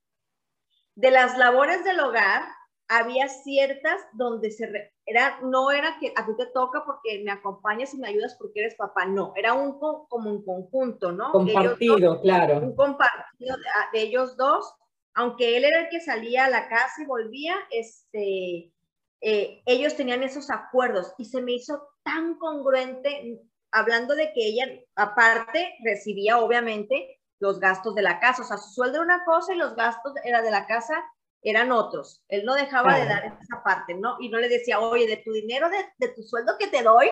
De 0.94 1.10
las 1.10 1.38
labores 1.38 1.84
del 1.84 2.00
hogar, 2.00 2.42
había 2.88 3.28
ciertas 3.28 4.00
donde 4.14 4.50
se 4.50 4.92
era 5.04 5.40
no 5.42 5.70
era 5.70 5.98
que 6.00 6.12
a 6.16 6.26
ti 6.26 6.32
te 6.36 6.46
toca 6.46 6.84
porque 6.84 7.22
me 7.24 7.30
acompañas 7.30 7.94
y 7.94 7.98
me 7.98 8.08
ayudas 8.08 8.36
porque 8.38 8.60
eres 8.60 8.74
papá, 8.74 9.06
no, 9.06 9.32
era 9.36 9.54
un 9.54 9.78
como 9.78 10.30
un 10.30 10.44
conjunto, 10.44 11.12
¿no? 11.12 11.32
Compartido, 11.32 12.20
claro. 12.20 12.58
Un 12.58 12.74
compartido 12.74 13.56
ah, 13.74 13.88
de, 13.92 14.02
ellos 14.02 14.36
dos, 14.36 14.74
aunque 15.14 15.56
él 15.56 15.64
era 15.64 15.80
el 15.80 15.88
que 15.88 16.00
salía 16.00 16.46
a 16.46 16.50
la 16.50 16.68
casa 16.68 17.02
y 17.02 17.06
volvía, 17.06 17.56
este, 17.70 18.72
eh, 19.20 19.62
ellos 19.66 19.96
tenían 19.96 20.22
esos 20.22 20.50
acuerdos 20.50 21.14
y 21.18 21.24
se 21.26 21.42
me 21.42 21.52
hizo 21.52 21.88
tan 22.02 22.38
congruente, 22.38 23.40
hablando 23.72 24.14
de 24.14 24.32
que 24.32 24.46
ella 24.46 24.66
aparte 24.96 25.74
recibía 25.84 26.38
obviamente 26.38 27.20
los 27.40 27.60
gastos 27.60 27.94
de 27.94 28.02
la 28.02 28.20
casa. 28.20 28.42
O 28.42 28.44
sea, 28.44 28.56
su 28.56 28.70
sueldo 28.70 28.96
era 28.96 29.04
una 29.04 29.24
cosa 29.24 29.54
y 29.54 29.58
los 29.58 29.74
gastos 29.74 30.14
era 30.24 30.42
de 30.42 30.50
la 30.50 30.66
casa 30.66 31.04
eran 31.42 31.72
otros. 31.72 32.24
Él 32.28 32.44
no 32.44 32.54
dejaba 32.54 32.98
de 32.98 33.06
dar 33.06 33.24
esa 33.24 33.62
parte, 33.62 33.94
¿no? 33.94 34.16
Y 34.20 34.28
no 34.28 34.38
le 34.38 34.48
decía, 34.48 34.80
oye, 34.80 35.06
de 35.06 35.18
tu 35.18 35.32
dinero, 35.32 35.68
de, 35.98 36.08
tu 36.08 36.22
sueldo 36.22 36.56
que 36.58 36.66
te 36.66 36.82
doy, 36.82 37.10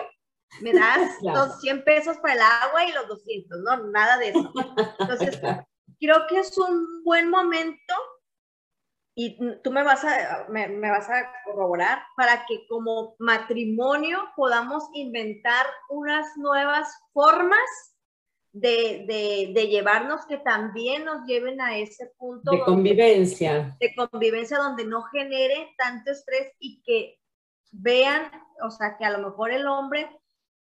me 0.61 0.73
das 0.73 1.11
los 1.21 1.59
100 1.61 1.83
pesos 1.83 2.17
para 2.17 2.33
el 2.33 2.41
agua 2.41 2.85
y 2.85 2.91
los 2.91 3.07
200, 3.07 3.59
no, 3.61 3.87
nada 3.87 4.17
de 4.17 4.29
eso. 4.29 4.51
Entonces, 4.99 5.39
creo 5.99 6.27
que 6.27 6.39
es 6.39 6.57
un 6.57 7.03
buen 7.03 7.29
momento 7.29 7.93
y 9.19 9.35
tú 9.63 9.71
me 9.71 9.81
vas 9.81 10.05
a, 10.05 10.45
me, 10.47 10.67
me, 10.67 10.91
vas 10.91 11.09
a 11.09 11.31
corroborar 11.43 12.03
para 12.15 12.45
que 12.45 12.67
como 12.67 13.15
matrimonio 13.17 14.19
podamos 14.35 14.83
inventar 14.93 15.65
unas 15.89 16.37
nuevas 16.37 16.87
formas 17.13 17.59
de, 18.51 19.51
de, 19.55 19.67
llevarnos 19.69 20.23
que 20.27 20.37
también 20.37 21.03
nos 21.03 21.25
lleven 21.25 21.59
a 21.61 21.75
ese 21.77 22.11
punto. 22.19 22.51
De 22.51 22.61
convivencia. 22.61 23.75
de 23.79 23.95
convivencia 23.95 24.59
donde 24.59 24.85
no 24.85 25.01
genere 25.05 25.73
tanto 25.79 26.11
estrés 26.11 26.53
y 26.59 26.83
que 26.83 27.19
vean, 27.71 28.31
o 28.63 28.69
sea, 28.69 28.97
que 28.99 29.05
a 29.05 29.17
lo 29.17 29.27
mejor 29.27 29.49
el 29.49 29.65
hombre 29.65 30.11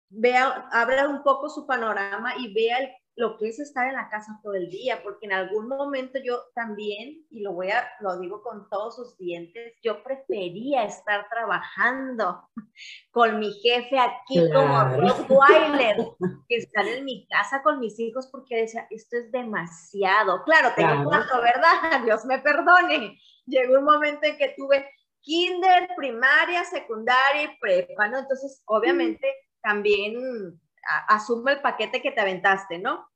vea, 0.09 0.69
abra 0.71 1.09
un 1.09 1.25
poco 1.25 1.49
su 1.49 1.67
panorama 1.67 2.35
y 2.39 2.55
vea 2.55 2.79
el, 2.79 2.91
lo 3.17 3.39
que 3.39 3.49
es 3.49 3.59
estar 3.59 3.89
en 3.89 3.95
la 3.95 4.11
casa 4.11 4.39
todo 4.43 4.55
el 4.55 4.69
día, 4.69 5.03
porque 5.03 5.25
en 5.25 5.33
algún 5.33 5.69
momento 5.69 6.19
yo 6.23 6.39
también, 6.55 7.25
y 7.31 7.41
lo 7.41 7.55
voy 7.55 7.71
a, 7.71 7.89
lo 8.01 8.21
digo 8.21 8.43
con 8.43 8.69
todos 8.69 8.97
sus 8.97 9.17
dientes, 9.17 9.73
yo 9.83 10.03
prefería 10.03 10.85
estar 10.85 11.27
trabajando 11.31 12.47
con 13.11 13.39
mi 13.39 13.53
jefe 13.55 13.99
aquí 13.99 14.39
como 14.53 14.85
Rottweiler, 14.97 15.97
que 16.49 16.57
estar 16.57 16.87
en 16.87 17.07
mi 17.07 17.27
casa 17.27 17.63
con 17.63 17.81
mis 17.81 17.99
hijos, 17.99 18.29
porque 18.31 18.57
decía, 18.57 18.87
esto 18.91 19.17
es 19.17 19.33
demasiado. 19.33 20.45
Claro, 20.45 20.69
tengo 20.77 21.05
cuatro, 21.05 21.41
¿verdad? 21.41 22.03
Dios 22.05 22.27
me 22.27 22.39
perdone. 22.41 23.19
Llegó 23.47 23.79
un 23.79 23.85
momento 23.85 24.27
en 24.27 24.37
que 24.37 24.55
tuve 24.59 24.91
kinder, 25.21 25.89
primaria, 25.97 26.65
secundaria 26.65 27.45
y 27.45 27.59
prepa, 27.59 28.09
¿no? 28.09 28.19
Entonces, 28.19 28.63
obviamente, 28.67 29.27
también 29.63 30.61
asume 31.09 31.53
el 31.53 31.61
paquete 31.61 32.03
que 32.03 32.13
te 32.13 32.21
aventaste, 32.21 32.79
¿no? 32.79 33.09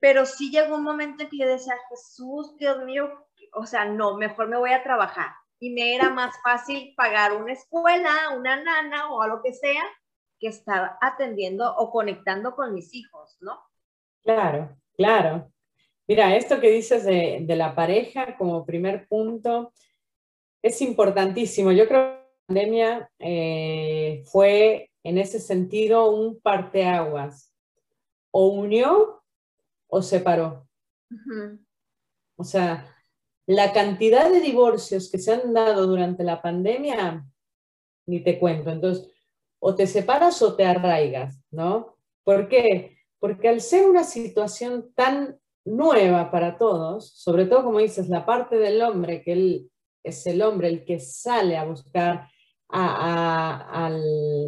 Pero 0.00 0.26
sí 0.26 0.50
llegó 0.50 0.76
un 0.76 0.82
momento 0.82 1.22
en 1.22 1.30
que 1.30 1.38
yo 1.38 1.46
decía, 1.46 1.74
Jesús, 1.88 2.56
Dios 2.58 2.84
mío, 2.84 3.26
o 3.52 3.66
sea, 3.66 3.84
no, 3.84 4.16
mejor 4.16 4.48
me 4.48 4.58
voy 4.58 4.72
a 4.72 4.82
trabajar. 4.82 5.32
Y 5.60 5.70
me 5.70 5.94
era 5.94 6.10
más 6.10 6.34
fácil 6.42 6.92
pagar 6.96 7.32
una 7.32 7.52
escuela, 7.52 8.30
una 8.36 8.62
nana 8.62 9.10
o 9.12 9.22
algo 9.22 9.40
que 9.42 9.54
sea, 9.54 9.82
que 10.38 10.48
estar 10.48 10.98
atendiendo 11.00 11.74
o 11.76 11.90
conectando 11.90 12.54
con 12.54 12.74
mis 12.74 12.94
hijos, 12.94 13.36
¿no? 13.40 13.58
Claro, 14.22 14.76
claro. 14.96 15.50
Mira, 16.06 16.36
esto 16.36 16.60
que 16.60 16.70
dices 16.70 17.04
de, 17.04 17.38
de 17.42 17.56
la 17.56 17.74
pareja 17.74 18.36
como 18.36 18.66
primer 18.66 19.08
punto 19.08 19.72
es 20.62 20.80
importantísimo. 20.80 21.72
Yo 21.72 21.86
creo 21.86 22.00
que 22.00 22.22
la 22.22 22.46
pandemia 22.46 23.10
eh, 23.18 24.22
fue 24.26 24.90
en 25.04 25.18
ese 25.18 25.38
sentido 25.38 26.10
un 26.10 26.40
parteaguas. 26.40 27.54
O 28.30 28.48
unió 28.48 29.22
o 29.86 30.02
separó. 30.02 30.66
O 32.36 32.42
sea, 32.42 32.92
la 33.46 33.72
cantidad 33.72 34.28
de 34.30 34.40
divorcios 34.40 35.10
que 35.10 35.18
se 35.18 35.34
han 35.34 35.52
dado 35.54 35.86
durante 35.86 36.24
la 36.24 36.42
pandemia, 36.42 37.24
ni 38.06 38.20
te 38.24 38.40
cuento. 38.40 38.70
Entonces, 38.70 39.08
o 39.60 39.74
te 39.74 39.86
separas 39.86 40.42
o 40.42 40.56
te 40.56 40.64
arraigas, 40.64 41.40
¿no? 41.50 41.96
¿Por 42.24 42.48
qué? 42.48 42.98
Porque 43.20 43.48
al 43.48 43.60
ser 43.60 43.88
una 43.88 44.04
situación 44.04 44.92
tan 44.94 45.38
nueva 45.64 46.30
para 46.30 46.58
todos, 46.58 47.10
sobre 47.10 47.46
todo 47.46 47.64
como 47.64 47.78
dices, 47.78 48.08
la 48.08 48.26
parte 48.26 48.56
del 48.56 48.82
hombre, 48.82 49.22
que 49.22 49.32
él 49.32 49.70
es 50.02 50.26
el 50.26 50.42
hombre 50.42 50.68
el 50.68 50.84
que 50.84 51.00
sale 51.00 51.56
a 51.56 51.64
buscar 51.64 52.28
al 52.68 54.02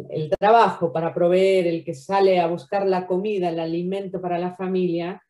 el 0.09 0.29
trabajo 0.29 0.91
para 0.91 1.13
proveer, 1.13 1.67
el 1.67 1.83
que 1.83 1.93
sale 1.93 2.39
a 2.39 2.47
buscar 2.47 2.87
la 2.87 3.07
comida, 3.07 3.49
el 3.49 3.59
alimento 3.59 4.21
para 4.21 4.37
la 4.37 4.55
familia, 4.55 5.21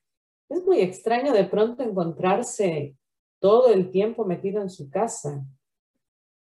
es 0.49 0.63
muy 0.63 0.79
extraño 0.79 1.33
de 1.33 1.43
pronto 1.43 1.83
encontrarse 1.83 2.95
todo 3.39 3.73
el 3.73 3.91
tiempo 3.91 4.25
metido 4.25 4.61
en 4.61 4.69
su 4.69 4.89
casa, 4.89 5.45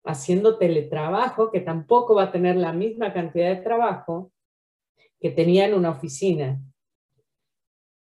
haciendo 0.03 0.57
teletrabajo, 0.57 1.51
que 1.51 1.61
tampoco 1.61 2.15
va 2.15 2.23
a 2.23 2.31
tener 2.31 2.55
la 2.55 2.73
misma 2.73 3.13
cantidad 3.13 3.49
de 3.55 3.61
trabajo 3.61 4.31
que 5.19 5.29
tenía 5.29 5.67
en 5.67 5.75
una 5.75 5.91
oficina. 5.91 6.59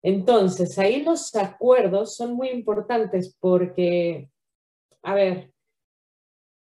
Entonces, 0.03 0.79
ahí 0.79 1.03
los 1.03 1.35
acuerdos 1.35 2.17
son 2.17 2.35
muy 2.35 2.51
importantes 2.51 3.37
porque, 3.41 4.29
a 5.03 5.15
ver, 5.15 5.54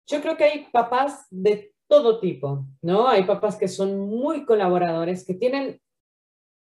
yo 0.07 0.21
creo 0.21 0.37
que 0.37 0.43
hay 0.43 0.67
papás 0.71 1.27
de 1.29 1.73
todo 1.87 2.19
tipo, 2.19 2.65
¿no? 2.81 3.07
Hay 3.07 3.23
papás 3.23 3.55
que 3.55 3.67
son 3.67 3.99
muy 3.99 4.45
colaboradores, 4.45 5.25
que 5.25 5.33
tienen, 5.33 5.81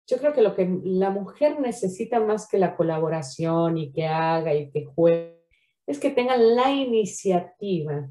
yo 0.07 0.17
creo 0.17 0.33
que 0.33 0.41
lo 0.41 0.55
que 0.55 0.69
la 0.83 1.09
mujer 1.09 1.59
necesita 1.59 2.19
más 2.19 2.47
que 2.47 2.57
la 2.57 2.75
colaboración 2.75 3.77
y 3.77 3.91
que 3.91 4.07
haga 4.07 4.53
y 4.53 4.71
que 4.71 4.85
juegue, 4.85 5.39
es 5.85 5.99
que 5.99 6.11
tengan 6.11 6.55
la 6.55 6.71
iniciativa 6.71 8.09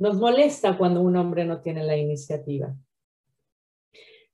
nos 0.00 0.16
molesta 0.16 0.78
cuando 0.78 1.02
un 1.02 1.14
hombre 1.16 1.44
no 1.44 1.60
tiene 1.60 1.84
la 1.84 1.94
iniciativa. 1.94 2.74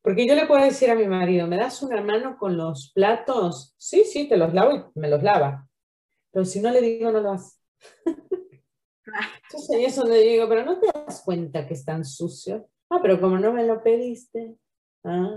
Porque 0.00 0.26
yo 0.26 0.36
le 0.36 0.46
puedo 0.46 0.64
decir 0.64 0.90
a 0.90 0.94
mi 0.94 1.08
marido, 1.08 1.48
¿me 1.48 1.56
das 1.56 1.82
una 1.82 2.00
mano 2.00 2.38
con 2.38 2.56
los 2.56 2.92
platos? 2.94 3.74
Sí, 3.76 4.04
sí, 4.04 4.28
te 4.28 4.36
los 4.36 4.54
lavo 4.54 4.76
y 4.94 5.00
me 5.00 5.10
los 5.10 5.24
lava. 5.24 5.68
Pero 6.30 6.44
si 6.44 6.60
no 6.60 6.70
le 6.70 6.80
digo, 6.80 7.10
no 7.10 7.20
lo 7.20 7.32
hace. 7.32 7.58
Entonces 9.44 9.70
ahí 9.70 9.84
es 9.84 9.96
donde 9.96 10.20
digo, 10.22 10.48
pero 10.48 10.64
no 10.64 10.78
te 10.78 10.88
das 10.92 11.22
cuenta 11.24 11.66
que 11.66 11.74
están 11.74 12.04
sucios. 12.04 12.62
Ah, 12.90 12.98
pero 13.02 13.20
como 13.20 13.38
no 13.38 13.52
me 13.52 13.64
lo 13.64 13.82
pediste. 13.82 14.56
Ah, 15.04 15.30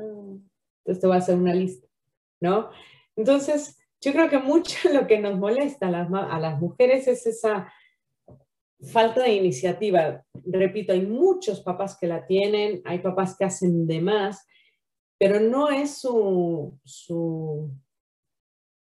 entonces 0.80 1.01
te 1.01 1.07
voy 1.07 1.15
a 1.15 1.20
hacer 1.20 1.36
una 1.36 1.53
lista, 1.53 1.88
¿no? 2.41 2.70
Entonces, 3.15 3.78
yo 4.01 4.11
creo 4.13 4.30
que 4.30 4.39
mucho 4.39 4.78
lo 4.93 5.07
que 5.07 5.20
nos 5.20 5.38
molesta 5.38 5.88
a 5.88 5.91
las, 5.91 6.11
a 6.11 6.39
las 6.39 6.59
mujeres 6.59 7.07
es 7.07 7.26
esa 7.26 7.72
falta 8.91 9.24
de 9.24 9.34
iniciativa. 9.34 10.24
Repito, 10.45 10.93
hay 10.93 11.05
muchos 11.05 11.61
papás 11.61 11.97
que 11.99 12.07
la 12.07 12.26
tienen, 12.26 12.82
hay 12.86 12.99
papás 12.99 13.36
que 13.38 13.45
hacen 13.45 13.86
de 13.88 14.01
más, 14.01 14.45
pero 15.17 15.39
no 15.39 15.70
es 15.70 15.97
su, 15.97 16.80
su, 16.86 17.70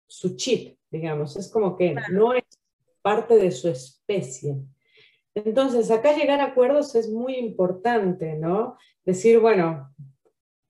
su 0.07 0.35
chip, 0.35 0.77
digamos, 0.91 1.37
es 1.37 1.49
como 1.49 1.77
que 1.77 1.95
no 2.11 2.33
es 2.33 2.43
parte 3.01 3.37
de 3.37 3.51
su 3.51 3.69
especie. 3.69 4.57
Entonces, 5.35 5.91
acá 5.91 6.15
llegar 6.15 6.39
a 6.39 6.45
acuerdos 6.45 6.95
es 6.95 7.09
muy 7.09 7.35
importante, 7.35 8.35
¿no? 8.35 8.77
Decir, 9.03 9.39
bueno, 9.39 9.93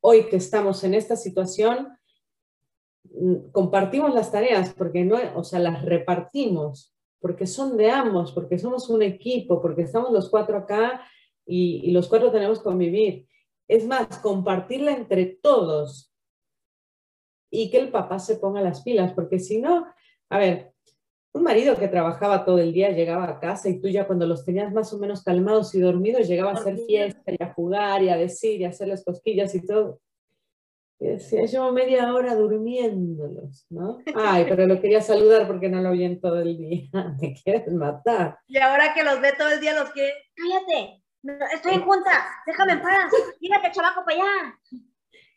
hoy 0.01 0.27
que 0.27 0.37
estamos 0.37 0.83
en 0.83 0.95
esta 0.95 1.15
situación, 1.15 1.97
mm, 3.03 3.51
compartimos 3.51 4.13
las 4.13 4.31
tareas, 4.31 4.73
porque 4.73 5.05
no, 5.05 5.17
o 5.35 5.43
sea, 5.43 5.59
las 5.59 5.83
repartimos, 5.83 6.95
porque 7.19 7.47
son 7.47 7.77
de 7.77 7.89
ambos, 7.89 8.31
porque 8.33 8.59
somos 8.59 8.89
un 8.89 9.01
equipo, 9.01 9.61
porque 9.61 9.83
estamos 9.83 10.11
los 10.11 10.29
cuatro 10.29 10.57
acá 10.57 11.01
y, 11.45 11.91
los 11.91 12.07
cuatro 12.07 12.31
tenemos 12.31 12.59
que 12.59 12.65
convivir. 12.65 13.27
Es 13.67 13.87
más, 13.87 14.19
compartirla 14.19 14.91
entre 14.91 15.25
todos 15.41 16.13
y 17.51 17.71
que 17.71 17.79
el 17.79 17.89
papá 17.89 18.19
se 18.19 18.35
ponga 18.35 18.61
las 18.61 18.81
pilas, 18.81 19.13
porque 19.13 19.39
si 19.39 19.59
no, 19.59 19.87
a 20.29 20.37
ver, 20.37 20.74
un 21.35 21.43
marido 21.43 21.75
que 21.75 21.89
trabajaba 21.89 22.45
todo 22.45 22.59
el 22.59 22.71
día 22.71 22.91
llegaba 22.91 23.25
a 23.25 23.39
casa 23.41 23.67
y 23.67 23.81
tú 23.81 23.89
ya 23.89 24.07
cuando 24.07 24.25
los 24.25 24.45
tenías 24.45 24.71
más 24.71 24.93
o 24.93 24.97
menos 24.97 25.21
calmados 25.21 25.75
y 25.75 25.81
dormidos 25.81 26.29
llegaba 26.29 26.51
a 26.51 26.53
hacer 26.53 26.77
fiesta 26.77 27.29
y 27.29 27.43
a 27.43 27.53
jugar 27.53 28.01
y 28.03 28.09
a 28.09 28.15
decir 28.15 28.61
y 28.61 28.63
a 28.63 28.69
hacerles 28.69 29.03
cosquillas 29.03 29.53
y 29.53 29.65
todo. 29.65 29.99
Y 30.97 31.07
decía, 31.07 31.43
llevo 31.43 31.73
media 31.73 32.13
hora 32.13 32.35
durmiéndolos, 32.35 33.65
¿no? 33.69 33.97
Ay, 34.15 34.45
pero 34.47 34.65
lo 34.65 34.79
quería 34.79 35.01
saludar 35.01 35.45
porque 35.45 35.67
no 35.67 35.81
lo 35.81 35.91
vi 35.91 36.05
en 36.05 36.21
todo 36.21 36.39
el 36.39 36.57
día. 36.57 36.89
Me 37.21 37.33
quieres 37.33 37.69
matar. 37.73 38.39
Y 38.47 38.57
ahora 38.57 38.93
que 38.93 39.03
los 39.03 39.19
ve 39.19 39.33
todo 39.37 39.49
el 39.49 39.59
día, 39.59 39.77
los 39.77 39.89
quiere, 39.89 40.13
cállate, 40.35 41.03
estoy 41.53 41.73
en 41.73 41.81
junta, 41.81 42.27
déjame 42.47 42.73
en 42.73 42.81
paz, 42.81 43.11
mírate, 43.41 43.71
chavaco, 43.73 44.05
para 44.05 44.21
allá. 44.21 44.59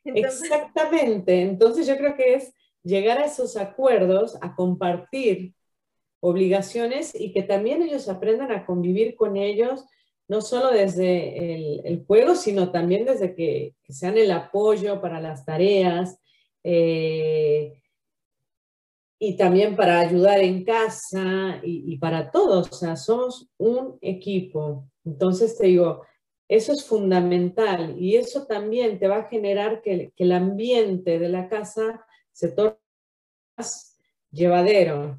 Exactamente. 0.05 1.43
Entonces 1.43 1.89
yo 1.89 1.97
creo 1.97 2.15
que 2.15 2.35
es 2.35 2.55
llegar 2.85 3.19
a 3.19 3.25
esos 3.25 3.57
acuerdos, 3.57 4.39
a 4.41 4.55
compartir 4.55 5.55
obligaciones 6.21 7.15
y 7.15 7.33
que 7.33 7.43
también 7.43 7.83
ellos 7.83 8.09
aprendan 8.09 8.53
a 8.53 8.67
convivir 8.67 9.15
con 9.15 9.37
ellos, 9.37 9.85
no 10.27 10.41
solo 10.41 10.71
desde 10.71 11.87
el, 11.89 12.05
juego, 12.07 12.35
sino 12.35 12.71
también 12.71 13.07
desde 13.07 13.35
que, 13.35 13.75
sean 13.89 14.19
el 14.19 14.31
apoyo 14.31 15.01
para 15.01 15.21
las 15.21 15.45
tareas 15.45 16.19
eh, 16.63 17.81
y 19.19 19.37
también 19.37 19.75
para 19.75 20.01
ayudar 20.01 20.41
en 20.41 20.65
casa 20.65 21.61
y, 21.63 21.97
para 21.99 22.31
todos. 22.31 22.71
O 22.71 22.75
sea, 22.75 22.97
somos 22.97 23.49
un 23.57 23.99
equipo. 24.03 24.89
Entonces 25.05 25.57
te 25.57 25.69
digo, 25.69 26.03
eso 26.47 26.73
es 26.73 26.85
fundamental 26.85 27.97
y 27.99 28.17
eso 28.17 28.47
también 28.47 28.99
te 28.99 29.09
va 29.09 29.19
a 29.19 29.29
generar 29.29 29.81
que, 29.81 30.13
que 30.15 30.25
el 30.25 30.33
ambiente 30.33 31.19
de 31.19 31.29
la 31.31 31.49
casa 31.49 32.05
se 32.33 32.49
torne 32.49 32.77
más 33.57 33.99
llevadero, 34.31 35.19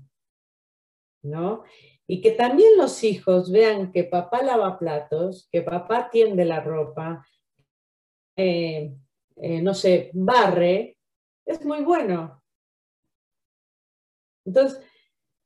¿no? 1.22 1.64
Y 2.08 2.22
que 2.22 2.32
también 2.32 2.78
los 2.78 3.04
hijos 3.04 3.52
vean 3.52 3.92
que 3.92 4.04
papá 4.04 4.42
lava 4.42 4.80
platos, 4.80 5.48
que 5.52 5.62
papá 5.62 6.10
tiende 6.12 6.46
la 6.46 6.62
ropa, 6.62 7.26
eh, 8.36 8.96
eh, 9.36 9.62
no 9.62 9.74
sé, 9.74 10.10
barre, 10.14 10.98
es 11.46 11.64
muy 11.66 11.84
bueno. 11.84 12.42
Entonces, 14.46 14.82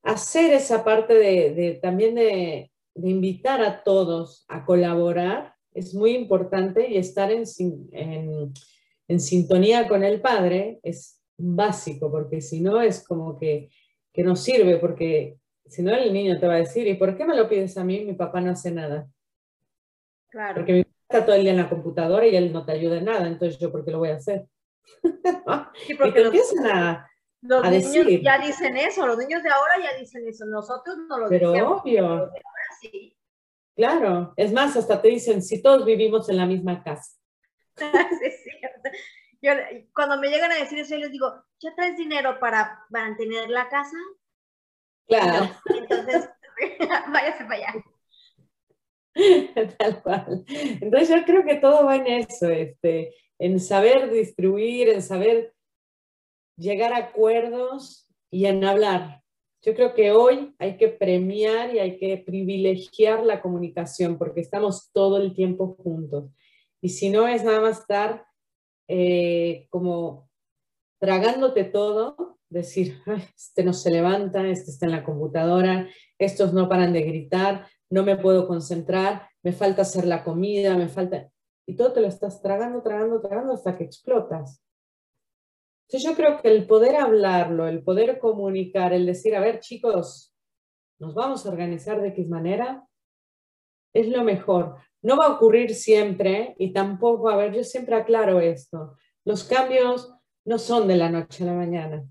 hacer 0.03 0.53
esa 0.53 0.83
parte 0.83 1.13
de, 1.13 1.79
también 1.81 2.15
de, 2.15 2.71
invitar 2.95 3.61
a 3.61 3.83
todos 3.83 4.45
a 4.47 4.63
colaborar 4.65 5.55
es 5.73 5.95
muy 5.95 6.11
importante 6.11 6.87
y 6.87 6.97
estar 6.97 7.31
en, 7.31 7.43
en 9.07 9.19
sintonía 9.19 9.87
con 9.87 10.03
el 10.03 10.21
padre 10.21 10.79
es 10.83 11.21
básico, 11.37 12.11
porque 12.11 12.41
si 12.41 12.61
no 12.61 12.81
es 12.81 13.05
como 13.05 13.37
que, 13.37 13.69
que 14.13 14.23
no 14.23 14.35
sirve, 14.35 14.77
porque 14.77 15.37
si 15.65 15.81
no, 15.81 15.93
el 15.93 16.13
niño 16.13 16.39
te 16.39 16.47
va 16.47 16.55
a 16.55 16.57
decir, 16.57 16.87
¿y 16.87 16.95
por 16.95 17.15
qué 17.17 17.25
me 17.25 17.35
lo 17.35 17.47
pides 17.47 17.77
a 17.77 17.83
mí? 17.83 18.03
Mi 18.05 18.13
papá 18.13 18.41
no 18.41 18.51
hace 18.51 18.71
nada. 18.71 19.07
Claro. 20.29 20.55
Porque 20.55 20.73
mi 20.73 20.83
papá 20.83 20.95
está 21.09 21.25
todo 21.25 21.35
el 21.35 21.41
día 21.43 21.51
en 21.51 21.57
la 21.57 21.69
computadora 21.69 22.27
y 22.27 22.35
él 22.35 22.51
no 22.51 22.65
te 22.65 22.71
ayuda 22.73 22.97
en 22.97 23.05
nada, 23.05 23.27
entonces 23.27 23.59
yo, 23.59 23.71
¿por 23.71 23.85
qué 23.85 23.91
lo 23.91 23.99
voy 23.99 24.09
a 24.09 24.15
hacer? 24.15 24.45
Sí, 24.83 25.03
porque 25.99 26.19
los, 26.19 26.33
empiezan 26.33 26.67
a, 26.67 27.09
los 27.41 27.69
niños 27.69 28.07
ya 28.21 28.39
dicen 28.39 28.77
eso, 28.77 29.05
los 29.05 29.17
niños 29.17 29.43
de 29.43 29.49
ahora 29.49 29.73
ya 29.81 29.97
dicen 29.99 30.27
eso, 30.27 30.45
nosotros 30.45 30.97
no 31.09 31.19
lo 31.19 31.29
Pero 31.29 31.51
obvio. 31.51 32.31
sí. 32.79 33.15
Claro, 33.75 34.33
es 34.37 34.53
más, 34.53 34.77
hasta 34.77 35.01
te 35.01 35.09
dicen, 35.09 35.41
si 35.41 35.61
todos 35.61 35.83
vivimos 35.85 36.29
en 36.29 36.37
la 36.37 36.45
misma 36.45 36.83
casa. 36.83 37.17
sí, 37.77 38.51
Yo, 39.41 39.51
cuando 39.93 40.19
me 40.19 40.29
llegan 40.29 40.51
a 40.51 40.55
decir 40.55 40.79
eso, 40.79 40.95
yo 40.95 41.01
les 41.01 41.11
digo, 41.11 41.33
¿ya 41.59 41.75
traes 41.75 41.97
dinero 41.97 42.39
para 42.39 42.85
mantener 42.89 43.49
la 43.49 43.67
casa? 43.67 43.97
Claro. 45.07 45.49
entonces, 45.69 46.29
váyase 47.11 47.43
para 47.45 47.55
allá. 47.55 47.85
Tal 49.77 50.01
cual. 50.01 50.45
Entonces 50.47 51.09
yo 51.09 51.23
creo 51.25 51.45
que 51.45 51.55
todo 51.55 51.85
va 51.85 51.97
en 51.97 52.07
eso, 52.07 52.49
este, 52.49 53.13
en 53.39 53.59
saber 53.59 54.11
distribuir, 54.11 54.89
en 54.89 55.01
saber 55.01 55.53
llegar 56.57 56.93
a 56.93 56.97
acuerdos 56.97 58.07
y 58.31 58.45
en 58.45 58.63
hablar. 58.63 59.21
Yo 59.61 59.73
creo 59.75 59.93
que 59.93 60.11
hoy 60.11 60.53
hay 60.59 60.77
que 60.77 60.89
premiar 60.89 61.73
y 61.73 61.79
hay 61.79 61.97
que 61.97 62.17
privilegiar 62.17 63.23
la 63.23 63.41
comunicación 63.41 64.17
porque 64.17 64.41
estamos 64.41 64.91
todo 64.91 65.17
el 65.17 65.33
tiempo 65.33 65.75
juntos. 65.75 66.31
Y 66.81 66.89
si 66.89 67.09
no 67.09 67.27
es 67.27 67.43
nada 67.43 67.61
más 67.61 67.79
estar 67.79 68.25
eh, 68.89 69.67
como 69.69 70.29
tragándote 70.99 71.63
todo, 71.63 72.37
decir, 72.53 73.01
este 73.35 73.63
no 73.63 73.73
se 73.73 73.91
levanta, 73.91 74.47
este 74.47 74.71
está 74.71 74.85
en 74.85 74.93
la 74.93 75.03
computadora, 75.03 75.89
estos 76.17 76.53
no 76.53 76.69
paran 76.69 76.93
de 76.93 77.01
gritar, 77.01 77.67
no 77.89 78.03
me 78.03 78.17
puedo 78.17 78.47
concentrar, 78.47 79.27
me 79.43 79.51
falta 79.51 79.81
hacer 79.81 80.05
la 80.05 80.23
comida, 80.23 80.77
me 80.77 80.87
falta... 80.87 81.29
Y 81.65 81.75
todo 81.75 81.93
te 81.93 82.01
lo 82.01 82.07
estás 82.07 82.41
tragando, 82.41 82.81
tragando, 82.81 83.21
tragando 83.21 83.53
hasta 83.53 83.77
que 83.77 83.85
explotas. 83.85 84.61
Entonces 85.87 86.09
yo 86.09 86.15
creo 86.15 86.41
que 86.41 86.49
el 86.49 86.65
poder 86.67 86.95
hablarlo, 86.95 87.67
el 87.67 87.83
poder 87.83 88.19
comunicar, 88.19 88.93
el 88.93 89.05
decir, 89.05 89.35
a 89.35 89.39
ver 89.39 89.59
chicos, 89.59 90.33
nos 90.99 91.13
vamos 91.13 91.45
a 91.45 91.49
organizar 91.49 92.01
de 92.01 92.09
X 92.09 92.27
manera, 92.27 92.85
es 93.93 94.07
lo 94.09 94.23
mejor. 94.23 94.77
No 95.01 95.17
va 95.17 95.27
a 95.27 95.33
ocurrir 95.33 95.73
siempre 95.73 96.55
y 96.57 96.73
tampoco, 96.73 97.29
a 97.29 97.37
ver, 97.37 97.53
yo 97.53 97.63
siempre 97.63 97.95
aclaro 97.95 98.39
esto, 98.39 98.97
los 99.25 99.43
cambios 99.43 100.13
no 100.45 100.57
son 100.57 100.87
de 100.87 100.97
la 100.97 101.09
noche 101.09 101.43
a 101.43 101.47
la 101.47 101.53
mañana 101.53 102.05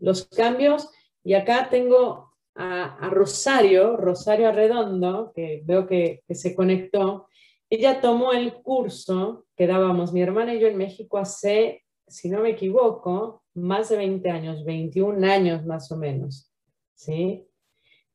los 0.00 0.26
cambios. 0.26 0.90
Y 1.22 1.34
acá 1.34 1.68
tengo 1.70 2.34
a, 2.54 3.08
Rosario, 3.10 3.96
Rosario 3.96 4.48
Arredondo, 4.48 5.32
que 5.34 5.62
veo 5.64 5.86
que, 5.86 6.22
se 6.30 6.54
conectó. 6.54 7.28
Ella 7.70 8.00
tomó 8.00 8.32
el 8.32 8.54
curso 8.54 9.46
que 9.56 9.66
dábamos 9.66 10.12
mi 10.12 10.22
hermana 10.22 10.54
y 10.54 10.60
yo 10.60 10.66
en 10.66 10.76
México 10.76 11.18
hace, 11.18 11.84
si 12.06 12.28
no 12.28 12.40
me 12.40 12.50
equivoco, 12.50 13.44
más 13.54 13.88
de 13.90 13.96
20 13.96 14.30
años, 14.30 14.64
21 14.64 15.24
años 15.26 15.64
más 15.64 15.90
o 15.92 15.96
menos. 15.96 16.50
¿sí? 16.94 17.46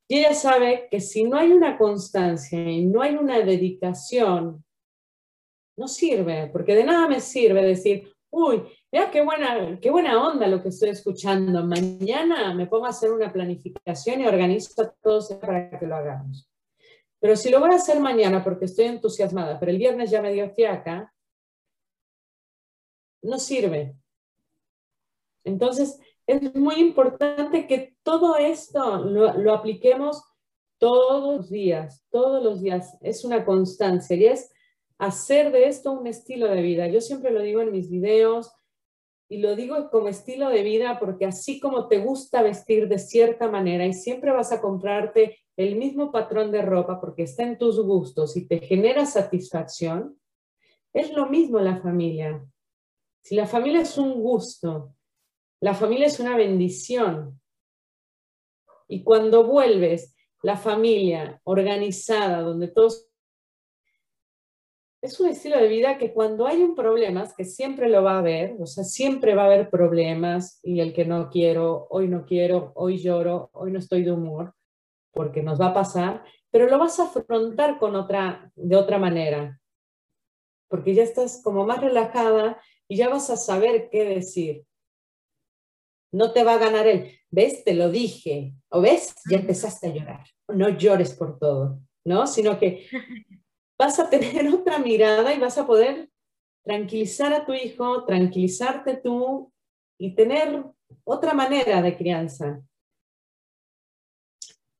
Y 0.07 0.17
ella 0.19 0.33
sabe 0.33 0.87
que 0.91 0.99
si 0.99 1.23
no 1.23 1.37
hay 1.37 1.51
una 1.51 1.77
constancia 1.77 2.69
y 2.69 2.85
no 2.85 3.01
hay 3.01 3.15
una 3.15 3.39
dedicación, 3.39 4.63
no 5.77 5.87
sirve, 5.87 6.47
porque 6.51 6.75
de 6.75 6.83
nada 6.83 7.07
me 7.07 7.19
sirve 7.19 7.63
decir, 7.63 8.13
uy, 8.29 8.63
Mira 8.95 9.11
qué 9.11 9.19
buena, 9.19 9.77
qué 9.81 9.91
buena 9.91 10.25
onda 10.25 10.47
lo 10.47 10.63
que 10.63 10.69
estoy 10.69 10.87
escuchando. 10.87 11.65
Mañana 11.65 12.53
me 12.53 12.65
pongo 12.65 12.85
a 12.85 12.91
hacer 12.91 13.11
una 13.11 13.29
planificación 13.29 14.21
y 14.21 14.25
organizo 14.25 14.81
a 14.81 14.89
todos 14.89 15.33
para 15.33 15.69
que 15.77 15.85
lo 15.85 15.97
hagamos. 15.97 16.49
Pero 17.19 17.35
si 17.35 17.49
lo 17.49 17.59
voy 17.59 17.71
a 17.71 17.75
hacer 17.75 17.99
mañana 17.99 18.41
porque 18.41 18.63
estoy 18.63 18.85
entusiasmada, 18.85 19.59
pero 19.59 19.73
el 19.73 19.79
viernes 19.79 20.11
ya 20.11 20.21
me 20.21 20.31
dio 20.31 20.49
fiaca, 20.49 21.13
no 23.21 23.37
sirve. 23.37 23.97
Entonces, 25.43 25.99
es 26.25 26.55
muy 26.55 26.75
importante 26.75 27.67
que 27.67 27.97
todo 28.01 28.37
esto 28.37 28.99
lo, 28.99 29.33
lo 29.33 29.53
apliquemos 29.55 30.23
todos 30.77 31.35
los 31.35 31.49
días, 31.49 32.05
todos 32.09 32.41
los 32.41 32.61
días. 32.61 32.97
Es 33.01 33.25
una 33.25 33.43
constancia 33.43 34.15
y 34.15 34.25
es 34.25 34.53
hacer 34.97 35.51
de 35.51 35.67
esto 35.67 35.91
un 35.91 36.07
estilo 36.07 36.47
de 36.47 36.61
vida. 36.61 36.87
Yo 36.87 37.01
siempre 37.01 37.31
lo 37.31 37.41
digo 37.41 37.59
en 37.59 37.73
mis 37.73 37.89
videos 37.91 38.53
y 39.27 39.39
lo 39.39 39.55
digo 39.55 39.89
como 39.89 40.07
estilo 40.07 40.49
de 40.49 40.61
vida 40.61 40.99
porque 40.99 41.25
así 41.25 41.59
como 41.59 41.87
te 41.87 41.97
gusta 41.99 42.41
vestir 42.41 42.87
de 42.87 42.99
cierta 42.99 43.49
manera 43.49 43.85
y 43.85 43.93
siempre 43.93 44.31
vas 44.31 44.51
a 44.51 44.61
comprarte 44.61 45.39
el 45.57 45.75
mismo 45.77 46.11
patrón 46.11 46.51
de 46.51 46.61
ropa 46.61 46.99
porque 46.99 47.23
está 47.23 47.43
en 47.43 47.57
tus 47.57 47.79
gustos 47.79 48.37
y 48.37 48.47
te 48.47 48.59
genera 48.59 49.05
satisfacción, 49.05 50.19
es 50.93 51.11
lo 51.11 51.27
mismo 51.27 51.59
la 51.59 51.77
familia. 51.81 52.45
Si 53.21 53.35
la 53.35 53.47
familia 53.47 53.81
es 53.81 53.97
un 53.97 54.21
gusto, 54.21 54.93
la 55.59 55.73
familia 55.73 56.07
es 56.07 56.19
una 56.19 56.37
bendición. 56.37 57.41
Y 58.87 59.03
cuando 59.03 59.45
vuelves 59.45 60.15
la 60.43 60.57
familia 60.57 61.41
organizada, 61.43 62.41
donde 62.41 62.67
todos... 62.67 63.09
Es 65.05 65.19
un 65.19 65.29
estilo 65.29 65.57
de 65.57 65.67
vida 65.67 65.99
que 65.99 66.11
cuando 66.11 66.47
hay 66.47 66.63
un 66.63 66.73
problema, 66.73 67.31
que 67.37 67.45
siempre 67.45 67.89
lo 67.89 68.01
va 68.01 68.13
a 68.15 68.17
haber, 68.17 68.55
o 68.59 68.65
sea, 68.65 68.83
siempre 68.83 69.35
va 69.35 69.43
a 69.43 69.45
haber 69.45 69.69
problemas 69.69 70.59
y 70.63 70.79
el 70.79 70.95
que 70.95 71.05
no 71.05 71.29
quiero, 71.29 71.85
hoy 71.91 72.07
no 72.07 72.25
quiero, 72.25 72.71
hoy 72.73 72.97
lloro, 72.97 73.51
hoy 73.53 73.71
no 73.71 73.77
estoy 73.77 74.01
de 74.01 74.11
humor, 74.11 74.55
porque 75.11 75.43
nos 75.43 75.61
va 75.61 75.67
a 75.67 75.73
pasar, 75.75 76.25
pero 76.49 76.67
lo 76.67 76.79
vas 76.79 76.99
a 76.99 77.03
afrontar 77.03 77.77
con 77.77 77.95
otra, 77.95 78.51
de 78.55 78.75
otra 78.75 78.97
manera, 78.97 79.61
porque 80.69 80.95
ya 80.95 81.03
estás 81.03 81.39
como 81.43 81.67
más 81.67 81.81
relajada 81.81 82.59
y 82.87 82.97
ya 82.97 83.07
vas 83.07 83.29
a 83.29 83.37
saber 83.37 83.89
qué 83.91 84.05
decir. 84.05 84.65
No 86.11 86.33
te 86.33 86.43
va 86.43 86.55
a 86.55 86.57
ganar 86.57 86.87
el, 86.87 87.11
ves, 87.29 87.63
te 87.63 87.75
lo 87.75 87.91
dije, 87.91 88.55
o 88.69 88.81
ves, 88.81 89.13
ya 89.29 89.37
empezaste 89.37 89.85
a 89.85 89.93
llorar. 89.93 90.25
No 90.47 90.69
llores 90.69 91.13
por 91.13 91.37
todo, 91.37 91.79
¿no? 92.03 92.25
Sino 92.25 92.57
que 92.57 92.87
vas 93.77 93.99
a 93.99 94.09
tener 94.09 94.47
otra 94.53 94.79
mirada 94.79 95.33
y 95.33 95.39
vas 95.39 95.57
a 95.57 95.65
poder 95.65 96.09
tranquilizar 96.63 97.33
a 97.33 97.45
tu 97.45 97.53
hijo, 97.53 98.05
tranquilizarte 98.05 98.97
tú 98.97 99.51
y 99.99 100.15
tener 100.15 100.63
otra 101.03 101.33
manera 101.33 101.81
de 101.81 101.95
crianza. 101.95 102.61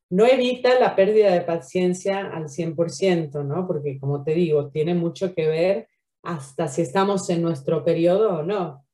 No 0.10 0.26
evita 0.26 0.80
la 0.80 0.96
pérdida 0.96 1.32
de 1.32 1.41
paciencia 1.41 2.32
al 2.32 2.46
100%, 2.46 3.43
¿no? 3.43 3.68
Porque 3.68 4.00
como 4.00 4.24
te 4.24 4.34
digo, 4.34 4.70
tiene 4.70 4.93
mucho 4.93 5.34
que 5.34 5.48
ver 5.48 5.88
hasta 6.24 6.68
si 6.68 6.82
estamos 6.82 7.30
en 7.30 7.41
nuestro 7.41 7.84
periodo 7.84 8.39
o 8.39 8.43
no. 8.43 8.86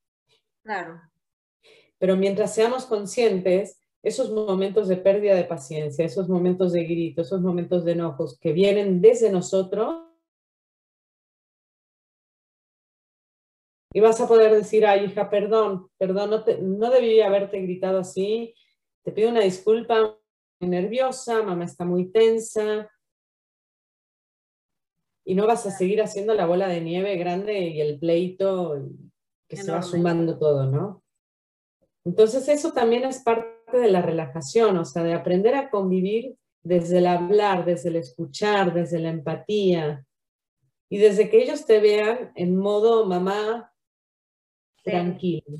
Claro. 0.64 1.02
Pero 1.98 2.16
mientras 2.16 2.54
seamos 2.54 2.86
conscientes, 2.86 3.81
esos 4.04 4.32
momentos 4.32 4.88
de 4.88 4.98
pérdida 4.98 5.36
de 5.36 5.44
paciencia, 5.44 6.06
esos 6.06 6.28
momentos 6.28 6.74
de 6.74 6.84
grito, 6.84 7.22
esos 7.22 7.42
momentos 7.42 7.86
de 7.86 7.92
enojos 7.92 8.40
que 8.40 8.52
vienen 8.52 9.02
desde 9.02 9.32
nosotros, 9.32 10.08
y 13.94 14.00
vas 14.00 14.22
a 14.22 14.28
poder 14.28 14.54
decir, 14.54 14.86
ay 14.86 15.06
hija, 15.06 15.30
perdón, 15.30 15.90
perdón, 15.98 16.30
no, 16.30 16.44
no 16.62 16.90
debí 16.90 17.22
haberte 17.22 17.62
gritado 17.62 18.00
así, 18.00 18.56
te 19.04 19.12
pido 19.12 19.30
una 19.30 19.42
disculpa, 19.42 20.18
nerviosa, 20.62 21.44
mamá 21.44 21.66
está 21.66 21.86
muy 21.86 22.12
tensa, 22.12 22.90
y 25.24 25.36
no 25.36 25.46
vas 25.46 25.66
a 25.66 25.72
seguir 25.72 26.02
haciendo 26.02 26.34
la 26.34 26.46
bola 26.46 26.68
de 26.68 26.82
nieve 26.82 27.16
grande 27.18 27.60
y 27.60 27.82
el 27.82 28.00
pleito 28.00 28.90
que 29.48 29.58
se 29.58 29.72
va 29.72 29.82
sumando 29.82 30.40
todo, 30.40 30.66
¿no? 30.66 31.04
Entonces 32.04 32.48
eso 32.50 32.72
también 32.72 33.04
es 33.04 33.20
parte 33.20 33.61
de 33.80 33.90
la 33.90 34.02
relajación, 34.02 34.78
o 34.78 34.86
sea, 34.86 35.04
de 35.04 35.14
aprender 35.14 35.56
a 35.56 35.70
convivir 35.70 36.36
desde 36.64 37.00
el 37.00 37.08
hablar, 37.08 37.66
desde 37.66 37.90
el 37.90 37.96
escuchar, 37.98 38.74
desde 38.74 39.00
la 39.00 39.10
empatía 39.10 40.06
y 40.90 40.98
desde 40.98 41.30
que 41.30 41.42
ellos 41.42 41.66
te 41.66 41.80
vean 41.80 42.32
en 42.36 42.58
modo 42.58 43.06
mamá 43.06 43.74
tranquilo. 44.84 45.60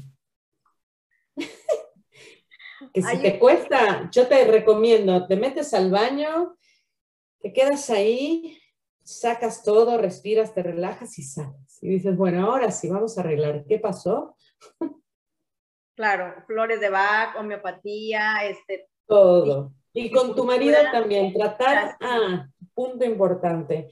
que 2.94 3.02
si 3.02 3.22
te 3.22 3.40
cuesta, 3.40 4.10
yo 4.12 4.28
te 4.28 4.44
recomiendo, 4.46 5.28
te 5.28 5.36
metes 5.36 5.74
al 5.74 5.90
baño, 5.90 6.58
te 7.40 7.54
quedas 7.54 7.90
ahí, 7.90 8.60
sacas 9.04 9.64
todo, 9.64 9.98
respiras, 9.98 10.54
te 10.54 10.64
relajas 10.64 11.18
y 11.18 11.24
sales. 11.24 11.80
Y 11.82 11.90
dices, 11.90 12.16
bueno, 12.16 12.46
ahora 12.46 12.72
sí, 12.72 12.90
vamos 12.90 13.18
a 13.18 13.22
arreglar. 13.22 13.66
¿Qué 13.68 13.80
pasó? 13.80 14.36
Claro, 15.96 16.34
flores 16.48 16.80
de 16.80 16.90
Bach, 16.90 17.36
homeopatía, 17.38 18.46
este. 18.46 18.88
Todo. 19.06 19.74
Y, 19.94 20.10
con 20.10 20.36
tu 20.36 20.46
marido 20.46 20.78
también, 20.92 21.34
tratar, 21.34 21.98
ah, 22.00 22.48
punto 22.74 23.04
importante. 23.04 23.90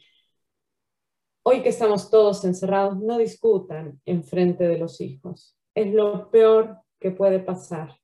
Hoy 1.44 1.62
que 1.62 1.70
estamos 1.70 2.10
todos 2.10 2.46
encerrados, 2.46 2.98
no 2.98 3.18
discutan 3.18 4.00
en 4.06 4.24
frente 4.24 4.66
de 4.68 4.78
los 4.78 5.02
hijos. 5.02 5.58
Es 5.76 5.94
lo 5.94 6.32
peor 6.32 6.78
que 7.00 7.12
puede 7.12 7.40
pasar. 7.40 7.98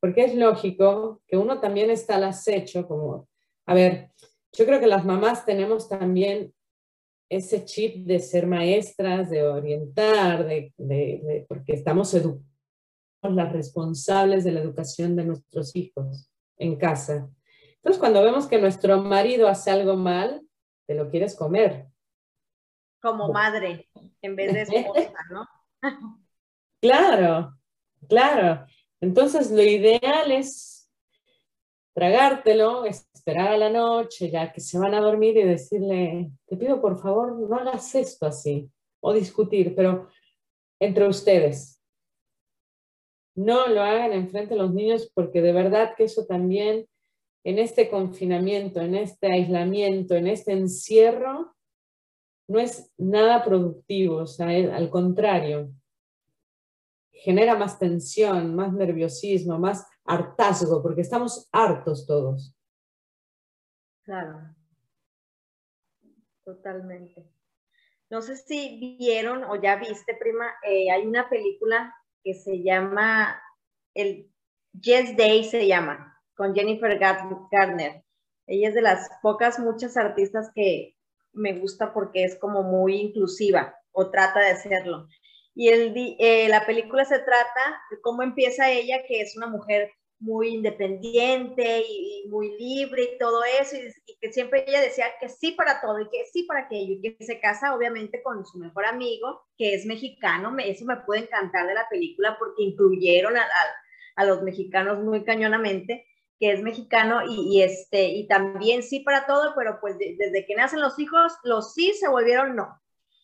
Porque 0.00 0.24
es 0.24 0.34
lógico 0.34 1.22
que 1.26 1.36
uno 1.36 1.60
también 1.60 1.90
está 1.90 2.16
al 2.16 2.24
acecho, 2.24 2.88
como, 2.88 3.28
a 3.66 3.74
ver, 3.74 4.10
yo 4.52 4.64
creo 4.64 4.80
que 4.80 4.86
las 4.86 5.04
mamás 5.04 5.44
tenemos 5.44 5.88
también 5.88 6.52
ese 7.28 7.64
chip 7.64 8.06
de 8.06 8.18
ser 8.20 8.46
maestras, 8.46 9.30
de 9.30 9.42
orientar, 9.46 10.46
de, 10.46 11.46
porque 11.48 11.74
estamos 11.74 12.12
educados 12.14 12.51
las 13.30 13.52
responsables 13.52 14.44
de 14.44 14.52
la 14.52 14.60
educación 14.60 15.16
de 15.16 15.24
nuestros 15.24 15.74
hijos 15.76 16.30
en 16.56 16.76
casa. 16.76 17.28
Entonces, 17.76 17.98
cuando 17.98 18.22
vemos 18.22 18.46
que 18.46 18.60
nuestro 18.60 19.00
marido 19.02 19.48
hace 19.48 19.70
algo 19.70 19.96
mal, 19.96 20.42
te 20.86 20.94
lo 20.94 21.08
quieres 21.10 21.34
comer. 21.36 21.88
Como 23.00 23.32
madre, 23.32 23.88
en 24.20 24.36
vez 24.36 24.52
de 24.52 24.62
esposa, 24.80 25.14
¿no? 25.30 25.48
claro, 26.80 27.56
claro. 28.08 28.66
Entonces, 29.00 29.50
lo 29.50 29.62
ideal 29.62 30.30
es 30.30 30.88
tragártelo, 31.94 32.84
esperar 32.84 33.48
a 33.48 33.58
la 33.58 33.70
noche, 33.70 34.30
ya 34.30 34.52
que 34.52 34.60
se 34.60 34.78
van 34.78 34.94
a 34.94 35.00
dormir 35.00 35.36
y 35.36 35.42
decirle, 35.42 36.30
te 36.46 36.56
pido 36.56 36.80
por 36.80 37.00
favor, 37.00 37.38
no 37.38 37.56
hagas 37.56 37.94
esto 37.94 38.26
así, 38.26 38.70
o 39.00 39.12
discutir, 39.12 39.74
pero 39.74 40.08
entre 40.80 41.06
ustedes. 41.08 41.81
No 43.34 43.66
lo 43.68 43.82
hagan 43.82 44.12
enfrente 44.12 44.54
de 44.54 44.60
los 44.60 44.74
niños 44.74 45.10
porque 45.14 45.40
de 45.40 45.52
verdad 45.52 45.94
que 45.96 46.04
eso 46.04 46.26
también 46.26 46.86
en 47.44 47.58
este 47.58 47.88
confinamiento, 47.88 48.80
en 48.80 48.94
este 48.94 49.32
aislamiento, 49.32 50.14
en 50.14 50.26
este 50.28 50.52
encierro, 50.52 51.54
no 52.48 52.58
es 52.58 52.92
nada 52.98 53.44
productivo, 53.44 54.16
o 54.16 54.26
sea, 54.26 54.48
al 54.48 54.90
contrario, 54.90 55.72
genera 57.10 57.56
más 57.56 57.78
tensión, 57.78 58.54
más 58.54 58.72
nerviosismo, 58.72 59.58
más 59.58 59.86
hartazgo, 60.04 60.82
porque 60.82 61.02
estamos 61.02 61.48
hartos 61.52 62.06
todos. 62.06 62.54
Claro, 64.02 64.54
totalmente. 66.44 67.24
No 68.10 68.20
sé 68.20 68.36
si 68.36 68.96
vieron 68.98 69.44
o 69.44 69.60
ya 69.60 69.76
viste, 69.76 70.14
prima, 70.16 70.46
eh, 70.68 70.90
hay 70.90 71.06
una 71.06 71.28
película 71.30 71.94
que 72.22 72.34
se 72.34 72.62
llama 72.62 73.40
el 73.94 74.30
Yes 74.80 75.16
Day 75.16 75.44
se 75.44 75.66
llama, 75.66 76.18
con 76.34 76.54
Jennifer 76.54 76.98
Gardner. 76.98 78.04
Ella 78.46 78.68
es 78.68 78.74
de 78.74 78.82
las 78.82 79.08
pocas, 79.22 79.58
muchas 79.58 79.96
artistas 79.96 80.50
que 80.54 80.96
me 81.32 81.58
gusta 81.58 81.92
porque 81.92 82.24
es 82.24 82.38
como 82.38 82.62
muy 82.62 82.96
inclusiva 82.96 83.74
o 83.92 84.10
trata 84.10 84.40
de 84.40 84.56
serlo. 84.56 85.06
Y 85.54 85.68
el, 85.68 85.94
eh, 86.18 86.48
la 86.48 86.64
película 86.64 87.04
se 87.04 87.18
trata 87.18 87.82
de 87.90 88.00
cómo 88.00 88.22
empieza 88.22 88.70
ella, 88.70 89.02
que 89.06 89.20
es 89.20 89.36
una 89.36 89.46
mujer 89.46 89.90
muy 90.22 90.50
independiente 90.54 91.82
y, 91.86 92.24
muy 92.28 92.56
libre 92.56 93.02
y 93.02 93.18
todo 93.18 93.42
eso, 93.60 93.76
y, 93.76 94.16
que 94.20 94.32
siempre 94.32 94.64
ella 94.66 94.80
decía 94.80 95.06
que 95.20 95.28
sí 95.28 95.52
para 95.52 95.80
todo 95.80 95.98
y 96.00 96.08
que 96.08 96.24
sí 96.32 96.44
para 96.44 96.60
aquello, 96.60 96.94
y 96.94 97.00
que 97.02 97.24
se 97.24 97.40
casa 97.40 97.74
obviamente 97.74 98.22
con 98.22 98.46
su 98.46 98.58
mejor 98.58 98.86
amigo, 98.86 99.42
que 99.58 99.74
es 99.74 99.84
mexicano, 99.84 100.56
eso 100.58 100.84
me 100.84 100.96
puede 100.98 101.22
encantar 101.22 101.66
de 101.66 101.74
la 101.74 101.88
película 101.90 102.36
porque 102.38 102.62
incluyeron 102.62 103.36
a, 103.36 103.44
a, 104.16 104.24
los 104.24 104.42
mexicanos 104.42 105.02
muy 105.02 105.24
cañonamente, 105.24 106.06
que 106.38 106.52
es 106.52 106.62
mexicano 106.62 107.22
y, 107.28 107.58
y, 107.58 107.62
este, 107.62 108.04
y 108.04 108.28
también 108.28 108.84
sí 108.84 109.00
para 109.00 109.26
todo, 109.26 109.54
pero 109.56 109.78
pues 109.80 109.98
desde 109.98 110.46
que 110.46 110.54
nacen 110.54 110.80
los 110.80 110.98
hijos, 111.00 111.32
los 111.42 111.74
sí 111.74 111.92
se 111.94 112.08
volvieron 112.08 112.54
no. 112.54 112.80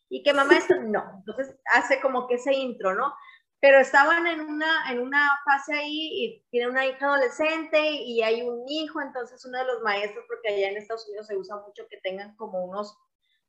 Y 0.08 0.22
que 0.22 0.32
mamá 0.32 0.56
esto 0.56 0.74
no. 0.82 1.04
Entonces 1.18 1.56
hace 1.74 2.00
como 2.00 2.26
que 2.26 2.36
ese 2.36 2.54
intro, 2.54 2.94
¿no? 2.94 3.14
Pero 3.60 3.78
estaban 3.80 4.26
en 4.26 4.40
una, 4.40 4.90
en 4.90 5.00
una 5.00 5.28
fase 5.44 5.74
ahí 5.74 6.10
y 6.12 6.44
tiene 6.50 6.68
una 6.68 6.86
hija 6.86 7.06
adolescente 7.06 7.80
y 7.80 8.22
hay 8.22 8.42
un 8.42 8.64
hijo, 8.68 9.00
entonces 9.00 9.44
uno 9.44 9.58
de 9.58 9.64
los 9.64 9.82
maestros, 9.82 10.24
porque 10.28 10.48
allá 10.48 10.68
en 10.68 10.76
Estados 10.76 11.06
Unidos 11.08 11.26
se 11.26 11.36
usa 11.36 11.56
mucho 11.56 11.86
que 11.88 11.96
tengan 11.98 12.36
como 12.36 12.64
unos 12.64 12.96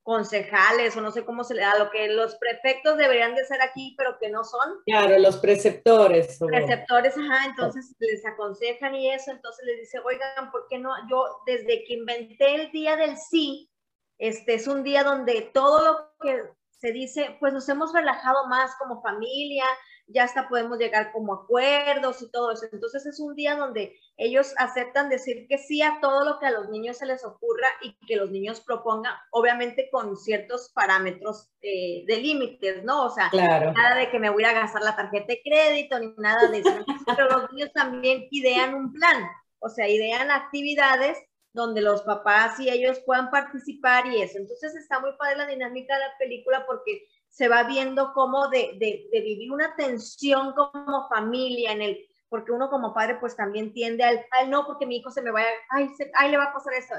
concejales 0.02 0.98
o 0.98 1.02
no 1.02 1.12
sé 1.12 1.24
cómo 1.24 1.44
se 1.44 1.54
le 1.54 1.62
da, 1.62 1.78
lo 1.78 1.92
que 1.92 2.08
los 2.08 2.36
prefectos 2.38 2.98
deberían 2.98 3.36
de 3.36 3.46
ser 3.46 3.62
aquí, 3.62 3.94
pero 3.96 4.18
que 4.20 4.30
no 4.30 4.44
son. 4.44 4.82
Claro, 4.86 5.20
los 5.20 5.38
preceptores. 5.38 6.40
Preceptores, 6.40 7.16
ajá, 7.16 7.46
entonces 7.46 7.94
les 8.00 8.26
aconsejan 8.26 8.96
y 8.96 9.12
eso, 9.12 9.30
entonces 9.30 9.64
les 9.66 9.82
dice, 9.82 10.00
oigan, 10.04 10.52
¿por 10.52 10.66
qué 10.68 10.80
no? 10.80 10.90
Yo 11.10 11.42
desde 11.46 11.84
que 11.84 11.94
inventé 11.94 12.56
el 12.56 12.72
día 12.72 12.96
del 12.96 13.18
sí, 13.18 13.70
este 14.18 14.56
es 14.56 14.68
un 14.68 14.84
día 14.84 15.04
donde 15.04 15.42
todo 15.54 15.86
lo 15.86 16.12
que 16.20 16.44
se 16.80 16.94
dice, 16.94 17.36
pues 17.40 17.54
nos 17.54 17.68
hemos 17.68 17.94
relajado 17.94 18.48
más 18.48 18.72
como 18.78 19.02
familia, 19.02 19.66
ya 20.08 20.24
hasta 20.24 20.48
podemos 20.48 20.80
llegar 20.80 21.12
como 21.12 21.34
acuerdos 21.34 22.22
y 22.22 22.32
todo 22.32 22.52
eso. 22.52 22.66
Entonces 22.72 23.06
es 23.06 23.20
un 23.20 23.36
día 23.36 23.56
donde 23.56 23.96
ellos 24.18 24.54
aceptan 24.58 25.10
decir 25.10 25.46
que 25.48 25.58
sí 25.58 25.82
a 25.82 26.00
todo 26.02 26.24
lo 26.24 26.40
que 26.40 26.48
a 26.48 26.52
los 26.52 26.70
niños 26.70 26.98
se 26.98 27.06
les 27.06 27.24
ocurra 27.26 27.68
y 27.82 27.96
que 28.08 28.16
los 28.16 28.32
niños 28.32 28.62
propongan, 28.62 29.14
obviamente 29.32 29.90
con 29.92 30.16
ciertos 30.18 30.72
parámetros 30.74 31.50
eh, 31.62 32.06
de 32.08 32.18
límites, 32.18 32.84
¿no? 32.84 33.06
O 33.06 33.10
sea, 33.10 33.30
nada 33.34 33.96
de 33.96 34.10
que 34.10 34.20
me 34.20 34.30
voy 34.30 34.46
a 34.46 34.54
gastar 34.54 34.82
la 34.82 34.96
tarjeta 34.96 35.28
de 35.28 35.42
crédito 35.44 36.00
ni 36.00 36.14
nada 36.18 36.48
de 36.48 36.60
eso. 36.60 36.86
Pero 37.06 37.30
los 37.30 37.52
niños 37.52 37.72
también 37.74 38.28
idean 38.32 38.74
un 38.74 38.94
plan, 38.94 39.28
o 39.60 39.70
sea, 39.70 39.88
idean 39.90 40.32
actividades 40.32 41.18
donde 41.54 41.82
los 41.82 42.04
papás 42.04 42.60
y 42.60 42.70
ellos 42.70 43.00
puedan 43.06 43.32
participar 43.32 44.06
y 44.08 44.22
eso. 44.22 44.38
Entonces 44.38 44.76
está 44.76 45.00
muy 45.00 45.12
padre 45.18 45.38
la 45.38 45.48
dinámica 45.48 45.96
de 45.96 46.02
la 46.02 46.18
película 46.18 46.66
porque 46.66 47.08
se 47.30 47.48
va 47.48 47.64
viendo 47.64 48.12
cómo 48.14 48.50
de, 48.50 48.78
de, 48.80 49.22
vivir 49.22 49.52
una 49.52 49.76
tensión 49.76 50.54
como 50.54 51.08
familia 51.10 51.72
en 51.72 51.82
el, 51.82 52.08
porque 52.28 52.52
uno 52.52 52.70
como 52.70 52.94
padre 52.94 53.18
pues 53.20 53.36
también 53.36 53.74
tiende 53.74 54.04
al, 54.04 54.26
ay 54.32 54.48
no, 54.48 54.66
porque 54.66 54.86
mi 54.86 54.98
hijo 54.98 55.12
se 55.12 55.22
me 55.22 55.32
vaya, 55.32 55.48
ay, 55.70 55.90
ay 56.16 56.32
le 56.32 56.38
va 56.38 56.46
a 56.46 56.54
pasar 56.54 56.74
eso. 56.74 56.94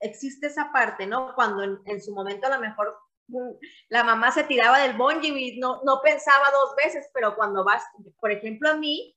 Existe 0.00 0.46
esa 0.46 0.72
parte, 0.72 1.06
¿no? 1.06 1.34
Cuando 1.34 1.62
en, 1.62 2.02
su 2.02 2.12
momento 2.12 2.46
a 2.46 2.56
lo 2.56 2.60
mejor 2.60 2.96
la 3.88 4.04
mamá 4.04 4.30
se 4.32 4.44
tiraba 4.44 4.80
del 4.80 4.96
bungee 4.96 5.28
y 5.28 5.58
no, 5.58 5.80
no 5.84 6.00
pensaba 6.02 6.50
dos 6.50 6.74
veces, 6.76 7.08
pero 7.14 7.34
cuando 7.36 7.64
vas, 7.64 7.82
por 8.20 8.30
ejemplo, 8.30 8.68
a 8.68 8.76
mí, 8.76 9.16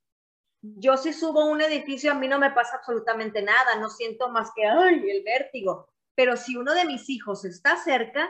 yo 0.76 0.96
si 0.96 1.12
subo 1.12 1.46
un 1.46 1.60
edificio, 1.60 2.12
a 2.12 2.14
mí 2.14 2.28
no 2.28 2.38
me 2.38 2.50
pasa 2.50 2.76
absolutamente 2.76 3.42
nada, 3.42 3.76
no 3.80 3.88
siento 3.88 4.28
más 4.30 4.50
que, 4.54 4.64
ay, 4.66 5.10
el 5.10 5.22
vértigo. 5.24 5.88
Pero 6.14 6.36
si 6.36 6.56
uno 6.56 6.74
de 6.74 6.84
mis 6.84 7.08
hijos 7.08 7.44
está 7.44 7.76
cerca, 7.76 8.28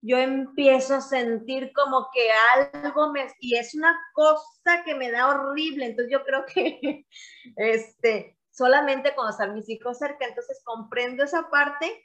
yo 0.00 0.16
empiezo 0.16 0.96
a 0.96 1.00
sentir 1.00 1.72
como 1.72 2.08
que 2.12 2.30
algo 2.54 3.12
me, 3.12 3.26
y 3.40 3.56
es 3.56 3.74
una 3.74 3.98
cosa 4.12 4.82
que 4.84 4.94
me 4.94 5.10
da 5.10 5.28
horrible, 5.28 5.86
entonces 5.86 6.12
yo 6.12 6.24
creo 6.24 6.44
que, 6.46 7.06
este, 7.56 8.38
solamente 8.50 9.14
cuando 9.14 9.32
están 9.32 9.54
mis 9.54 9.68
hijos 9.68 9.98
cerca, 9.98 10.26
entonces 10.26 10.60
comprendo 10.64 11.24
esa 11.24 11.48
parte. 11.50 12.04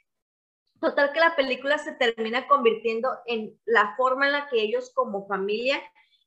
Total 0.80 1.12
que 1.12 1.20
la 1.20 1.34
película 1.36 1.78
se 1.78 1.92
termina 1.92 2.46
convirtiendo 2.46 3.08
en 3.26 3.58
la 3.64 3.94
forma 3.96 4.26
en 4.26 4.32
la 4.32 4.48
que 4.48 4.60
ellos 4.60 4.92
como 4.94 5.26
familia 5.26 5.80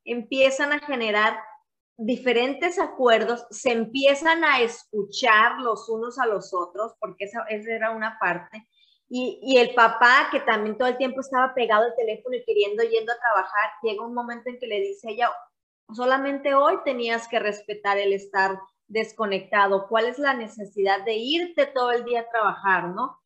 empiezan 0.04 0.72
a 0.72 0.80
generar 0.80 1.38
diferentes 1.98 2.80
acuerdos, 2.80 3.46
se 3.50 3.72
empiezan 3.72 4.44
a 4.44 4.62
escuchar 4.62 5.60
los 5.60 5.90
unos 5.90 6.20
a 6.20 6.26
los 6.26 6.54
otros, 6.54 6.94
porque 7.00 7.26
esa, 7.26 7.44
esa 7.50 7.72
era 7.72 7.92
una 7.92 8.18
parte, 8.20 8.68
y, 9.10 9.58
el 9.58 9.74
papá, 9.74 10.28
que 10.32 10.42
también 10.42 10.78
todo 10.78 10.90
el 10.90 10.98
tiempo 10.98 11.22
estaba 11.22 11.54
pegado 11.54 11.86
al 11.86 11.96
teléfono 11.96 12.36
y 12.36 12.44
queriendo 12.44 12.84
yendo 12.84 13.14
a 13.14 13.18
trabajar, 13.18 13.72
llega 13.82 14.06
un 14.06 14.14
momento 14.14 14.50
en 14.50 14.60
que 14.60 14.68
le 14.68 14.82
dice 14.82 15.12
ella, 15.12 15.32
solamente 15.94 16.54
hoy 16.54 16.76
tenías 16.84 17.28
que 17.30 17.40
respetar 17.40 17.98
el 17.98 18.12
estar 18.12 18.60
desconectado. 18.88 19.88
¿Cuál 19.88 20.08
es 20.08 20.20
la 20.20 20.34
necesidad 20.34 21.06
de 21.06 21.16
irte 21.16 21.68
todo 21.68 21.92
el 21.92 22.04
día 22.04 22.22
a 22.22 22.30
trabajar, 22.30 22.90
no? 22.90 23.18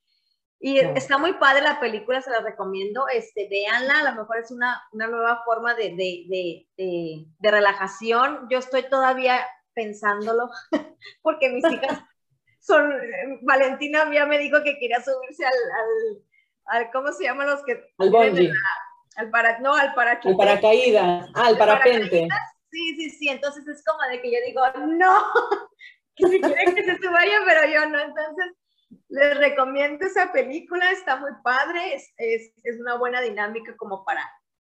Y 0.64 0.78
está 0.78 1.18
muy 1.18 1.34
padre 1.34 1.64
la 1.64 1.80
película, 1.80 2.22
se 2.22 2.30
la 2.30 2.40
recomiendo. 2.40 3.08
Este, 3.08 3.48
véanla, 3.50 4.00
a 4.00 4.12
lo 4.12 4.22
mejor 4.22 4.38
es 4.38 4.52
una, 4.52 4.80
una 4.92 5.08
nueva 5.08 5.42
forma 5.44 5.74
de, 5.74 5.96
de, 5.96 6.26
de, 6.28 7.26
de, 7.40 7.52
relajación. 7.52 8.48
Yo 8.48 8.60
estoy 8.60 8.84
todavía 8.84 9.44
pensándolo 9.74 10.52
porque 11.24 11.50
mis 11.50 11.66
hijas 11.66 12.04
son, 12.60 12.94
Valentina 13.42 14.08
ya 14.14 14.28
me 14.28 14.38
dijo 14.38 14.62
que 14.64 14.78
quería 14.78 15.02
subirse 15.02 15.44
al, 15.46 15.54
al, 16.66 16.92
¿cómo 16.92 17.12
se 17.12 17.24
llaman 17.24 17.48
los 17.48 17.64
que? 17.64 17.84
Al 17.98 18.12
bungee. 18.12 18.52
al 19.16 19.32
para, 19.32 19.58
no, 19.62 19.74
al 19.74 19.96
paracaídas. 19.96 20.32
Al 20.32 20.38
paracaídas, 20.38 21.30
ah, 21.34 21.48
al 21.48 21.58
parapente. 21.58 22.28
Sí, 22.70 22.96
sí, 22.98 23.10
sí, 23.10 23.30
entonces 23.30 23.68
es 23.68 23.84
como 23.84 24.08
de 24.12 24.22
que 24.22 24.32
yo 24.32 24.38
digo, 24.46 24.62
no, 24.96 25.24
que 26.16 26.28
si 26.28 26.40
quieren 26.40 26.76
que 26.76 26.84
se 26.84 26.98
suba 26.98 27.20
pero 27.48 27.66
yo 27.66 27.90
no, 27.90 28.00
entonces 28.00 28.46
les 29.10 29.38
recomiendo 29.38 30.06
esa 30.06 30.32
película, 30.32 30.92
está 30.92 31.18
muy 31.18 31.32
padre, 31.44 31.96
es, 31.96 32.14
es, 32.18 32.54
es 32.64 32.80
una 32.80 32.98
buena 32.98 33.22
dinámica 33.22 33.76
como 33.78 34.04
para, 34.06 34.24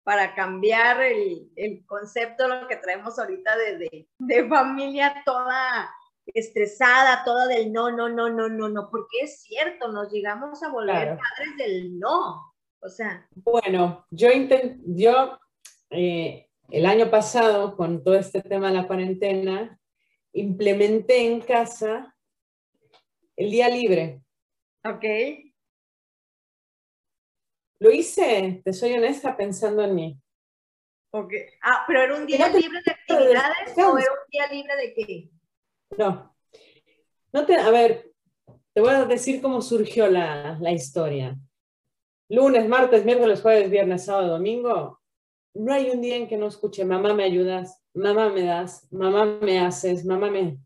para 0.03 0.36
cambiar 0.36 1.01
el, 1.01 1.49
el 1.55 1.86
concepto, 1.86 2.47
lo 2.47 2.68
que 2.68 2.78
traemos 2.78 3.18
ahorita 3.18 3.57
de, 3.57 3.78
de, 3.78 4.07
de 4.20 4.47
familia 4.47 5.22
toda 5.26 5.89
estresada, 6.34 7.24
toda 7.24 7.47
del 7.47 7.72
no, 7.72 7.91
no, 7.91 8.09
no, 8.09 8.30
no, 8.30 8.49
no, 8.49 8.70
no, 8.70 8.89
porque 8.89 9.22
es 9.22 9.41
cierto, 9.41 9.91
nos 9.91 10.11
llegamos 10.11 10.61
a 10.63 10.70
volver 10.70 11.18
padres 11.18 11.57
del 11.57 11.99
no. 11.99 12.53
O 12.80 12.89
sea. 12.89 13.28
Bueno, 13.36 14.05
yo 14.11 14.32
intenté, 14.32 14.80
yo 14.86 15.39
eh, 15.89 16.49
el 16.70 16.86
año 16.86 17.09
pasado, 17.09 17.76
con 17.76 18.03
todo 18.03 18.15
este 18.15 18.41
tema 18.41 18.68
de 18.68 18.76
la 18.76 18.88
cuarentena, 18.88 19.80
implementé 20.34 21.26
en 21.26 21.41
casa 21.41 22.15
el 23.38 23.52
día 23.52 23.70
libre. 23.70 24.22
Ok. 24.84 25.06
Lo 27.80 27.92
hice, 27.92 28.62
te 28.66 28.74
soy 28.74 28.94
honesta, 28.94 29.38
pensando 29.38 29.84
en 29.84 29.96
mí. 29.96 30.20
Ok. 31.12 31.34
Ah, 31.62 31.84
pero 31.88 32.02
era 32.02 32.16
un 32.16 32.26
día 32.26 32.50
libre 32.50 32.82
de 32.84 32.92
actividades 32.92 33.78
o 33.78 33.98
era 33.98 34.12
un 34.12 34.30
día 34.30 34.48
libre 34.52 34.76
de 34.76 34.94
qué? 34.94 35.30
No. 35.98 36.36
no 37.32 37.46
te, 37.46 37.56
a 37.56 37.70
ver, 37.70 38.12
te 38.74 38.82
voy 38.82 38.90
a 38.90 39.06
decir 39.06 39.42
cómo 39.42 39.62
surgió 39.62 40.08
la, 40.08 40.58
la 40.60 40.72
historia. 40.72 41.38
Lunes, 42.30 42.68
martes, 42.68 43.06
miércoles, 43.06 43.42
jueves, 43.42 43.70
viernes, 43.70 44.06
sábado, 44.06 44.30
domingo. 44.30 45.00
No 45.54 45.74
hay 45.74 45.90
un 45.90 46.02
día 46.02 46.16
en 46.16 46.28
que 46.28 46.38
no 46.38 46.48
escuche, 46.48 46.84
mamá 46.84 47.14
me 47.14 47.24
ayudas, 47.24 47.82
mamá 47.94 48.30
me 48.30 48.44
das, 48.44 48.92
mamá 48.92 49.26
me 49.26 49.60
haces, 49.60 50.06
mamá 50.06 50.30
me... 50.30 50.58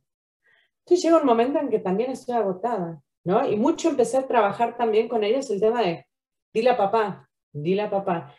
Entonces 0.86 1.04
llega 1.04 1.18
un 1.18 1.26
momento 1.26 1.60
en 1.60 1.70
que 1.70 1.80
también 1.80 2.12
estoy 2.12 2.36
agotada, 2.36 3.02
¿no? 3.24 3.48
Y 3.50 3.56
mucho 3.56 3.90
empecé 3.90 4.18
a 4.18 4.28
trabajar 4.28 4.78
también 4.78 5.08
con 5.08 5.24
ellos 5.24 5.50
el 5.50 5.60
tema 5.60 5.82
de, 5.82 6.06
dile 6.54 6.72
a 6.72 6.78
papá, 6.78 7.30
dile 7.52 7.84
a 7.84 7.90
papá. 7.90 8.36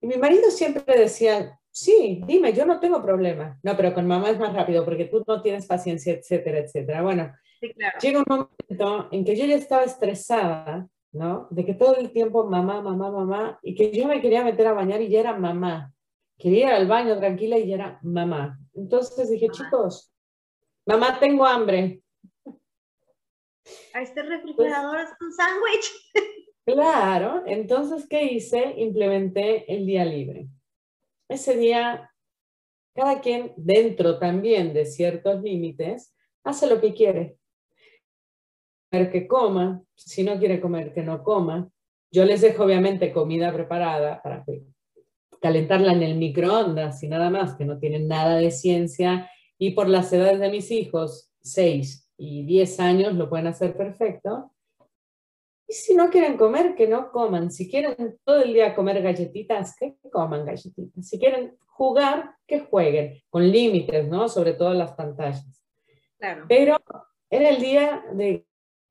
Y 0.00 0.06
mi 0.06 0.16
marido 0.16 0.50
siempre 0.50 0.98
decía, 0.98 1.58
Sí, 1.76 2.22
dime, 2.24 2.52
yo 2.52 2.64
no 2.64 2.78
tengo 2.78 3.02
problema. 3.02 3.58
No, 3.64 3.76
pero 3.76 3.92
con 3.92 4.06
mamá 4.06 4.30
es 4.30 4.38
más 4.38 4.52
rápido 4.52 4.84
porque 4.84 5.06
tú 5.06 5.24
no 5.26 5.42
tienes 5.42 5.66
paciencia, 5.66 6.12
etcétera, 6.12 6.58
etcétera. 6.58 7.02
Bueno, 7.02 7.32
llega 8.00 8.20
un 8.20 8.24
momento 8.28 9.08
en 9.10 9.24
que 9.24 9.34
yo 9.34 9.44
ya 9.44 9.56
estaba 9.56 9.82
estresada, 9.82 10.86
¿no? 11.10 11.48
De 11.50 11.64
que 11.64 11.74
todo 11.74 11.96
el 11.96 12.12
tiempo 12.12 12.46
mamá, 12.46 12.80
mamá, 12.80 13.10
mamá, 13.10 13.58
y 13.60 13.74
que 13.74 13.90
yo 13.90 14.06
me 14.06 14.20
quería 14.20 14.44
meter 14.44 14.68
a 14.68 14.72
bañar 14.72 15.02
y 15.02 15.08
ya 15.08 15.18
era 15.18 15.36
mamá. 15.36 15.92
Quería 16.38 16.68
ir 16.68 16.72
al 16.74 16.86
baño 16.86 17.18
tranquila 17.18 17.58
y 17.58 17.66
ya 17.66 17.74
era 17.74 17.98
mamá. 18.02 18.56
Entonces 18.74 19.28
dije, 19.28 19.48
chicos, 19.48 20.13
mamá, 20.86 21.18
tengo 21.18 21.44
hambre. 21.44 22.02
A 23.94 24.02
este 24.02 24.22
refrigerador 24.22 25.00
es 25.00 25.10
un 25.20 25.32
sándwich. 25.32 26.10
Claro, 26.66 27.42
entonces, 27.44 28.06
¿qué 28.08 28.24
hice? 28.24 28.72
Implementé 28.78 29.70
el 29.70 29.84
día 29.84 30.02
libre 30.06 30.48
ese 31.28 31.56
día 31.56 32.10
cada 32.94 33.20
quien 33.20 33.52
dentro 33.56 34.18
también 34.18 34.72
de 34.72 34.86
ciertos 34.86 35.42
límites 35.42 36.14
hace 36.44 36.68
lo 36.68 36.80
que 36.80 36.94
quiere. 36.94 37.36
Que 38.90 39.26
coma, 39.26 39.82
si 39.96 40.22
no 40.22 40.38
quiere 40.38 40.60
comer, 40.60 40.94
que 40.94 41.02
no 41.02 41.24
coma. 41.24 41.68
Yo 42.12 42.24
les 42.24 42.42
dejo 42.42 42.62
obviamente 42.62 43.12
comida 43.12 43.52
preparada 43.52 44.22
para 44.22 44.44
calentarla 45.42 45.92
en 45.92 46.02
el 46.04 46.14
microondas 46.14 47.02
y 47.02 47.08
nada 47.08 47.28
más, 47.28 47.56
que 47.56 47.64
no 47.64 47.80
tienen 47.80 48.06
nada 48.06 48.36
de 48.36 48.52
ciencia. 48.52 49.28
Y 49.58 49.70
por 49.70 49.88
las 49.88 50.12
edades 50.12 50.40
de 50.40 50.50
mis 50.50 50.70
hijos, 50.70 51.30
6 51.42 52.10
y 52.16 52.44
10 52.44 52.80
años, 52.80 53.14
lo 53.14 53.28
pueden 53.28 53.46
hacer 53.46 53.76
perfecto. 53.76 54.50
Y 55.66 55.72
si 55.72 55.94
no 55.94 56.10
quieren 56.10 56.36
comer, 56.36 56.74
que 56.74 56.86
no 56.86 57.10
coman. 57.10 57.50
Si 57.50 57.70
quieren 57.70 58.18
todo 58.24 58.42
el 58.42 58.52
día 58.52 58.74
comer 58.74 59.02
galletitas, 59.02 59.76
que 59.78 59.96
coman 60.10 60.44
galletitas. 60.44 61.08
Si 61.08 61.18
quieren 61.18 61.56
jugar, 61.66 62.34
que 62.46 62.60
jueguen, 62.60 63.22
con 63.30 63.50
límites, 63.50 64.08
¿no? 64.08 64.28
Sobre 64.28 64.54
todo 64.54 64.74
las 64.74 64.92
pantallas. 64.92 65.62
Claro. 66.18 66.44
Pero 66.48 66.76
en 67.30 67.46
el 67.46 67.60
día 67.60 68.04
de 68.12 68.44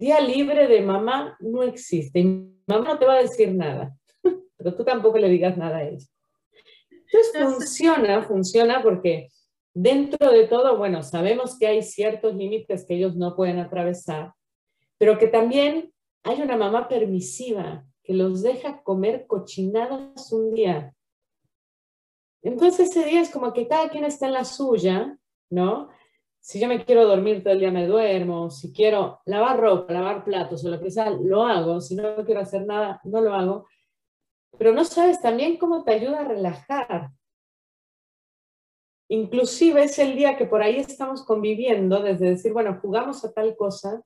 día 0.03 0.19
libre 0.19 0.67
de 0.67 0.81
mamá 0.81 1.37
no 1.39 1.63
existe. 1.63 2.21
mamá 2.67 2.85
no 2.85 2.99
te 2.99 3.05
va 3.05 3.15
a 3.15 3.21
decir 3.21 3.53
nada, 3.53 3.95
pero 4.57 4.75
tú 4.75 4.83
tampoco 4.83 5.17
le 5.17 5.29
digas 5.29 5.57
nada 5.57 5.77
a 5.77 5.83
ella. 5.83 6.05
Entonces 6.89 7.41
funciona, 7.41 8.23
funciona 8.23 8.81
porque 8.81 9.29
dentro 9.73 10.31
de 10.31 10.47
todo, 10.47 10.77
bueno, 10.77 11.03
sabemos 11.03 11.57
que 11.57 11.67
hay 11.67 11.81
ciertos 11.81 12.35
límites 12.35 12.85
que 12.85 12.95
ellos 12.95 13.15
no 13.15 13.35
pueden 13.35 13.59
atravesar, 13.59 14.33
pero 14.97 15.17
que 15.17 15.27
también 15.27 15.93
hay 16.23 16.41
una 16.41 16.57
mamá 16.57 16.87
permisiva, 16.87 17.85
que 18.03 18.13
los 18.13 18.41
deja 18.41 18.83
comer 18.83 19.25
cochinadas 19.27 20.31
un 20.31 20.53
día. 20.53 20.93
Entonces 22.41 22.89
ese 22.89 23.05
día 23.05 23.21
es 23.21 23.29
como 23.29 23.53
que 23.53 23.67
cada 23.67 23.89
quien 23.89 24.03
está 24.03 24.27
en 24.27 24.33
la 24.33 24.43
suya, 24.43 25.17
¿no? 25.49 25.89
Si 26.39 26.59
yo 26.59 26.67
me 26.67 26.83
quiero 26.83 27.07
dormir 27.07 27.41
todo 27.41 27.53
el 27.53 27.59
día 27.59 27.71
me 27.71 27.87
duermo, 27.87 28.49
si 28.49 28.73
quiero 28.73 29.21
lavar 29.25 29.59
ropa, 29.61 29.93
lavar 29.93 30.25
platos 30.25 30.65
o 30.65 30.69
lo 30.69 30.79
que 30.81 30.91
sea, 30.91 31.09
lo 31.09 31.45
hago, 31.45 31.79
si 31.79 31.95
no 31.95 32.15
quiero 32.25 32.41
hacer 32.41 32.65
nada, 32.65 32.99
no 33.05 33.21
lo 33.21 33.33
hago. 33.33 33.67
Pero 34.57 34.73
no 34.73 34.83
sabes 34.83 35.21
también 35.21 35.57
cómo 35.57 35.85
te 35.85 35.93
ayuda 35.93 36.19
a 36.19 36.27
relajar. 36.27 37.11
Inclusive 39.09 39.83
es 39.83 39.99
el 39.99 40.15
día 40.15 40.37
que 40.37 40.45
por 40.45 40.61
ahí 40.61 40.77
estamos 40.77 41.23
conviviendo, 41.23 42.01
desde 42.01 42.31
decir, 42.31 42.53
bueno, 42.53 42.79
jugamos 42.81 43.23
a 43.25 43.33
tal 43.33 43.55
cosa, 43.55 44.03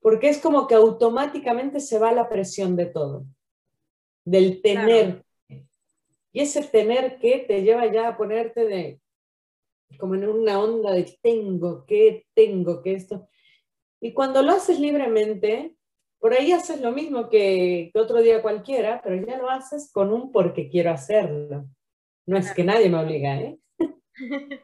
porque 0.00 0.28
es 0.28 0.38
como 0.38 0.66
que 0.66 0.74
automáticamente 0.74 1.80
se 1.80 1.98
va 1.98 2.12
la 2.12 2.28
presión 2.28 2.76
de 2.76 2.86
todo, 2.86 3.26
del 4.24 4.62
tener. 4.62 5.24
Y 6.32 6.40
ese 6.40 6.62
tener 6.62 7.18
que 7.18 7.38
te 7.38 7.62
lleva 7.62 7.90
ya 7.92 8.08
a 8.08 8.16
ponerte 8.16 8.64
de, 8.64 9.00
como 9.98 10.14
en 10.14 10.28
una 10.28 10.60
onda 10.60 10.92
de 10.92 11.18
tengo 11.22 11.84
que, 11.86 12.26
tengo 12.34 12.82
que 12.82 12.94
esto. 12.94 13.28
Y 14.00 14.12
cuando 14.12 14.42
lo 14.42 14.52
haces 14.52 14.78
libremente, 14.78 15.74
por 16.18 16.34
ahí 16.34 16.52
haces 16.52 16.80
lo 16.80 16.92
mismo 16.92 17.28
que, 17.28 17.90
que, 17.92 18.00
otro 18.00 18.20
día 18.20 18.42
cualquiera, 18.42 19.00
pero 19.02 19.16
ya 19.26 19.38
lo 19.38 19.50
haces 19.50 19.90
con 19.92 20.12
un 20.12 20.30
porque 20.30 20.68
quiero 20.68 20.90
hacerlo. 20.90 21.66
No 22.26 22.36
es 22.36 22.52
que 22.52 22.62
nadie 22.62 22.88
me 22.88 22.98
obliga, 22.98 23.40
¿eh? 23.40 23.58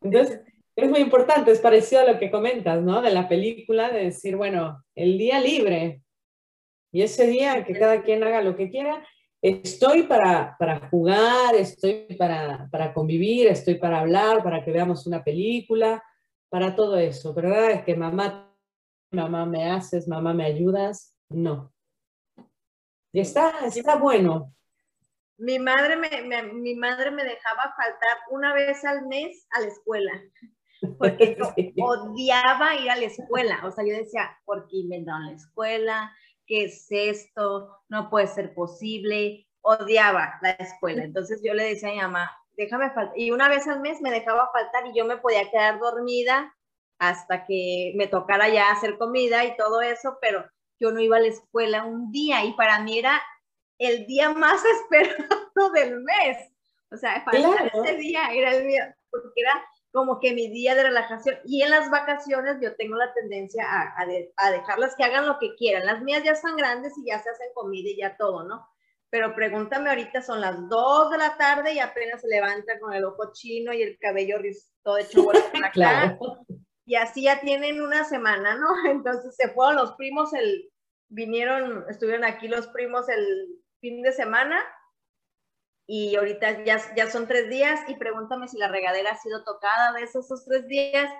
Entonces, 0.00 0.40
es 0.76 0.90
muy 0.90 1.00
importante, 1.00 1.50
es 1.50 1.60
parecido 1.60 2.02
a 2.02 2.12
lo 2.12 2.18
que 2.18 2.30
comentas, 2.30 2.82
¿no? 2.82 3.00
De 3.00 3.10
la 3.10 3.28
película, 3.28 3.90
de 3.90 4.04
decir, 4.04 4.36
bueno, 4.36 4.82
el 4.94 5.18
día 5.18 5.40
libre 5.40 6.02
y 6.92 7.02
ese 7.02 7.26
día 7.26 7.64
que 7.64 7.74
cada 7.74 8.02
quien 8.02 8.22
haga 8.22 8.42
lo 8.42 8.56
que 8.56 8.70
quiera, 8.70 9.04
estoy 9.42 10.04
para, 10.04 10.56
para 10.58 10.88
jugar, 10.88 11.54
estoy 11.54 12.06
para, 12.18 12.68
para, 12.70 12.94
convivir, 12.94 13.48
estoy 13.48 13.74
para 13.76 14.00
hablar, 14.00 14.42
para 14.42 14.64
que 14.64 14.72
veamos 14.72 15.06
una 15.06 15.22
película, 15.22 16.02
para 16.48 16.74
todo 16.74 16.96
eso. 16.96 17.34
Pero 17.34 17.54
es 17.54 17.84
que 17.84 17.96
mamá, 17.96 18.54
mamá 19.10 19.44
me 19.46 19.70
haces, 19.70 20.08
mamá 20.08 20.32
me 20.34 20.44
ayudas, 20.44 21.16
no. 21.28 21.72
Y 23.12 23.20
está, 23.20 23.66
está 23.66 23.96
bueno. 23.96 24.54
Mi 25.36 25.58
madre 25.58 25.96
me, 25.96 26.42
mi 26.52 26.74
madre 26.76 27.10
me 27.10 27.24
dejaba 27.24 27.74
faltar 27.76 28.18
una 28.30 28.54
vez 28.54 28.84
al 28.84 29.06
mes 29.06 29.46
a 29.50 29.60
la 29.60 29.66
escuela 29.66 30.12
porque 30.98 31.36
yo 31.36 31.46
odiaba 31.84 32.74
ir 32.76 32.90
a 32.90 32.96
la 32.96 33.06
escuela. 33.06 33.60
O 33.64 33.70
sea, 33.70 33.84
yo 33.84 33.94
decía, 33.94 34.38
¿por 34.44 34.66
qué 34.68 34.78
inventaron 34.78 35.26
la 35.26 35.32
escuela? 35.32 36.12
¿Qué 36.46 36.64
es 36.64 36.86
esto? 36.90 37.70
No 37.88 38.10
puede 38.10 38.26
ser 38.26 38.54
posible. 38.54 39.46
Odiaba 39.62 40.38
la 40.42 40.50
escuela. 40.50 41.04
Entonces 41.04 41.40
yo 41.42 41.54
le 41.54 41.64
decía 41.64 41.88
a 41.88 41.92
mi 41.92 41.98
mamá, 41.98 42.30
déjame 42.56 42.90
faltar. 42.90 43.18
Y 43.18 43.30
una 43.30 43.48
vez 43.48 43.66
al 43.66 43.80
mes 43.80 44.00
me 44.00 44.10
dejaba 44.10 44.50
faltar 44.52 44.86
y 44.86 44.96
yo 44.96 45.04
me 45.04 45.16
podía 45.16 45.50
quedar 45.50 45.78
dormida 45.78 46.54
hasta 46.98 47.44
que 47.46 47.92
me 47.96 48.06
tocara 48.06 48.48
ya 48.48 48.70
hacer 48.70 48.98
comida 48.98 49.44
y 49.44 49.56
todo 49.56 49.80
eso, 49.80 50.18
pero 50.20 50.44
yo 50.78 50.92
no 50.92 51.00
iba 51.00 51.16
a 51.16 51.20
la 51.20 51.28
escuela 51.28 51.84
un 51.84 52.12
día 52.12 52.44
y 52.44 52.52
para 52.52 52.80
mí 52.80 52.98
era 52.98 53.20
el 53.78 54.06
día 54.06 54.30
más 54.30 54.62
esperado 54.80 55.70
del 55.74 56.00
mes. 56.00 56.38
O 56.90 56.96
sea, 56.96 57.24
faltar 57.24 57.72
ese 57.74 57.96
día 57.96 58.32
era 58.32 58.54
el 58.54 58.66
día, 58.68 58.96
porque 59.10 59.40
era 59.40 59.64
como 59.94 60.18
que 60.18 60.32
mi 60.32 60.48
día 60.48 60.74
de 60.74 60.84
relajación. 60.84 61.36
Y 61.44 61.62
en 61.62 61.70
las 61.70 61.90
vacaciones 61.90 62.56
yo 62.60 62.74
tengo 62.76 62.96
la 62.96 63.12
tendencia 63.14 63.64
a, 63.64 63.94
a, 64.36 64.50
dejarlas 64.50 64.94
que 64.96 65.04
hagan 65.04 65.26
lo 65.26 65.38
que 65.38 65.54
quieran. 65.54 65.86
Las 65.86 66.02
mías 66.02 66.24
ya 66.24 66.32
están 66.32 66.56
grandes 66.56 66.92
y 66.98 67.06
ya 67.06 67.22
se 67.22 67.30
hacen 67.30 67.48
comida 67.54 67.88
y 67.88 67.96
ya 67.96 68.16
todo, 68.16 68.42
¿no? 68.44 68.68
Pero 69.10 69.36
pregúntame 69.36 69.90
ahorita, 69.90 70.22
son 70.22 70.40
las 70.40 70.68
2 70.68 71.10
de 71.12 71.18
la 71.18 71.36
tarde 71.36 71.72
y 71.72 71.78
apenas 71.78 72.20
se 72.22 72.26
levanta 72.26 72.80
con 72.80 72.92
el 72.92 73.04
ojo 73.04 73.32
chino 73.32 73.72
y 73.72 73.82
el 73.82 73.96
cabello 74.00 74.38
todo 74.82 74.98
hecho 74.98 75.22
bola 75.22 75.40
claro. 75.72 76.18
Y 76.84 76.96
así 76.96 77.22
ya 77.22 77.40
tienen 77.40 77.80
una 77.80 78.02
semana, 78.02 78.56
¿no? 78.56 78.66
Entonces 78.90 79.36
se 79.36 79.48
fueron 79.50 79.76
los 79.76 79.92
primos, 79.92 80.32
el, 80.34 80.72
vinieron, 81.08 81.84
estuvieron 81.88 82.24
aquí 82.24 82.48
los 82.48 82.66
primos 82.66 83.08
el 83.08 83.53
fin 83.84 84.00
de 84.00 84.12
semana 84.12 84.64
y 85.86 86.16
ahorita 86.16 86.64
ya, 86.64 86.80
ya 86.96 87.10
son 87.10 87.28
tres 87.28 87.50
días 87.50 87.78
y 87.86 87.96
pregúntame 87.96 88.48
si 88.48 88.56
la 88.56 88.68
regadera 88.68 89.10
ha 89.10 89.18
sido 89.18 89.44
tocada 89.44 89.92
de 89.92 90.04
esos, 90.04 90.24
esos 90.24 90.46
tres 90.46 90.66
días. 90.66 91.12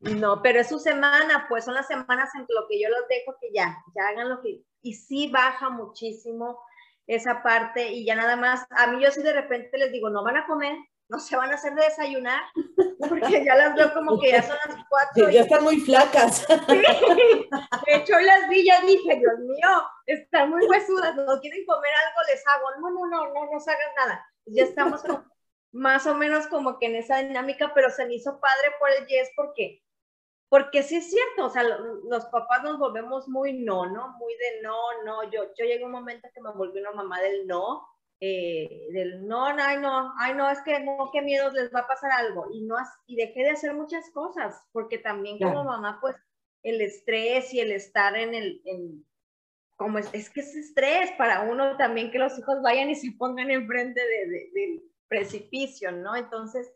No, 0.00 0.42
pero 0.42 0.58
es 0.58 0.68
su 0.68 0.80
semana, 0.80 1.46
pues 1.48 1.64
son 1.64 1.74
las 1.74 1.86
semanas 1.86 2.28
en 2.34 2.40
lo 2.48 2.66
que 2.68 2.80
yo 2.80 2.88
los 2.88 3.06
dejo 3.08 3.36
que 3.40 3.52
ya, 3.52 3.76
ya 3.94 4.08
hagan 4.08 4.30
lo 4.30 4.40
que... 4.42 4.64
Y 4.82 4.94
sí 4.94 5.30
baja 5.30 5.70
muchísimo 5.70 6.60
esa 7.06 7.40
parte 7.40 7.92
y 7.92 8.04
ya 8.04 8.16
nada 8.16 8.34
más, 8.34 8.66
a 8.70 8.88
mí 8.88 9.00
yo 9.00 9.12
sí 9.12 9.22
de 9.22 9.32
repente 9.32 9.78
les 9.78 9.92
digo, 9.92 10.10
no 10.10 10.24
van 10.24 10.38
a 10.38 10.46
comer, 10.46 10.76
no 11.08 11.18
se 11.18 11.36
van 11.36 11.50
a 11.50 11.54
hacer 11.54 11.74
de 11.74 11.84
desayunar, 11.84 12.42
porque 13.08 13.44
ya 13.44 13.54
las 13.54 13.74
veo 13.74 13.92
como 13.94 14.20
que 14.20 14.30
ya 14.30 14.42
son 14.42 14.56
las 14.66 14.84
cuatro. 14.88 15.30
ya 15.30 15.42
están 15.42 15.64
muy 15.64 15.80
flacas. 15.80 16.46
De 16.48 17.94
hecho, 17.94 18.16
hoy 18.16 18.24
las 18.24 18.48
vi 18.48 18.64
ya 18.64 18.80
dije, 18.82 19.16
Dios 19.16 19.38
mío, 19.38 19.68
están 20.06 20.50
muy 20.50 20.66
huesudas, 20.66 21.14
no 21.16 21.40
quieren 21.40 21.64
comer 21.66 21.92
algo, 22.06 22.20
les 22.28 22.46
hago, 22.46 22.70
no, 22.80 22.90
no, 22.90 23.06
no, 23.06 23.32
no 23.32 23.50
nos 23.52 23.66
hagan 23.66 23.94
nada. 23.96 24.26
Ya 24.46 24.64
estamos 24.64 25.02
más 25.72 26.06
o 26.06 26.14
menos 26.14 26.46
como 26.46 26.78
que 26.78 26.86
en 26.86 26.96
esa 26.96 27.18
dinámica, 27.18 27.72
pero 27.74 27.90
se 27.90 28.06
me 28.06 28.14
hizo 28.14 28.40
padre 28.40 28.72
por 28.78 28.90
el 28.90 29.06
yes 29.06 29.30
porque 29.36 29.82
porque 30.50 30.82
sí 30.82 30.96
es 30.96 31.10
cierto, 31.10 31.44
o 31.44 31.50
sea, 31.50 31.62
los 31.62 32.24
papás 32.26 32.62
nos 32.62 32.78
volvemos 32.78 33.28
muy 33.28 33.52
no, 33.52 33.84
¿no? 33.84 34.16
Muy 34.18 34.34
de 34.34 34.62
no, 34.62 35.02
no. 35.04 35.24
Yo, 35.24 35.44
yo 35.54 35.66
llegué 35.66 35.82
a 35.82 35.86
un 35.86 35.92
momento 35.92 36.26
que 36.32 36.40
me 36.40 36.50
volví 36.52 36.80
una 36.80 36.92
mamá 36.92 37.20
del 37.20 37.46
no, 37.46 37.86
eh, 38.20 38.88
del 38.92 39.26
no, 39.26 39.46
ay 39.46 39.78
no, 39.78 40.12
ay 40.18 40.34
no, 40.34 40.50
es 40.50 40.60
que 40.62 40.80
no, 40.80 41.10
qué 41.12 41.22
miedo, 41.22 41.50
les 41.52 41.72
va 41.72 41.80
a 41.80 41.86
pasar 41.86 42.10
algo. 42.10 42.46
Y, 42.52 42.62
no, 42.62 42.76
y 43.06 43.16
dejé 43.16 43.44
de 43.44 43.50
hacer 43.50 43.74
muchas 43.74 44.10
cosas, 44.10 44.60
porque 44.72 44.98
también 44.98 45.38
como 45.38 45.64
mamá, 45.64 45.98
pues 46.00 46.16
el 46.62 46.80
estrés 46.80 47.54
y 47.54 47.60
el 47.60 47.70
estar 47.70 48.16
en 48.16 48.34
el, 48.34 48.60
en, 48.64 49.06
como 49.76 49.98
es, 49.98 50.12
es, 50.12 50.30
que 50.30 50.40
es 50.40 50.54
estrés 50.56 51.12
para 51.12 51.42
uno 51.42 51.76
también 51.76 52.10
que 52.10 52.18
los 52.18 52.36
hijos 52.38 52.60
vayan 52.62 52.90
y 52.90 52.96
se 52.96 53.12
pongan 53.12 53.50
enfrente 53.50 54.00
de, 54.00 54.26
de, 54.26 54.50
del 54.52 54.82
precipicio, 55.06 55.92
¿no? 55.92 56.16
Entonces, 56.16 56.72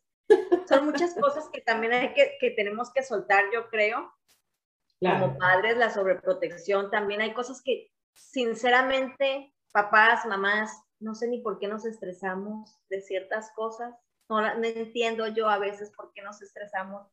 son 0.68 0.86
muchas 0.86 1.14
cosas 1.14 1.48
que 1.52 1.60
también 1.60 1.92
hay 1.92 2.14
que, 2.14 2.36
que 2.40 2.50
tenemos 2.52 2.92
que 2.92 3.02
soltar, 3.02 3.44
yo 3.52 3.68
creo. 3.68 4.12
Como 5.00 5.36
padres, 5.36 5.76
la 5.78 5.90
sobreprotección, 5.90 6.88
también 6.88 7.20
hay 7.20 7.34
cosas 7.34 7.60
que, 7.60 7.90
sinceramente, 8.12 9.52
papás, 9.72 10.24
mamás, 10.26 10.80
no 11.02 11.14
sé 11.14 11.28
ni 11.28 11.40
por 11.40 11.58
qué 11.58 11.68
nos 11.68 11.84
estresamos 11.84 12.78
de 12.88 13.00
ciertas 13.00 13.50
cosas. 13.52 13.94
No, 14.28 14.40
entiendo 14.64 15.26
yo 15.28 15.48
a 15.48 15.58
veces 15.58 15.92
por 15.94 16.12
qué 16.14 16.22
nos 16.22 16.40
estresamos. 16.40 17.06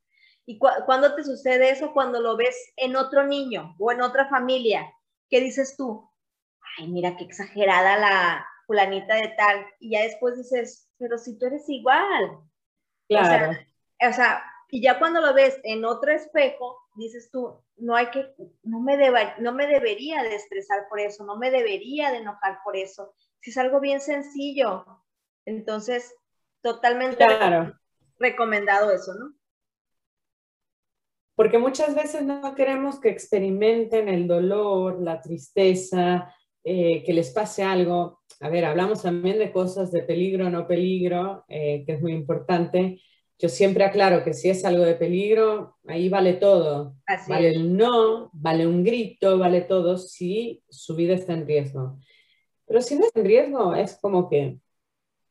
¿Y 0.45 0.57
cuando 0.57 1.15
te 1.15 1.23
sucede 1.23 1.69
eso? 1.69 1.91
Cuando 1.93 2.21
lo 2.21 2.37
ves 2.37 2.55
en 2.77 2.95
otro 2.95 3.25
niño 3.25 3.75
o 3.77 3.91
en 3.91 4.01
otra 4.01 4.29
familia. 4.29 4.91
¿Qué 5.29 5.41
dices 5.41 5.75
tú? 5.75 6.09
Ay, 6.77 6.87
mira 6.87 7.17
qué 7.17 7.23
exagerada 7.23 7.97
la 7.97 8.47
fulanita 8.65 9.15
de 9.15 9.27
tal. 9.37 9.65
Y 9.79 9.91
ya 9.91 10.03
después 10.03 10.37
dices, 10.37 10.89
pero 10.97 11.17
si 11.17 11.37
tú 11.37 11.47
eres 11.47 11.67
igual. 11.67 12.39
Claro. 13.07 13.57
O 14.07 14.13
sea, 14.13 14.43
y 14.69 14.81
ya 14.81 14.97
cuando 14.97 15.19
lo 15.19 15.33
ves 15.33 15.59
en 15.63 15.83
otro 15.83 16.11
espejo, 16.11 16.77
dices 16.95 17.29
tú, 17.31 17.61
no 17.77 17.95
hay 17.95 18.07
que, 18.11 18.33
no 18.63 18.79
me, 18.79 18.97
no 19.39 19.53
me 19.53 19.67
debería 19.67 20.23
de 20.23 20.35
estresar 20.35 20.87
por 20.89 20.99
eso, 20.99 21.25
no 21.25 21.37
me 21.37 21.51
debería 21.51 22.11
de 22.11 22.17
enojar 22.17 22.59
por 22.63 22.77
eso 22.77 23.13
si 23.41 23.51
es 23.51 23.57
algo 23.57 23.79
bien 23.79 24.01
sencillo. 24.01 24.85
Entonces, 25.45 26.13
totalmente 26.61 27.25
recomendado 28.17 28.91
eso, 28.91 29.13
¿no? 29.13 29.33
Porque 31.35 31.57
muchas 31.57 31.95
veces 31.95 32.23
no 32.23 32.53
queremos 32.53 32.99
que 32.99 33.09
experimenten 33.09 34.09
el 34.09 34.27
dolor, 34.27 35.01
la 35.01 35.21
tristeza, 35.21 36.35
eh, 36.65 37.01
que 37.05 37.13
les 37.13 37.31
pase 37.31 37.63
algo. 37.63 38.19
A 38.41 38.49
ver, 38.49 38.65
hablamos 38.65 39.03
también 39.03 39.39
de 39.39 39.51
cosas 39.51 39.91
de 39.91 40.03
peligro, 40.03 40.49
no 40.49 40.67
peligro, 40.67 41.45
eh, 41.47 41.83
que 41.85 41.93
es 41.93 42.01
muy 42.01 42.11
importante. 42.11 43.01
Yo 43.37 43.47
siempre 43.47 43.85
aclaro 43.85 44.21
que 44.21 44.33
si 44.33 44.49
es 44.49 44.65
algo 44.65 44.83
de 44.83 44.95
peligro, 44.95 45.77
ahí 45.87 46.09
vale 46.09 46.33
todo. 46.33 46.95
vale 47.29 47.49
el 47.51 47.77
no, 47.77 48.29
vale 48.33 48.67
un 48.67 48.83
grito, 48.83 49.37
vale 49.37 49.61
todo 49.61 49.97
si 49.97 50.61
su 50.69 50.93
vida 50.97 51.13
está 51.13 51.33
en 51.33 51.47
riesgo. 51.47 51.99
Pero 52.69 52.83
si 52.83 52.99
no 52.99 53.07
es 53.07 53.11
en 53.15 53.25
riesgo, 53.25 53.73
es 53.73 53.97
como 53.99 54.29
que 54.29 54.59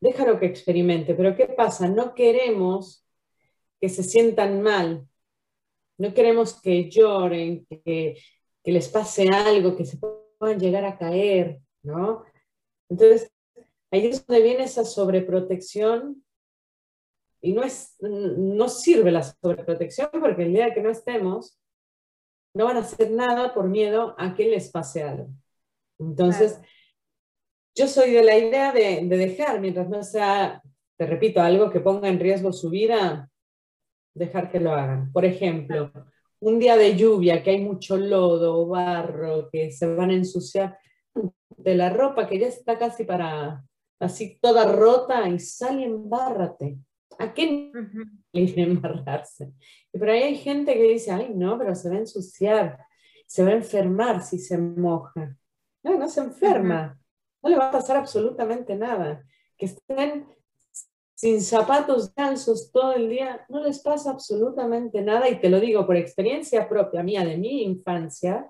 déjalo 0.01 0.39
que 0.39 0.45
experimente. 0.45 1.15
Pero 1.15 1.37
¿qué 1.37 1.47
pasa? 1.47 1.87
No 1.87 2.13
queremos 2.13 3.07
que 3.79 3.87
se 3.87 4.03
sientan 4.03 4.61
mal. 4.61 5.07
No 5.97 6.13
queremos 6.13 6.59
que 6.59 6.89
lloren, 6.89 7.65
que, 7.65 8.17
les 8.65 8.89
pase 8.89 9.29
algo, 9.29 9.77
que 9.77 9.85
se 9.85 9.97
puedan 9.97 10.59
llegar 10.59 10.83
a 10.83 10.97
caer, 10.97 11.61
¿no? 11.81 12.25
Entonces, 12.89 13.31
ahí 13.89 14.07
es 14.07 14.25
donde 14.27 14.43
viene 14.43 14.65
esa 14.65 14.83
sobreprotección 14.83 16.23
y 17.41 17.53
no, 17.53 17.63
es, 17.63 17.95
no 18.01 18.67
sirve 18.67 19.11
la 19.11 19.23
sobreprotección 19.23 20.09
porque 20.11 20.43
el 20.43 20.53
día 20.53 20.73
que 20.73 20.81
no 20.81 20.89
estemos, 20.89 21.57
no 22.53 22.65
van 22.65 22.77
a 22.77 22.81
hacer 22.81 23.11
nada 23.11 23.53
por 23.53 23.69
miedo 23.69 24.13
a 24.17 24.35
que 24.35 24.45
les 24.49 24.69
pase 24.69 25.03
algo. 25.03 25.29
Entonces, 25.99 26.59
yo 27.75 27.87
soy 27.87 28.11
de 28.11 28.23
la 28.23 28.37
idea 28.37 28.71
de, 28.71 29.01
de, 29.05 29.17
dejar, 29.17 29.59
mientras 29.59 29.89
no 29.89 30.03
sea, 30.03 30.61
te 30.97 31.05
repito, 31.05 31.41
algo 31.41 31.69
que 31.69 31.79
ponga 31.79 32.09
en 32.09 32.19
riesgo 32.19 32.51
su 32.51 32.69
vida, 32.69 33.29
dejar 34.13 34.51
que 34.51 34.59
lo 34.59 34.73
hagan. 34.73 35.11
Por 35.11 35.25
ejemplo, 35.25 35.91
un 36.39 36.59
día 36.59 36.75
de 36.77 36.95
lluvia, 36.95 37.43
que 37.43 37.51
hay 37.51 37.61
mucho 37.61 37.97
lodo, 37.97 38.67
barro, 38.67 39.49
que 39.51 39.71
se 39.71 39.87
van 39.93 40.09
a 40.09 40.15
ensuciar 40.15 40.77
de 41.49 41.75
la 41.75 41.89
ropa 41.89 42.27
que 42.27 42.39
ya 42.39 42.47
está 42.47 42.77
casi 42.77 43.03
para, 43.03 43.63
así 43.99 44.39
toda 44.41 44.71
rota 44.71 45.27
y 45.27 45.39
sale 45.39 45.85
embárrate. 45.85 46.77
¿A 47.17 47.33
qué 47.33 47.71
le 48.31 48.61
embarrarse? 48.61 49.51
Pero 49.91 50.11
ahí 50.11 50.23
hay 50.23 50.35
gente 50.37 50.73
que 50.73 50.83
dice, 50.83 51.11
ay, 51.11 51.33
no, 51.35 51.57
pero 51.57 51.75
se 51.75 51.89
va 51.89 51.95
a 51.95 51.99
ensuciar, 51.99 52.85
se 53.27 53.43
va 53.43 53.49
a 53.49 53.55
enfermar 53.55 54.23
si 54.23 54.39
se 54.39 54.57
moja. 54.57 55.35
No, 55.83 55.97
no 55.97 56.07
se 56.07 56.21
enferma, 56.21 56.97
no 57.41 57.49
le 57.49 57.57
va 57.57 57.69
a 57.69 57.71
pasar 57.71 57.97
absolutamente 57.97 58.75
nada. 58.75 59.23
Que 59.57 59.65
estén 59.65 60.27
sin 61.15 61.41
zapatos 61.41 62.11
calzos 62.11 62.71
todo 62.71 62.93
el 62.93 63.09
día, 63.09 63.45
no 63.49 63.63
les 63.63 63.79
pasa 63.79 64.11
absolutamente 64.11 65.01
nada. 65.01 65.27
Y 65.29 65.39
te 65.39 65.49
lo 65.49 65.59
digo 65.59 65.85
por 65.85 65.97
experiencia 65.97 66.69
propia 66.69 67.03
mía 67.03 67.25
de 67.25 67.37
mi 67.37 67.63
infancia 67.63 68.49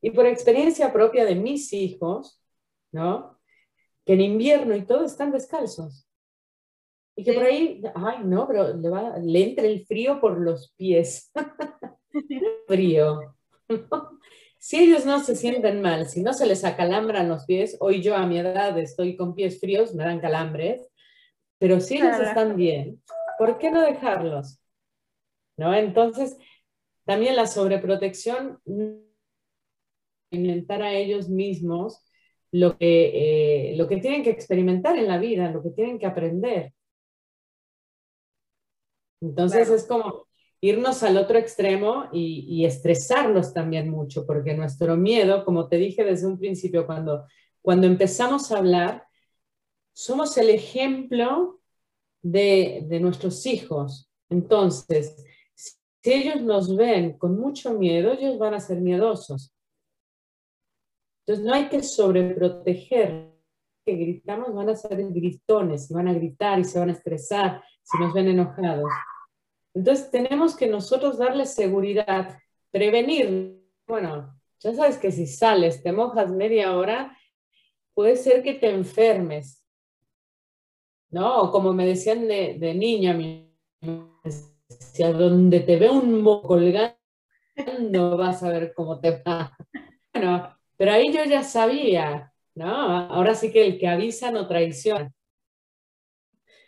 y 0.00 0.10
por 0.10 0.26
experiencia 0.26 0.92
propia 0.92 1.24
de 1.24 1.34
mis 1.34 1.72
hijos, 1.72 2.42
¿no? 2.92 3.38
Que 4.04 4.14
en 4.14 4.20
invierno 4.20 4.74
y 4.74 4.84
todo 4.84 5.04
están 5.04 5.30
descalzos. 5.30 6.08
Y 7.14 7.24
que 7.24 7.32
por 7.32 7.44
ahí, 7.44 7.82
ay, 7.94 8.18
no, 8.24 8.46
pero 8.46 8.74
le, 8.74 8.88
va, 8.88 9.18
le 9.18 9.50
entra 9.50 9.66
el 9.66 9.84
frío 9.86 10.20
por 10.20 10.38
los 10.40 10.72
pies. 10.76 11.32
frío. 12.66 13.36
si 14.58 14.78
ellos 14.78 15.06
no 15.06 15.20
se 15.20 15.36
sienten 15.36 15.80
mal, 15.80 16.08
si 16.08 16.22
no 16.22 16.32
se 16.32 16.46
les 16.46 16.64
acalambran 16.64 17.28
los 17.28 17.44
pies, 17.44 17.76
hoy 17.80 18.02
yo 18.02 18.16
a 18.16 18.26
mi 18.26 18.38
edad 18.38 18.76
estoy 18.78 19.16
con 19.16 19.34
pies 19.34 19.60
fríos, 19.60 19.94
me 19.94 20.04
dan 20.04 20.20
calambres, 20.20 20.88
pero 21.58 21.80
si 21.80 21.96
ellos 21.96 22.18
están 22.20 22.56
bien, 22.56 23.02
¿por 23.38 23.58
qué 23.58 23.70
no 23.70 23.82
dejarlos? 23.82 24.60
¿No? 25.56 25.74
Entonces, 25.74 26.36
también 27.04 27.36
la 27.36 27.46
sobreprotección, 27.46 28.60
inventar 30.30 30.82
a 30.82 30.92
ellos 30.92 31.28
mismos 31.28 32.04
lo 32.52 32.76
que, 32.76 33.72
eh, 33.72 33.76
lo 33.76 33.88
que 33.88 33.96
tienen 33.98 34.22
que 34.22 34.30
experimentar 34.30 34.96
en 34.96 35.08
la 35.08 35.18
vida, 35.18 35.50
lo 35.50 35.62
que 35.62 35.70
tienen 35.70 35.98
que 35.98 36.06
aprender. 36.06 36.74
Entonces 39.20 39.68
es 39.70 39.84
como 39.86 40.27
irnos 40.60 41.02
al 41.02 41.16
otro 41.16 41.38
extremo 41.38 42.08
y, 42.12 42.64
estresarlos 42.64 43.52
también 43.52 43.88
mucho, 43.90 44.26
porque 44.26 44.54
nuestro 44.54 44.96
miedo, 44.96 45.44
como 45.44 45.68
te 45.68 45.76
dije 45.76 46.04
desde 46.04 46.26
un 46.26 46.38
principio, 46.38 46.86
cuando, 46.86 47.26
cuando 47.62 47.86
empezamos 47.86 48.50
a 48.50 48.58
hablar, 48.58 49.06
somos 49.92 50.36
el 50.36 50.50
ejemplo 50.50 51.60
de, 52.22 52.84
de 52.88 53.00
nuestros 53.00 53.46
hijos. 53.46 54.10
Entonces, 54.28 55.24
si 55.54 55.76
ellos 56.12 56.42
nos 56.42 56.76
ven 56.76 57.18
con 57.18 57.38
mucho 57.38 57.74
miedo, 57.74 58.12
ellos 58.12 58.38
van 58.38 58.54
a 58.54 58.60
ser 58.60 58.80
miedosos. 58.80 59.54
Entonces, 61.24 61.44
no 61.44 61.54
hay 61.54 61.68
que 61.68 61.82
sobreproteger. 61.82 63.34
Que 63.84 63.94
gritamos 63.94 64.54
van 64.54 64.68
a 64.68 64.76
ser 64.76 65.02
gritones, 65.10 65.90
y 65.90 65.94
van 65.94 66.08
a 66.08 66.12
gritar 66.12 66.58
y 66.58 66.64
se 66.64 66.78
van 66.78 66.90
a 66.90 66.92
estresar 66.92 67.62
si 67.82 67.98
nos 67.98 68.12
ven 68.12 68.28
enojados. 68.28 68.90
Entonces 69.78 70.10
tenemos 70.10 70.56
que 70.56 70.66
nosotros 70.66 71.18
darle 71.18 71.46
seguridad, 71.46 72.36
prevenir. 72.72 73.62
Bueno, 73.86 74.36
ya 74.58 74.74
sabes 74.74 74.98
que 74.98 75.12
si 75.12 75.24
sales, 75.28 75.84
te 75.84 75.92
mojas 75.92 76.32
media 76.32 76.76
hora, 76.76 77.16
puede 77.94 78.16
ser 78.16 78.42
que 78.42 78.54
te 78.54 78.70
enfermes. 78.70 79.64
¿No? 81.10 81.42
O 81.42 81.52
como 81.52 81.72
me 81.72 81.86
decían 81.86 82.26
de, 82.26 82.56
de 82.58 82.74
niña, 82.74 83.16
donde 84.96 85.60
te 85.60 85.76
ve 85.76 85.88
un 85.88 86.22
moco 86.22 86.48
colgando, 86.48 86.96
vas 88.16 88.42
a 88.42 88.50
ver 88.50 88.72
cómo 88.74 88.98
te 89.00 89.22
va. 89.22 89.56
Bueno, 90.12 90.58
pero 90.76 90.90
ahí 90.90 91.12
yo 91.12 91.22
ya 91.22 91.44
sabía, 91.44 92.32
¿no? 92.56 92.66
Ahora 92.66 93.36
sí 93.36 93.52
que 93.52 93.64
el 93.64 93.78
que 93.78 93.86
avisa 93.86 94.32
no 94.32 94.48
traiciona. 94.48 95.12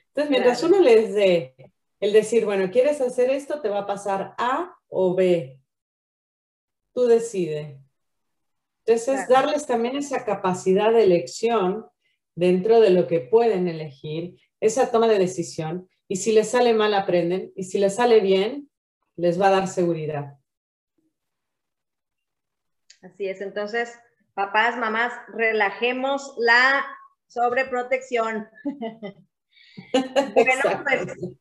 Entonces, 0.08 0.30
mientras 0.30 0.62
uno 0.62 0.78
les 0.78 1.12
dé 1.12 1.72
el 2.00 2.12
decir, 2.12 2.44
bueno, 2.46 2.70
¿quieres 2.70 3.00
hacer 3.00 3.30
esto? 3.30 3.60
Te 3.60 3.68
va 3.68 3.80
a 3.80 3.86
pasar 3.86 4.34
A 4.38 4.74
o 4.88 5.14
B. 5.14 5.60
Tú 6.94 7.06
decide. 7.06 7.78
Entonces, 8.86 9.28
darles 9.28 9.66
también 9.66 9.96
esa 9.96 10.24
capacidad 10.24 10.92
de 10.92 11.04
elección 11.04 11.86
dentro 12.34 12.80
de 12.80 12.90
lo 12.90 13.06
que 13.06 13.20
pueden 13.20 13.68
elegir, 13.68 14.40
esa 14.60 14.90
toma 14.90 15.06
de 15.08 15.18
decisión. 15.18 15.88
Y 16.08 16.16
si 16.16 16.32
les 16.32 16.50
sale 16.50 16.72
mal, 16.72 16.94
aprenden. 16.94 17.52
Y 17.54 17.64
si 17.64 17.78
les 17.78 17.96
sale 17.96 18.20
bien, 18.20 18.70
les 19.16 19.40
va 19.40 19.48
a 19.48 19.52
dar 19.52 19.68
seguridad. 19.68 20.38
Así 23.02 23.28
es. 23.28 23.40
Entonces, 23.42 23.92
papás, 24.34 24.76
mamás, 24.78 25.12
relajemos 25.28 26.34
la 26.38 26.84
sobreprotección. 27.26 28.48
bueno, 29.92 30.62
pues 30.84 31.36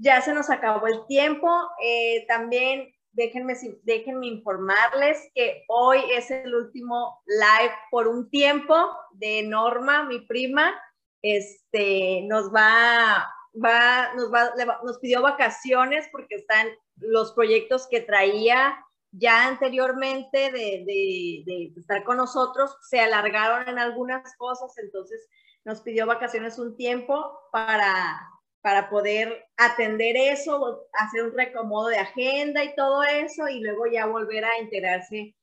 ya 0.00 0.20
se 0.22 0.32
nos 0.32 0.50
acabó 0.50 0.86
el 0.86 1.06
tiempo. 1.06 1.48
Eh, 1.82 2.24
también 2.26 2.92
déjenme, 3.12 4.26
informarles 4.26 5.30
que 5.34 5.64
hoy 5.68 5.98
es 6.12 6.30
el 6.30 6.54
último 6.54 7.22
live 7.26 7.74
por 7.90 8.08
un 8.08 8.30
tiempo 8.30 8.74
de 9.12 9.42
Norma, 9.42 10.04
mi 10.04 10.20
prima. 10.20 10.80
Este, 11.22 12.22
nos 12.22 12.52
va, 12.52 13.28
va, 13.62 14.14
nos 14.14 14.32
va, 14.32 14.52
pidió 15.00 15.20
vacaciones 15.22 16.08
porque 16.10 16.36
están 16.36 16.68
los 16.96 17.32
proyectos 17.32 17.86
que 17.88 18.00
traía 18.00 18.78
ya 19.12 19.48
anteriormente 19.48 20.52
de, 20.52 20.84
de, 20.86 21.42
de, 21.44 21.72
estar 21.76 22.04
con 22.04 22.16
nosotros, 22.16 22.76
se 22.88 23.00
alargaron 23.00 23.68
en 23.68 23.78
algunas 23.78 24.36
cosas, 24.36 24.72
entonces 24.78 25.28
nos 25.64 25.80
pidió 25.80 26.06
vacaciones 26.06 26.60
un 26.60 26.76
tiempo 26.76 27.36
para, 27.50 28.20
para 28.62 28.90
poder 28.90 29.46
atender 29.56 30.16
eso, 30.16 30.86
hacer 30.92 31.24
un 31.24 31.36
recomodo 31.36 31.88
de 31.88 31.98
agenda 31.98 32.62
y 32.64 32.74
todo 32.74 33.02
eso, 33.02 33.48
y 33.48 33.60
luego 33.60 33.86
ya 33.86 34.06
volver 34.06 34.44
a 34.44 34.58
integrarse 34.58 35.34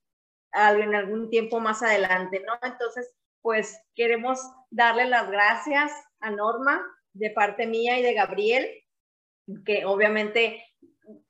en 0.53 0.95
algún 0.95 1.30
tiempo 1.30 1.59
más 1.59 1.84
adelante, 1.84 2.43
¿no? 2.45 2.53
Entonces, 2.61 3.13
pues 3.41 3.80
queremos 3.95 4.39
darle 4.70 5.05
las 5.05 5.30
gracias 5.30 5.91
a 6.20 6.32
Norma 6.32 6.82
de 7.13 7.30
parte 7.32 7.65
mía 7.65 7.99
y 7.99 8.03
de 8.03 8.13
Gabriel, 8.13 8.70
que 9.65 9.86
obviamente 9.86 10.63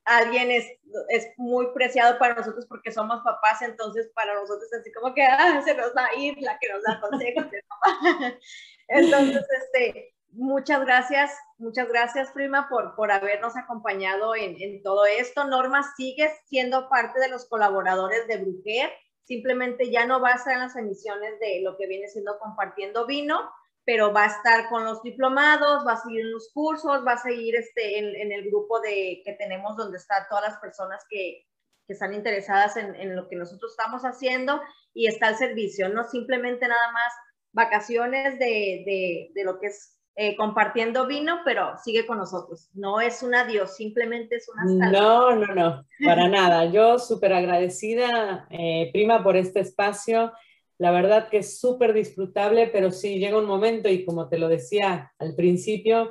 alguien 0.04 0.50
es, 0.50 0.66
es 1.08 1.28
muy 1.36 1.68
preciado 1.72 2.18
para 2.18 2.34
nosotros 2.34 2.66
porque 2.66 2.90
somos 2.90 3.22
papás, 3.22 3.62
entonces 3.62 4.10
para 4.14 4.34
nosotros 4.34 4.68
así 4.72 4.92
como 4.92 5.14
que 5.14 5.22
ah, 5.22 5.62
se 5.64 5.74
nos 5.74 5.94
va 5.96 6.06
a 6.06 6.14
ir 6.16 6.36
la 6.40 6.58
que 6.58 6.68
nos 6.72 6.82
da 6.82 7.00
consejos 7.00 7.50
de 7.50 7.62
papá. 7.68 8.38
Entonces, 8.88 9.44
este, 9.62 10.14
muchas 10.38 10.80
gracias, 10.84 11.32
muchas 11.58 11.88
gracias, 11.88 12.30
prima, 12.30 12.68
por, 12.68 12.94
por 12.94 13.10
habernos 13.10 13.56
acompañado 13.56 14.34
en, 14.34 14.82
todo 14.82 15.04
esto. 15.04 15.44
Norma, 15.44 15.82
sigues 15.96 16.32
siendo 16.46 16.88
parte 16.88 17.20
de 17.20 17.28
los 17.28 17.46
colaboradores 17.48 18.26
de 18.28 18.38
Brujer, 18.38 18.90
simplemente 19.24 19.90
ya 19.90 20.06
no 20.06 20.20
va 20.20 20.30
a 20.30 20.36
estar 20.36 20.54
en 20.54 20.60
las 20.60 20.76
emisiones 20.76 21.38
de 21.40 21.60
lo 21.62 21.76
que 21.76 21.86
viene 21.86 22.08
siendo 22.08 22.38
compartiendo 22.38 23.06
vino, 23.06 23.50
pero 23.84 24.12
va 24.12 24.24
a 24.24 24.28
estar 24.28 24.68
con 24.68 24.84
los 24.84 25.02
diplomados, 25.02 25.86
va 25.86 25.94
a 25.94 26.02
seguir 26.02 26.20
en 26.20 26.32
los 26.32 26.50
cursos, 26.52 27.04
va 27.06 27.12
a 27.12 27.18
seguir 27.22 27.56
este, 27.56 27.98
en, 27.98 28.32
el 28.32 28.44
grupo 28.48 28.80
de, 28.80 29.22
que 29.24 29.32
tenemos 29.34 29.76
donde 29.76 29.98
están 29.98 30.24
todas 30.28 30.44
las 30.44 30.58
personas 30.60 31.04
que, 31.10 31.46
que 31.86 31.94
están 31.94 32.12
interesadas 32.14 32.76
en, 32.76 33.16
lo 33.16 33.28
que 33.28 33.36
nosotros 33.36 33.72
estamos 33.72 34.02
haciendo 34.02 34.60
y 34.92 35.08
está 35.08 35.30
el 35.30 35.36
servicio, 35.36 35.88
no 35.88 36.04
simplemente 36.04 36.68
nada 36.68 36.92
más 36.92 37.12
vacaciones 37.52 38.38
de, 38.38 39.30
de, 39.34 39.44
lo 39.44 39.58
que 39.58 39.68
es 39.68 39.97
eh, 40.20 40.34
compartiendo 40.34 41.06
vino, 41.06 41.42
pero 41.44 41.76
sigue 41.84 42.04
con 42.04 42.18
nosotros. 42.18 42.68
No 42.74 43.00
es 43.00 43.22
un 43.22 43.36
adiós, 43.36 43.76
simplemente 43.76 44.34
es 44.34 44.48
una 44.48 44.90
No, 44.90 45.36
no, 45.36 45.54
no, 45.54 45.84
para 46.04 46.26
nada. 46.28 46.64
Yo 46.64 46.98
súper 46.98 47.32
agradecida, 47.32 48.48
eh, 48.50 48.90
prima, 48.92 49.22
por 49.22 49.36
este 49.36 49.60
espacio. 49.60 50.32
La 50.76 50.90
verdad 50.90 51.28
que 51.28 51.38
es 51.38 51.60
súper 51.60 51.92
disfrutable, 51.92 52.66
pero 52.66 52.90
sí 52.90 53.20
llega 53.20 53.38
un 53.38 53.46
momento 53.46 53.88
y 53.88 54.04
como 54.04 54.28
te 54.28 54.38
lo 54.38 54.48
decía 54.48 55.12
al 55.20 55.36
principio, 55.36 56.10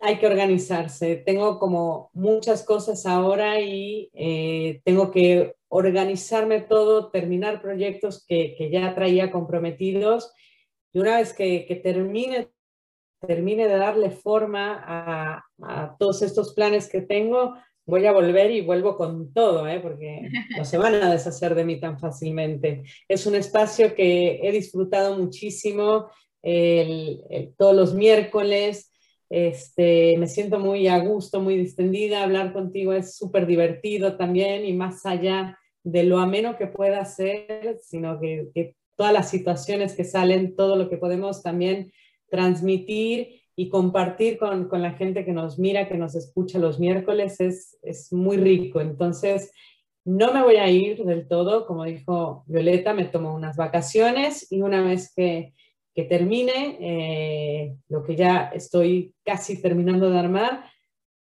hay 0.00 0.20
que 0.20 0.28
organizarse. 0.28 1.16
Tengo 1.16 1.58
como 1.58 2.10
muchas 2.12 2.62
cosas 2.62 3.06
ahora 3.06 3.60
y 3.60 4.08
eh, 4.14 4.82
tengo 4.84 5.10
que 5.10 5.56
organizarme 5.66 6.60
todo, 6.60 7.10
terminar 7.10 7.60
proyectos 7.60 8.24
que, 8.24 8.54
que 8.56 8.70
ya 8.70 8.94
traía 8.94 9.32
comprometidos 9.32 10.32
y 10.92 11.00
una 11.00 11.18
vez 11.18 11.32
que, 11.32 11.66
que 11.66 11.74
termine, 11.74 12.48
termine 13.20 13.68
de 13.68 13.76
darle 13.76 14.10
forma 14.10 14.82
a, 14.84 15.44
a, 15.62 15.96
todos 15.98 16.22
estos 16.22 16.54
planes 16.54 16.88
que 16.88 17.00
tengo, 17.00 17.54
voy 17.86 18.04
a 18.06 18.12
volver 18.12 18.50
y 18.50 18.60
vuelvo 18.60 18.96
con 18.96 19.32
todo, 19.32 19.66
¿eh? 19.66 19.80
porque 19.80 20.28
no 20.56 20.64
se 20.64 20.78
van 20.78 20.94
a 20.94 21.10
deshacer 21.10 21.54
de 21.54 21.64
mí 21.64 21.80
tan 21.80 21.98
fácilmente. 21.98 22.82
Es 23.08 23.26
un 23.26 23.34
espacio 23.34 23.94
que 23.94 24.40
he 24.42 24.52
disfrutado 24.52 25.16
muchísimo 25.16 26.10
todos 27.56 27.74
los 27.74 27.94
miércoles. 27.94 28.90
Este, 29.28 30.16
me 30.18 30.26
siento 30.26 30.58
muy 30.58 30.88
a 30.88 30.98
gusto, 30.98 31.40
muy 31.40 31.56
distendida. 31.56 32.22
Hablar 32.22 32.52
contigo 32.52 32.92
es 32.92 33.16
súper 33.16 33.46
divertido 33.46 34.16
también 34.16 34.64
y 34.64 34.72
más 34.72 35.04
allá 35.04 35.58
de 35.82 36.04
lo 36.04 36.18
ameno 36.18 36.56
que 36.56 36.66
pueda 36.66 37.04
ser, 37.04 37.78
sino 37.82 38.20
que, 38.20 38.48
que 38.54 38.76
todas 38.96 39.12
las 39.12 39.30
situaciones 39.30 39.94
que 39.94 40.04
salen, 40.04 40.56
todo 40.56 40.76
lo 40.76 40.88
que 40.88 40.96
podemos 40.96 41.42
también 41.42 41.92
transmitir 42.30 43.42
y 43.56 43.68
compartir 43.68 44.38
con, 44.38 44.68
con, 44.68 44.82
la 44.82 44.92
gente 44.92 45.24
que 45.24 45.32
nos 45.32 45.58
mira, 45.58 45.88
que 45.88 45.96
nos 45.96 46.14
escucha 46.14 46.58
los 46.58 46.78
miércoles 46.78 47.40
es, 47.40 47.76
es 47.82 48.12
muy 48.12 48.36
rico. 48.36 48.80
Entonces, 48.80 49.52
no 50.04 50.32
me 50.32 50.42
voy 50.42 50.56
a 50.56 50.70
ir 50.70 51.04
del 51.04 51.26
todo, 51.28 51.66
como 51.66 51.84
dijo 51.84 52.44
Violeta, 52.46 52.94
me 52.94 53.04
tomo 53.04 53.34
unas 53.34 53.56
vacaciones 53.56 54.50
y 54.50 54.62
una 54.62 54.82
vez 54.82 55.12
que, 55.14 55.54
que 55.94 56.04
termine 56.04 56.78
eh, 56.80 57.76
lo 57.88 58.04
que 58.04 58.16
ya 58.16 58.50
estoy 58.54 59.14
casi 59.24 59.60
terminando 59.60 60.08
de 60.08 60.18
armar, 60.18 60.64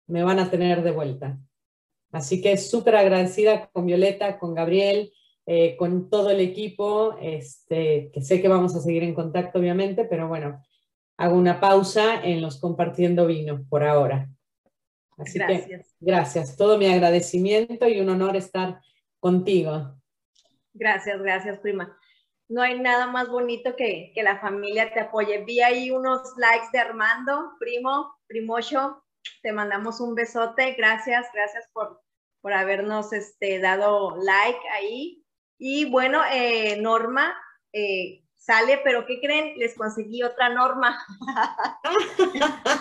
me 0.07 0.23
van 0.23 0.39
a 0.39 0.49
tener 0.49 0.83
de 0.83 0.91
vuelta. 0.91 1.37
Así 2.11 2.41
que 2.41 2.57
súper 2.57 2.95
agradecida 2.95 3.69
con 3.71 3.85
Violeta, 3.85 4.39
con 4.39 4.55
Gabriel, 4.55 5.11
eh, 5.45 5.75
con 5.75 6.09
todo 6.09 6.29
el 6.29 6.39
equipo, 6.39 7.17
este, 7.21 8.09
que 8.13 8.21
sé 8.21 8.41
que 8.41 8.47
vamos 8.47 8.75
a 8.75 8.79
seguir 8.79 9.03
en 9.03 9.13
contacto 9.13 9.59
obviamente, 9.59 10.05
pero 10.05 10.27
bueno, 10.27 10.61
hago 11.17 11.35
una 11.35 11.59
pausa 11.59 12.21
en 12.23 12.41
los 12.41 12.59
compartiendo 12.59 13.27
vino 13.27 13.65
por 13.69 13.83
ahora. 13.83 14.29
Así 15.17 15.37
gracias. 15.37 15.67
que 15.67 16.05
gracias, 16.05 16.57
todo 16.57 16.77
mi 16.77 16.87
agradecimiento 16.87 17.87
y 17.87 17.99
un 17.99 18.09
honor 18.09 18.35
estar 18.35 18.81
contigo. 19.19 19.95
Gracias, 20.73 21.21
gracias, 21.21 21.59
prima. 21.59 21.97
No 22.49 22.61
hay 22.61 22.79
nada 22.79 23.07
más 23.07 23.29
bonito 23.29 23.75
que, 23.75 24.11
que 24.13 24.23
la 24.23 24.39
familia 24.39 24.93
te 24.93 24.99
apoye. 24.99 25.43
Vi 25.45 25.61
ahí 25.61 25.91
unos 25.91 26.21
likes 26.37 26.67
de 26.73 26.79
Armando, 26.79 27.53
primo, 27.59 28.13
primocho. 28.27 29.03
Te 29.41 29.53
mandamos 29.53 30.01
un 30.01 30.15
besote. 30.15 30.73
Gracias, 30.73 31.27
gracias 31.33 31.69
por, 31.71 32.01
por 32.41 32.53
habernos 32.53 33.13
este, 33.13 33.59
dado 33.59 34.17
like 34.17 34.59
ahí. 34.69 35.23
Y 35.57 35.89
bueno, 35.89 36.21
eh, 36.33 36.77
Norma, 36.81 37.33
eh, 37.71 38.20
sale, 38.41 38.81
pero 38.83 39.05
¿qué 39.05 39.21
creen? 39.21 39.53
Les 39.57 39.75
conseguí 39.75 40.23
otra 40.23 40.49
norma. 40.49 40.97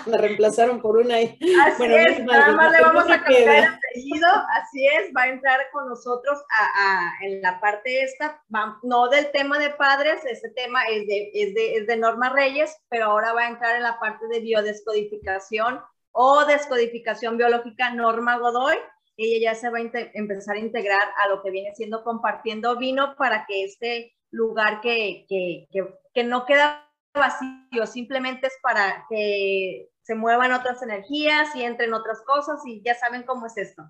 Me 0.07 0.17
reemplazaron 0.17 0.81
por 0.81 0.97
una. 0.97 1.17
Así 1.17 1.85
es, 1.85 2.25
nada 2.25 2.53
más 2.53 2.73
le 2.73 2.81
vamos 2.81 3.05
a 3.05 3.23
cambiar 3.23 3.57
el 3.57 3.65
apellido, 3.65 4.29
así 4.59 4.87
es, 4.87 5.13
va 5.15 5.25
a 5.25 5.29
entrar 5.29 5.61
con 5.71 5.87
nosotros 5.87 6.43
a, 6.51 7.13
en 7.21 7.43
la 7.43 7.61
parte 7.61 8.03
esta, 8.03 8.43
no 8.83 9.09
del 9.09 9.31
tema 9.33 9.59
de 9.59 9.69
padres, 9.71 10.25
ese 10.25 10.49
tema 10.51 10.83
es 10.85 11.07
de, 11.07 11.31
es, 11.35 11.55
de, 11.55 11.77
es 11.77 11.87
de 11.87 11.97
Norma 11.99 12.31
Reyes, 12.31 12.75
pero 12.89 13.07
ahora 13.07 13.35
va 13.35 13.43
a 13.43 13.49
entrar 13.49 13.77
en 13.77 13.83
la 13.83 14.01
parte 14.01 14.29
de 14.29 14.41
biodescodificación 14.41 15.83
o 16.13 16.47
descodificación 16.47 17.37
biológica 17.37 17.91
Norma 17.91 18.39
Godoy. 18.39 18.77
Ella 19.19 19.53
ya 19.53 19.55
se 19.55 19.69
va 19.69 19.77
a 19.77 19.83
empezar 20.15 20.57
a 20.57 20.61
integrar 20.61 21.13
a 21.19 21.29
lo 21.29 21.43
que 21.43 21.51
viene 21.51 21.75
siendo 21.75 22.03
compartiendo 22.03 22.79
vino 22.79 23.15
para 23.17 23.45
que 23.45 23.65
este 23.65 24.15
lugar 24.31 24.81
que, 24.81 25.27
que, 25.29 25.69
que, 26.15 26.25
no 26.25 26.47
queda 26.47 26.89
vacío, 27.15 27.87
simplemente 27.87 28.47
es 28.47 28.57
para 28.63 29.05
que 29.09 29.91
se 30.03 30.15
muevan 30.15 30.53
otras 30.53 30.83
energías 30.83 31.55
y 31.55 31.63
entren 31.63 31.93
otras 31.95 32.23
cosas 32.23 32.61
y 32.67 32.83
ya 32.83 32.95
saben 32.95 33.25
cómo 33.25 33.47
es 33.47 33.57
esto. 33.57 33.83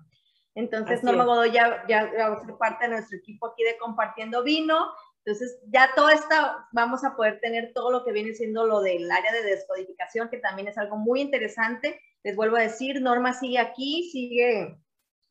Entonces, 0.55 1.03
Norma 1.03 1.23
Godoy 1.23 1.51
ya, 1.51 1.85
ya 1.87 2.11
va 2.29 2.35
a 2.35 2.45
ser 2.45 2.55
parte 2.57 2.85
de 2.85 2.91
nuestro 2.91 3.17
equipo 3.17 3.47
aquí 3.47 3.63
de 3.63 3.77
Compartiendo 3.77 4.43
Vino. 4.43 4.91
Entonces, 5.23 5.59
ya 5.67 5.91
todo 5.95 6.09
esto, 6.09 6.35
vamos 6.73 7.05
a 7.05 7.15
poder 7.15 7.39
tener 7.39 7.71
todo 7.73 7.91
lo 7.91 8.03
que 8.03 8.11
viene 8.11 8.33
siendo 8.33 8.65
lo 8.65 8.81
del 8.81 9.09
área 9.09 9.31
de 9.31 9.43
descodificación, 9.43 10.29
que 10.29 10.39
también 10.39 10.67
es 10.67 10.77
algo 10.77 10.97
muy 10.97 11.21
interesante. 11.21 12.01
Les 12.23 12.35
vuelvo 12.35 12.57
a 12.57 12.61
decir, 12.61 13.01
Norma 13.01 13.33
sigue 13.33 13.59
aquí, 13.59 14.09
sigue 14.11 14.77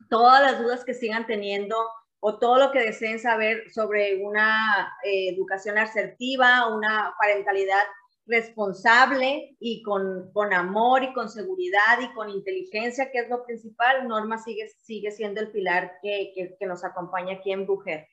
todas 0.09 0.41
las 0.41 0.63
dudas 0.63 0.85
que 0.85 0.95
sigan 0.95 1.27
teniendo, 1.27 1.77
o 2.21 2.39
todo 2.39 2.59
lo 2.59 2.71
que 2.71 2.81
deseen 2.81 3.19
saber 3.19 3.71
sobre 3.71 4.23
una 4.23 4.93
eh, 5.03 5.31
educación 5.31 5.79
asertiva, 5.79 6.75
una 6.75 7.15
parentalidad 7.19 7.83
responsable 8.27 9.57
y 9.59 9.83
con, 9.83 10.31
con, 10.33 10.53
amor 10.53 11.03
y 11.03 11.13
con 11.13 11.29
seguridad 11.29 11.99
y 12.01 12.13
con 12.13 12.31
inteligencia, 12.31 13.11
que 13.11 13.21
es 13.21 13.29
lo 13.29 13.45
principal, 13.45 14.07
Norma 14.07 14.39
sigue, 14.39 14.69
sigue 14.83 15.11
siendo 15.11 15.41
el 15.41 15.51
pilar 15.51 15.99
que, 16.03 16.33
que, 16.59 16.67
nos 16.67 16.85
acompaña 16.85 17.37
aquí 17.37 17.51
en 17.51 17.67
Brujer. 17.67 18.07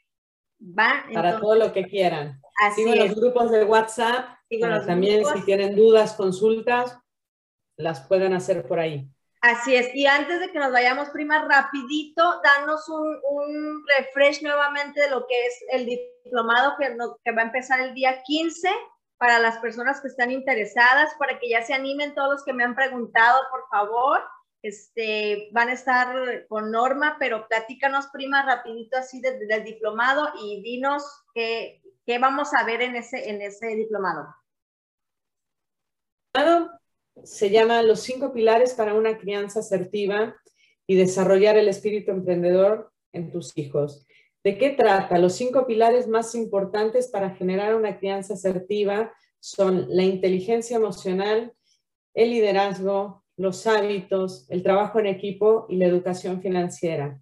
¿Va? 0.59 1.05
Para 1.13 1.39
todo 1.39 1.55
lo 1.55 1.71
que 1.71 1.85
quieran. 1.85 2.41
Así 2.63 2.83
Sigo 2.83 2.95
los 2.95 3.13
grupos 3.13 3.51
de 3.51 3.63
WhatsApp, 3.63 4.25
también 4.87 5.23
si 5.25 5.45
tienen 5.45 5.75
dudas, 5.75 6.13
consultas, 6.13 6.97
las 7.75 8.07
pueden 8.07 8.33
hacer 8.33 8.65
por 8.67 8.79
ahí. 8.79 9.07
Así 9.41 9.75
es, 9.75 9.93
y 9.93 10.07
antes 10.07 10.39
de 10.39 10.51
que 10.51 10.57
nos 10.57 10.71
vayamos, 10.71 11.09
prima, 11.09 11.45
rapidito, 11.47 12.41
danos 12.41 12.89
un, 12.89 13.19
un 13.29 13.83
refresh 13.95 14.41
nuevamente 14.41 14.99
de 14.99 15.11
lo 15.11 15.27
que 15.27 15.45
es 15.45 15.63
el 15.69 15.85
diplomado 15.85 16.73
que, 16.77 16.95
va 17.31 17.41
a 17.41 17.45
empezar 17.45 17.79
el 17.79 17.93
día 17.93 18.23
15 18.23 18.69
para 19.17 19.37
las 19.37 19.59
personas 19.59 20.01
que 20.01 20.07
están 20.07 20.31
interesadas, 20.31 21.13
para 21.19 21.39
que 21.39 21.49
ya 21.49 21.61
se 21.61 21.75
animen 21.75 22.15
todos 22.15 22.31
los 22.31 22.45
que 22.45 22.53
me 22.53 22.63
han 22.63 22.75
preguntado, 22.75 23.39
por 23.51 23.67
favor. 23.69 24.23
Este, 24.63 25.49
van 25.51 25.69
a 25.69 25.73
estar 25.73 26.47
con 26.47 26.71
Norma, 26.71 27.17
pero 27.19 27.47
platícanos, 27.47 28.07
prima, 28.07 28.43
rapidito 28.43 28.97
así 28.97 29.21
desde 29.21 29.53
el 29.53 29.63
diplomado 29.63 30.31
y 30.41 30.63
dinos 30.63 31.03
qué, 31.35 31.81
qué 32.07 32.17
vamos 32.17 32.49
a 32.55 32.63
ver 32.63 32.81
en 32.81 32.95
ese, 32.95 33.29
en 33.29 33.41
ese 33.43 33.67
diplomado 33.67 34.35
se 37.23 37.49
llama 37.49 37.81
Los 37.83 38.01
cinco 38.01 38.33
pilares 38.33 38.73
para 38.73 38.93
una 38.93 39.17
crianza 39.17 39.59
asertiva 39.59 40.35
y 40.87 40.95
desarrollar 40.95 41.57
el 41.57 41.67
espíritu 41.67 42.11
emprendedor 42.11 42.91
en 43.11 43.31
tus 43.31 43.57
hijos. 43.57 44.07
¿De 44.43 44.57
qué 44.57 44.69
trata? 44.69 45.17
Los 45.17 45.33
cinco 45.33 45.67
pilares 45.67 46.07
más 46.07 46.33
importantes 46.35 47.09
para 47.09 47.31
generar 47.31 47.75
una 47.75 47.99
crianza 47.99 48.35
asertiva 48.35 49.13
son 49.39 49.87
la 49.89 50.03
inteligencia 50.03 50.77
emocional, 50.77 51.53
el 52.13 52.29
liderazgo, 52.31 53.23
los 53.35 53.67
hábitos, 53.67 54.49
el 54.49 54.63
trabajo 54.63 54.99
en 54.99 55.07
equipo 55.07 55.65
y 55.69 55.77
la 55.77 55.85
educación 55.85 56.41
financiera. 56.41 57.19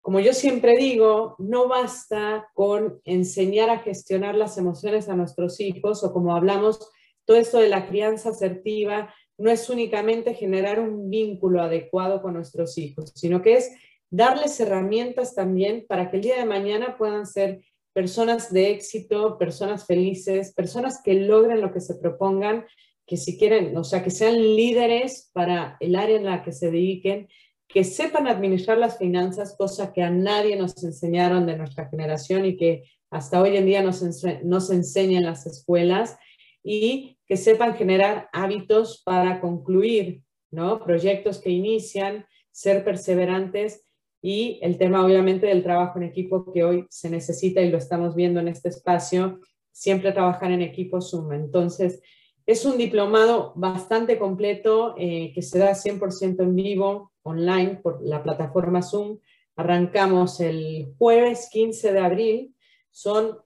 Como 0.00 0.20
yo 0.20 0.32
siempre 0.32 0.76
digo, 0.76 1.34
no 1.38 1.68
basta 1.68 2.48
con 2.54 3.00
enseñar 3.04 3.68
a 3.70 3.80
gestionar 3.80 4.34
las 4.34 4.56
emociones 4.56 5.08
a 5.08 5.16
nuestros 5.16 5.60
hijos 5.60 6.04
o 6.04 6.12
como 6.12 6.34
hablamos, 6.34 6.90
todo 7.24 7.36
esto 7.36 7.58
de 7.58 7.68
la 7.68 7.88
crianza 7.88 8.30
asertiva 8.30 9.12
no 9.38 9.50
es 9.50 9.70
únicamente 9.70 10.34
generar 10.34 10.80
un 10.80 11.08
vínculo 11.08 11.62
adecuado 11.62 12.20
con 12.20 12.34
nuestros 12.34 12.76
hijos, 12.76 13.12
sino 13.14 13.40
que 13.40 13.54
es 13.54 13.70
darles 14.10 14.58
herramientas 14.58 15.34
también 15.34 15.86
para 15.88 16.10
que 16.10 16.16
el 16.16 16.22
día 16.22 16.36
de 16.36 16.44
mañana 16.44 16.96
puedan 16.98 17.26
ser 17.26 17.60
personas 17.92 18.52
de 18.52 18.70
éxito, 18.70 19.38
personas 19.38 19.86
felices, 19.86 20.52
personas 20.54 21.00
que 21.02 21.14
logren 21.14 21.60
lo 21.60 21.72
que 21.72 21.80
se 21.80 21.94
propongan, 21.94 22.66
que 23.06 23.16
si 23.16 23.38
quieren, 23.38 23.76
o 23.76 23.84
sea, 23.84 24.02
que 24.02 24.10
sean 24.10 24.34
líderes 24.34 25.30
para 25.32 25.76
el 25.80 25.96
área 25.96 26.16
en 26.16 26.24
la 26.24 26.42
que 26.42 26.52
se 26.52 26.70
dediquen, 26.70 27.28
que 27.66 27.84
sepan 27.84 28.26
administrar 28.26 28.78
las 28.78 28.98
finanzas, 28.98 29.54
cosa 29.56 29.92
que 29.92 30.02
a 30.02 30.10
nadie 30.10 30.56
nos 30.56 30.82
enseñaron 30.82 31.46
de 31.46 31.56
nuestra 31.56 31.88
generación 31.88 32.44
y 32.44 32.56
que 32.56 32.84
hasta 33.10 33.40
hoy 33.40 33.56
en 33.56 33.66
día 33.66 33.82
nos, 33.82 34.02
nos 34.44 34.70
enseña 34.70 35.18
en 35.18 35.24
las 35.24 35.46
escuelas, 35.46 36.18
y 36.62 37.17
que 37.28 37.36
sepan 37.36 37.74
generar 37.74 38.28
hábitos 38.32 39.02
para 39.04 39.40
concluir, 39.40 40.22
¿no? 40.50 40.82
Proyectos 40.82 41.38
que 41.38 41.50
inician, 41.50 42.26
ser 42.50 42.84
perseverantes 42.84 43.84
y 44.22 44.58
el 44.62 44.78
tema 44.78 45.04
obviamente 45.04 45.46
del 45.46 45.62
trabajo 45.62 45.98
en 45.98 46.04
equipo 46.04 46.50
que 46.52 46.64
hoy 46.64 46.86
se 46.88 47.10
necesita 47.10 47.60
y 47.60 47.70
lo 47.70 47.78
estamos 47.78 48.16
viendo 48.16 48.40
en 48.40 48.48
este 48.48 48.70
espacio, 48.70 49.40
siempre 49.70 50.12
trabajar 50.12 50.50
en 50.50 50.62
equipo 50.62 51.00
suma. 51.00 51.36
Entonces, 51.36 52.00
es 52.46 52.64
un 52.64 52.78
diplomado 52.78 53.52
bastante 53.56 54.18
completo 54.18 54.94
eh, 54.96 55.32
que 55.34 55.42
se 55.42 55.58
da 55.58 55.72
100% 55.72 56.42
en 56.42 56.56
vivo, 56.56 57.12
online, 57.22 57.76
por 57.82 58.02
la 58.02 58.22
plataforma 58.22 58.80
Zoom. 58.80 59.18
Arrancamos 59.54 60.40
el 60.40 60.94
jueves 60.96 61.50
15 61.52 61.92
de 61.92 62.00
abril. 62.00 62.54
Son 62.90 63.38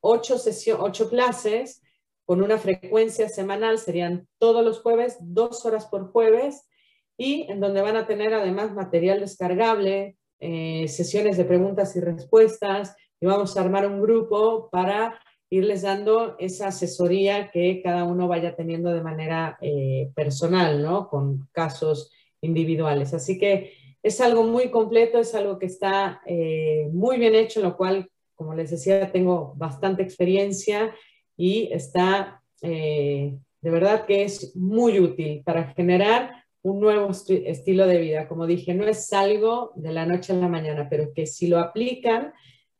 ocho, 0.00 0.36
ocho 0.78 1.10
clases 1.10 1.82
con 2.26 2.42
una 2.42 2.58
frecuencia 2.58 3.28
semanal, 3.28 3.78
serían 3.78 4.26
todos 4.38 4.64
los 4.64 4.80
jueves, 4.80 5.16
dos 5.20 5.64
horas 5.64 5.86
por 5.86 6.10
jueves, 6.10 6.68
y 7.16 7.50
en 7.50 7.60
donde 7.60 7.80
van 7.80 7.96
a 7.96 8.06
tener 8.06 8.34
además 8.34 8.74
material 8.74 9.20
descargable, 9.20 10.18
eh, 10.40 10.86
sesiones 10.88 11.36
de 11.36 11.44
preguntas 11.44 11.94
y 11.96 12.00
respuestas, 12.00 12.96
y 13.20 13.26
vamos 13.26 13.56
a 13.56 13.60
armar 13.62 13.86
un 13.86 14.02
grupo 14.02 14.68
para 14.70 15.18
irles 15.48 15.82
dando 15.82 16.36
esa 16.40 16.68
asesoría 16.68 17.50
que 17.52 17.80
cada 17.80 18.02
uno 18.02 18.26
vaya 18.26 18.56
teniendo 18.56 18.92
de 18.92 19.02
manera 19.02 19.56
eh, 19.60 20.10
personal, 20.14 20.82
¿no? 20.82 21.08
Con 21.08 21.48
casos 21.52 22.10
individuales. 22.40 23.14
Así 23.14 23.38
que 23.38 23.72
es 24.02 24.20
algo 24.20 24.42
muy 24.42 24.70
completo, 24.70 25.18
es 25.18 25.34
algo 25.36 25.60
que 25.60 25.66
está 25.66 26.20
eh, 26.26 26.88
muy 26.92 27.18
bien 27.18 27.36
hecho, 27.36 27.60
en 27.60 27.66
lo 27.66 27.76
cual, 27.76 28.10
como 28.34 28.54
les 28.54 28.70
decía, 28.70 29.12
tengo 29.12 29.54
bastante 29.56 30.02
experiencia 30.02 30.92
y 31.36 31.72
está 31.72 32.42
eh, 32.62 33.38
de 33.60 33.70
verdad 33.70 34.06
que 34.06 34.22
es 34.22 34.54
muy 34.54 35.00
útil 35.00 35.42
para 35.44 35.72
generar 35.74 36.44
un 36.62 36.80
nuevo 36.80 37.10
estilo 37.10 37.86
de 37.86 37.98
vida. 37.98 38.28
Como 38.28 38.46
dije, 38.46 38.74
no 38.74 38.86
es 38.86 39.12
algo 39.12 39.72
de 39.74 39.92
la 39.92 40.06
noche 40.06 40.32
a 40.32 40.36
la 40.36 40.48
mañana, 40.48 40.88
pero 40.88 41.12
que 41.12 41.26
si 41.26 41.48
lo 41.48 41.58
aplican, 41.58 42.32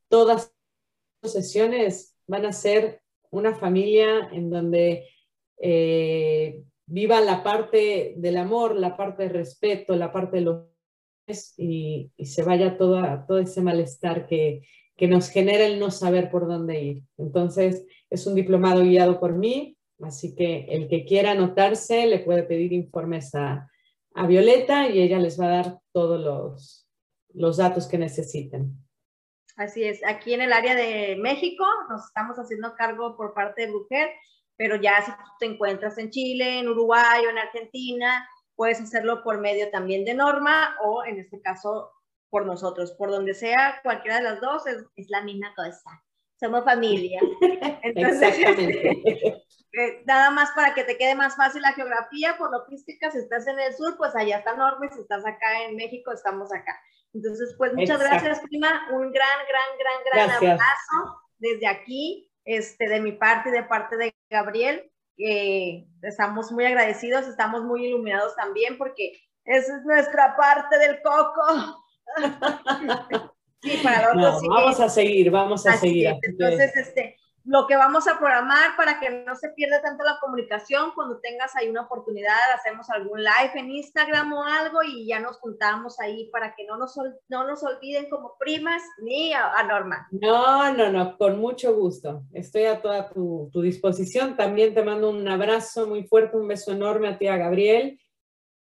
todas 0.09 0.55
las 1.23 1.33
sesiones 1.33 2.17
van 2.27 2.47
a 2.47 2.53
ser 2.53 3.01
una 3.31 3.55
familia 3.55 4.29
en 4.33 4.51
donde 4.51 5.09
eh, 5.59 6.63
viva 6.87 7.21
la 7.21 7.43
parte 7.43 8.15
del 8.17 8.37
amor, 8.37 8.77
la 8.77 8.97
parte 8.97 9.25
del 9.25 9.33
respeto, 9.33 9.97
la 9.97 10.13
parte 10.13 10.37
de 10.37 10.43
los 10.43 10.67
y, 11.57 12.13
y 12.17 12.27
se 12.27 12.45
vaya 12.45 12.79
todo, 12.79 13.03
todo 13.27 13.41
ese 13.41 13.61
malestar 13.61 14.29
que, 14.29 14.63
que 14.97 15.09
nos 15.09 15.29
genera 15.29 15.65
el 15.67 15.79
no 15.79 15.91
saber 15.91 16.31
por 16.31 16.47
dónde 16.47 16.81
ir. 16.81 17.03
Entonces, 17.19 17.87
es 18.11 18.27
un 18.27 18.35
diplomado 18.35 18.83
guiado 18.83 19.21
por 19.21 19.35
mí, 19.35 19.77
así 20.03 20.35
que 20.35 20.67
el 20.71 20.89
que 20.89 21.05
quiera 21.05 21.33
anotarse 21.33 22.07
le 22.07 22.21
puede 22.21 22.43
pedir 22.45 22.73
informes 22.73 23.35
a, 23.35 23.71
a 24.15 24.27
Violeta 24.27 24.89
y 24.89 25.01
ella 25.01 25.19
les 25.19 25.39
va 25.39 25.47
a 25.47 25.63
dar 25.63 25.79
todos 25.93 26.21
los, 26.21 26.89
los 27.35 27.59
datos 27.59 27.87
que 27.87 27.99
necesiten. 27.99 28.73
Así 29.57 29.85
es, 29.85 30.01
aquí 30.07 30.35
en 30.35 30.43
el 30.43 30.53
área 30.53 30.75
de 30.75 31.17
México 31.17 31.65
nos 31.89 32.07
estamos 32.07 32.37
haciendo 32.37 32.75
cargo 32.75 33.17
por 33.17 33.33
parte 33.33 33.63
de 33.63 33.71
Brujer, 33.71 34.11
pero 34.57 34.77
ya 34.77 35.03
si 35.03 35.11
tú 35.11 35.31
te 35.39 35.47
encuentras 35.47 35.97
en 35.99 36.11
Chile, 36.11 36.59
en 36.59 36.69
Uruguay 36.69 37.25
o 37.27 37.31
en 37.31 37.39
Argentina, 37.39 38.29
puedes 38.55 38.81
hacerlo 38.81 39.23
por 39.23 39.41
medio 39.41 39.71
también 39.71 40.05
de 40.05 40.15
Norma 40.15 40.77
o 40.83 41.05
en 41.05 41.19
este 41.21 41.41
caso 41.41 41.91
por 42.31 42.47
nosotros, 42.47 42.93
por 42.93 43.11
donde 43.11 43.35
sea, 43.35 43.81
cualquiera 43.83 44.17
de 44.17 44.25
las 44.25 44.41
dos 44.41 44.67
es, 44.67 44.85
es 44.97 45.09
la 45.11 45.23
misma 45.23 45.55
cosa. 45.55 46.03
Somos 46.39 46.65
familia. 46.65 47.21
Entonces, 47.83 48.39
Exactamente. 48.39 49.43
Eh, 49.79 50.03
nada 50.07 50.31
más 50.31 50.53
para 50.53 50.73
que 50.73 50.85
te 50.85 50.97
quede 50.97 51.15
más 51.15 51.37
fácil 51.37 51.61
la 51.61 51.75
geografía, 51.75 52.39
por 52.39 52.51
logística, 52.51 53.11
si 53.11 53.19
estás 53.19 53.47
en 53.47 53.61
el 53.61 53.75
sur, 53.75 53.95
pues 53.99 54.17
allá 54.17 54.39
está 54.39 54.57
Norma, 54.57 54.89
si 54.91 55.01
estás 55.01 55.27
acá 55.27 55.65
en 55.65 55.77
México, 55.77 56.13
estamos 56.13 56.51
acá. 56.51 56.81
Entonces, 57.13 57.55
pues 57.59 57.75
muchas 57.75 58.01
gracias, 58.01 58.41
prima, 58.41 58.89
un 58.91 59.13
gran, 59.13 59.39
gran, 59.49 59.79
gran, 59.79 60.29
gran 60.31 60.31
abrazo 60.31 61.21
desde 61.39 61.67
aquí, 61.67 62.31
este, 62.47 62.89
de 62.89 63.01
mi 63.01 63.13
parte 63.13 63.51
y 63.51 63.53
de 63.53 63.65
parte 63.65 63.99
de 63.99 64.15
Gabriel. 64.31 64.91
Eh, 65.19 65.87
estamos 66.03 66.53
muy 66.53 66.65
agradecidos, 66.65 67.27
estamos 67.27 67.63
muy 67.63 67.87
iluminados 67.87 68.35
también 68.37 68.79
porque 68.79 69.13
esa 69.45 69.77
es 69.77 69.85
nuestra 69.85 70.37
parte 70.37 70.79
del 70.79 71.03
coco. 71.03 71.85
Sí, 73.63 73.81
para 73.83 74.11
otros 74.11 74.43
Vamos 74.49 74.81
a 74.81 74.89
seguir, 74.89 75.31
vamos 75.31 75.67
a 75.67 75.77
seguir. 75.77 76.15
Entonces, 76.23 76.77
este, 76.77 77.17
lo 77.47 77.69
que 77.69 77.77
vamos 77.77 78.09
a 78.09 78.19
programar 78.19 78.77
para 78.77 78.99
que 78.99 79.09
no 79.25 79.37
se 79.37 79.51
pierda 79.51 79.81
tanto 79.81 80.03
la 80.03 80.19
comunicación, 80.21 80.91
cuando 80.97 81.21
tengas 81.21 81.55
ahí 81.55 81.69
una 81.69 81.83
oportunidad, 81.83 82.35
hacemos 82.55 82.91
algún 82.91 83.23
live 83.23 83.53
en 83.55 83.71
Instagram 83.71 84.33
o 84.33 84.43
algo 84.43 84.83
y 84.83 85.07
ya 85.07 85.21
nos 85.21 85.39
juntamos 85.39 86.01
ahí 86.01 86.29
para 86.33 86.57
que 86.57 86.65
no 86.65 86.77
nos, 86.77 86.97
no 87.29 87.47
nos 87.47 87.63
olviden 87.63 88.11
como 88.11 88.37
primas 88.37 88.83
ni 89.01 89.33
a, 89.33 89.63
Norma. 89.63 90.09
No, 90.11 90.73
no, 90.73 90.91
no, 90.91 91.17
con 91.17 91.39
mucho 91.39 91.75
gusto. 91.77 92.25
Estoy 92.33 92.65
a 92.65 92.83
toda 92.83 93.09
tu, 93.11 93.49
tu, 93.53 93.63
disposición. 93.63 94.37
También 94.37 94.75
te 94.75 94.83
mando 94.83 95.11
un 95.11 95.27
abrazo 95.29 95.87
muy 95.87 96.03
fuerte, 96.03 96.37
un 96.37 96.49
beso 96.49 96.73
enorme 96.73 97.09
a 97.09 97.19
ti, 97.19 97.29
a 97.29 97.37
Gabriel. 97.37 98.01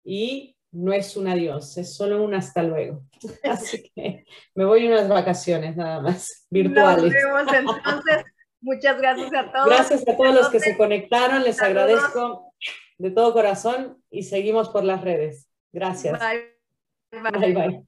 Y 0.05 0.55
no 0.71 0.93
es 0.93 1.17
un 1.17 1.27
adiós, 1.27 1.77
es 1.77 1.95
solo 1.95 2.23
un 2.23 2.33
hasta 2.33 2.63
luego. 2.63 3.03
Así 3.43 3.91
que 3.93 4.25
me 4.55 4.65
voy 4.65 4.87
unas 4.87 5.07
vacaciones 5.07 5.75
nada 5.75 6.01
más, 6.01 6.47
virtuales. 6.49 7.03
Nos 7.03 7.13
vemos 7.13 7.53
entonces. 7.53 8.25
Muchas 8.63 9.01
gracias 9.01 9.33
a 9.33 9.51
todos. 9.51 9.65
Gracias 9.65 10.07
a 10.07 10.15
todos 10.15 10.35
los 10.35 10.49
que 10.49 10.59
se 10.59 10.77
conectaron, 10.77 11.43
les 11.43 11.59
agradezco 11.61 12.53
de 12.99 13.09
todo 13.09 13.33
corazón 13.33 13.97
y 14.11 14.23
seguimos 14.23 14.69
por 14.69 14.83
las 14.83 15.01
redes. 15.01 15.49
Gracias. 15.73 16.19
bye. 16.19 17.21
bye. 17.31 17.53
bye. 17.53 17.83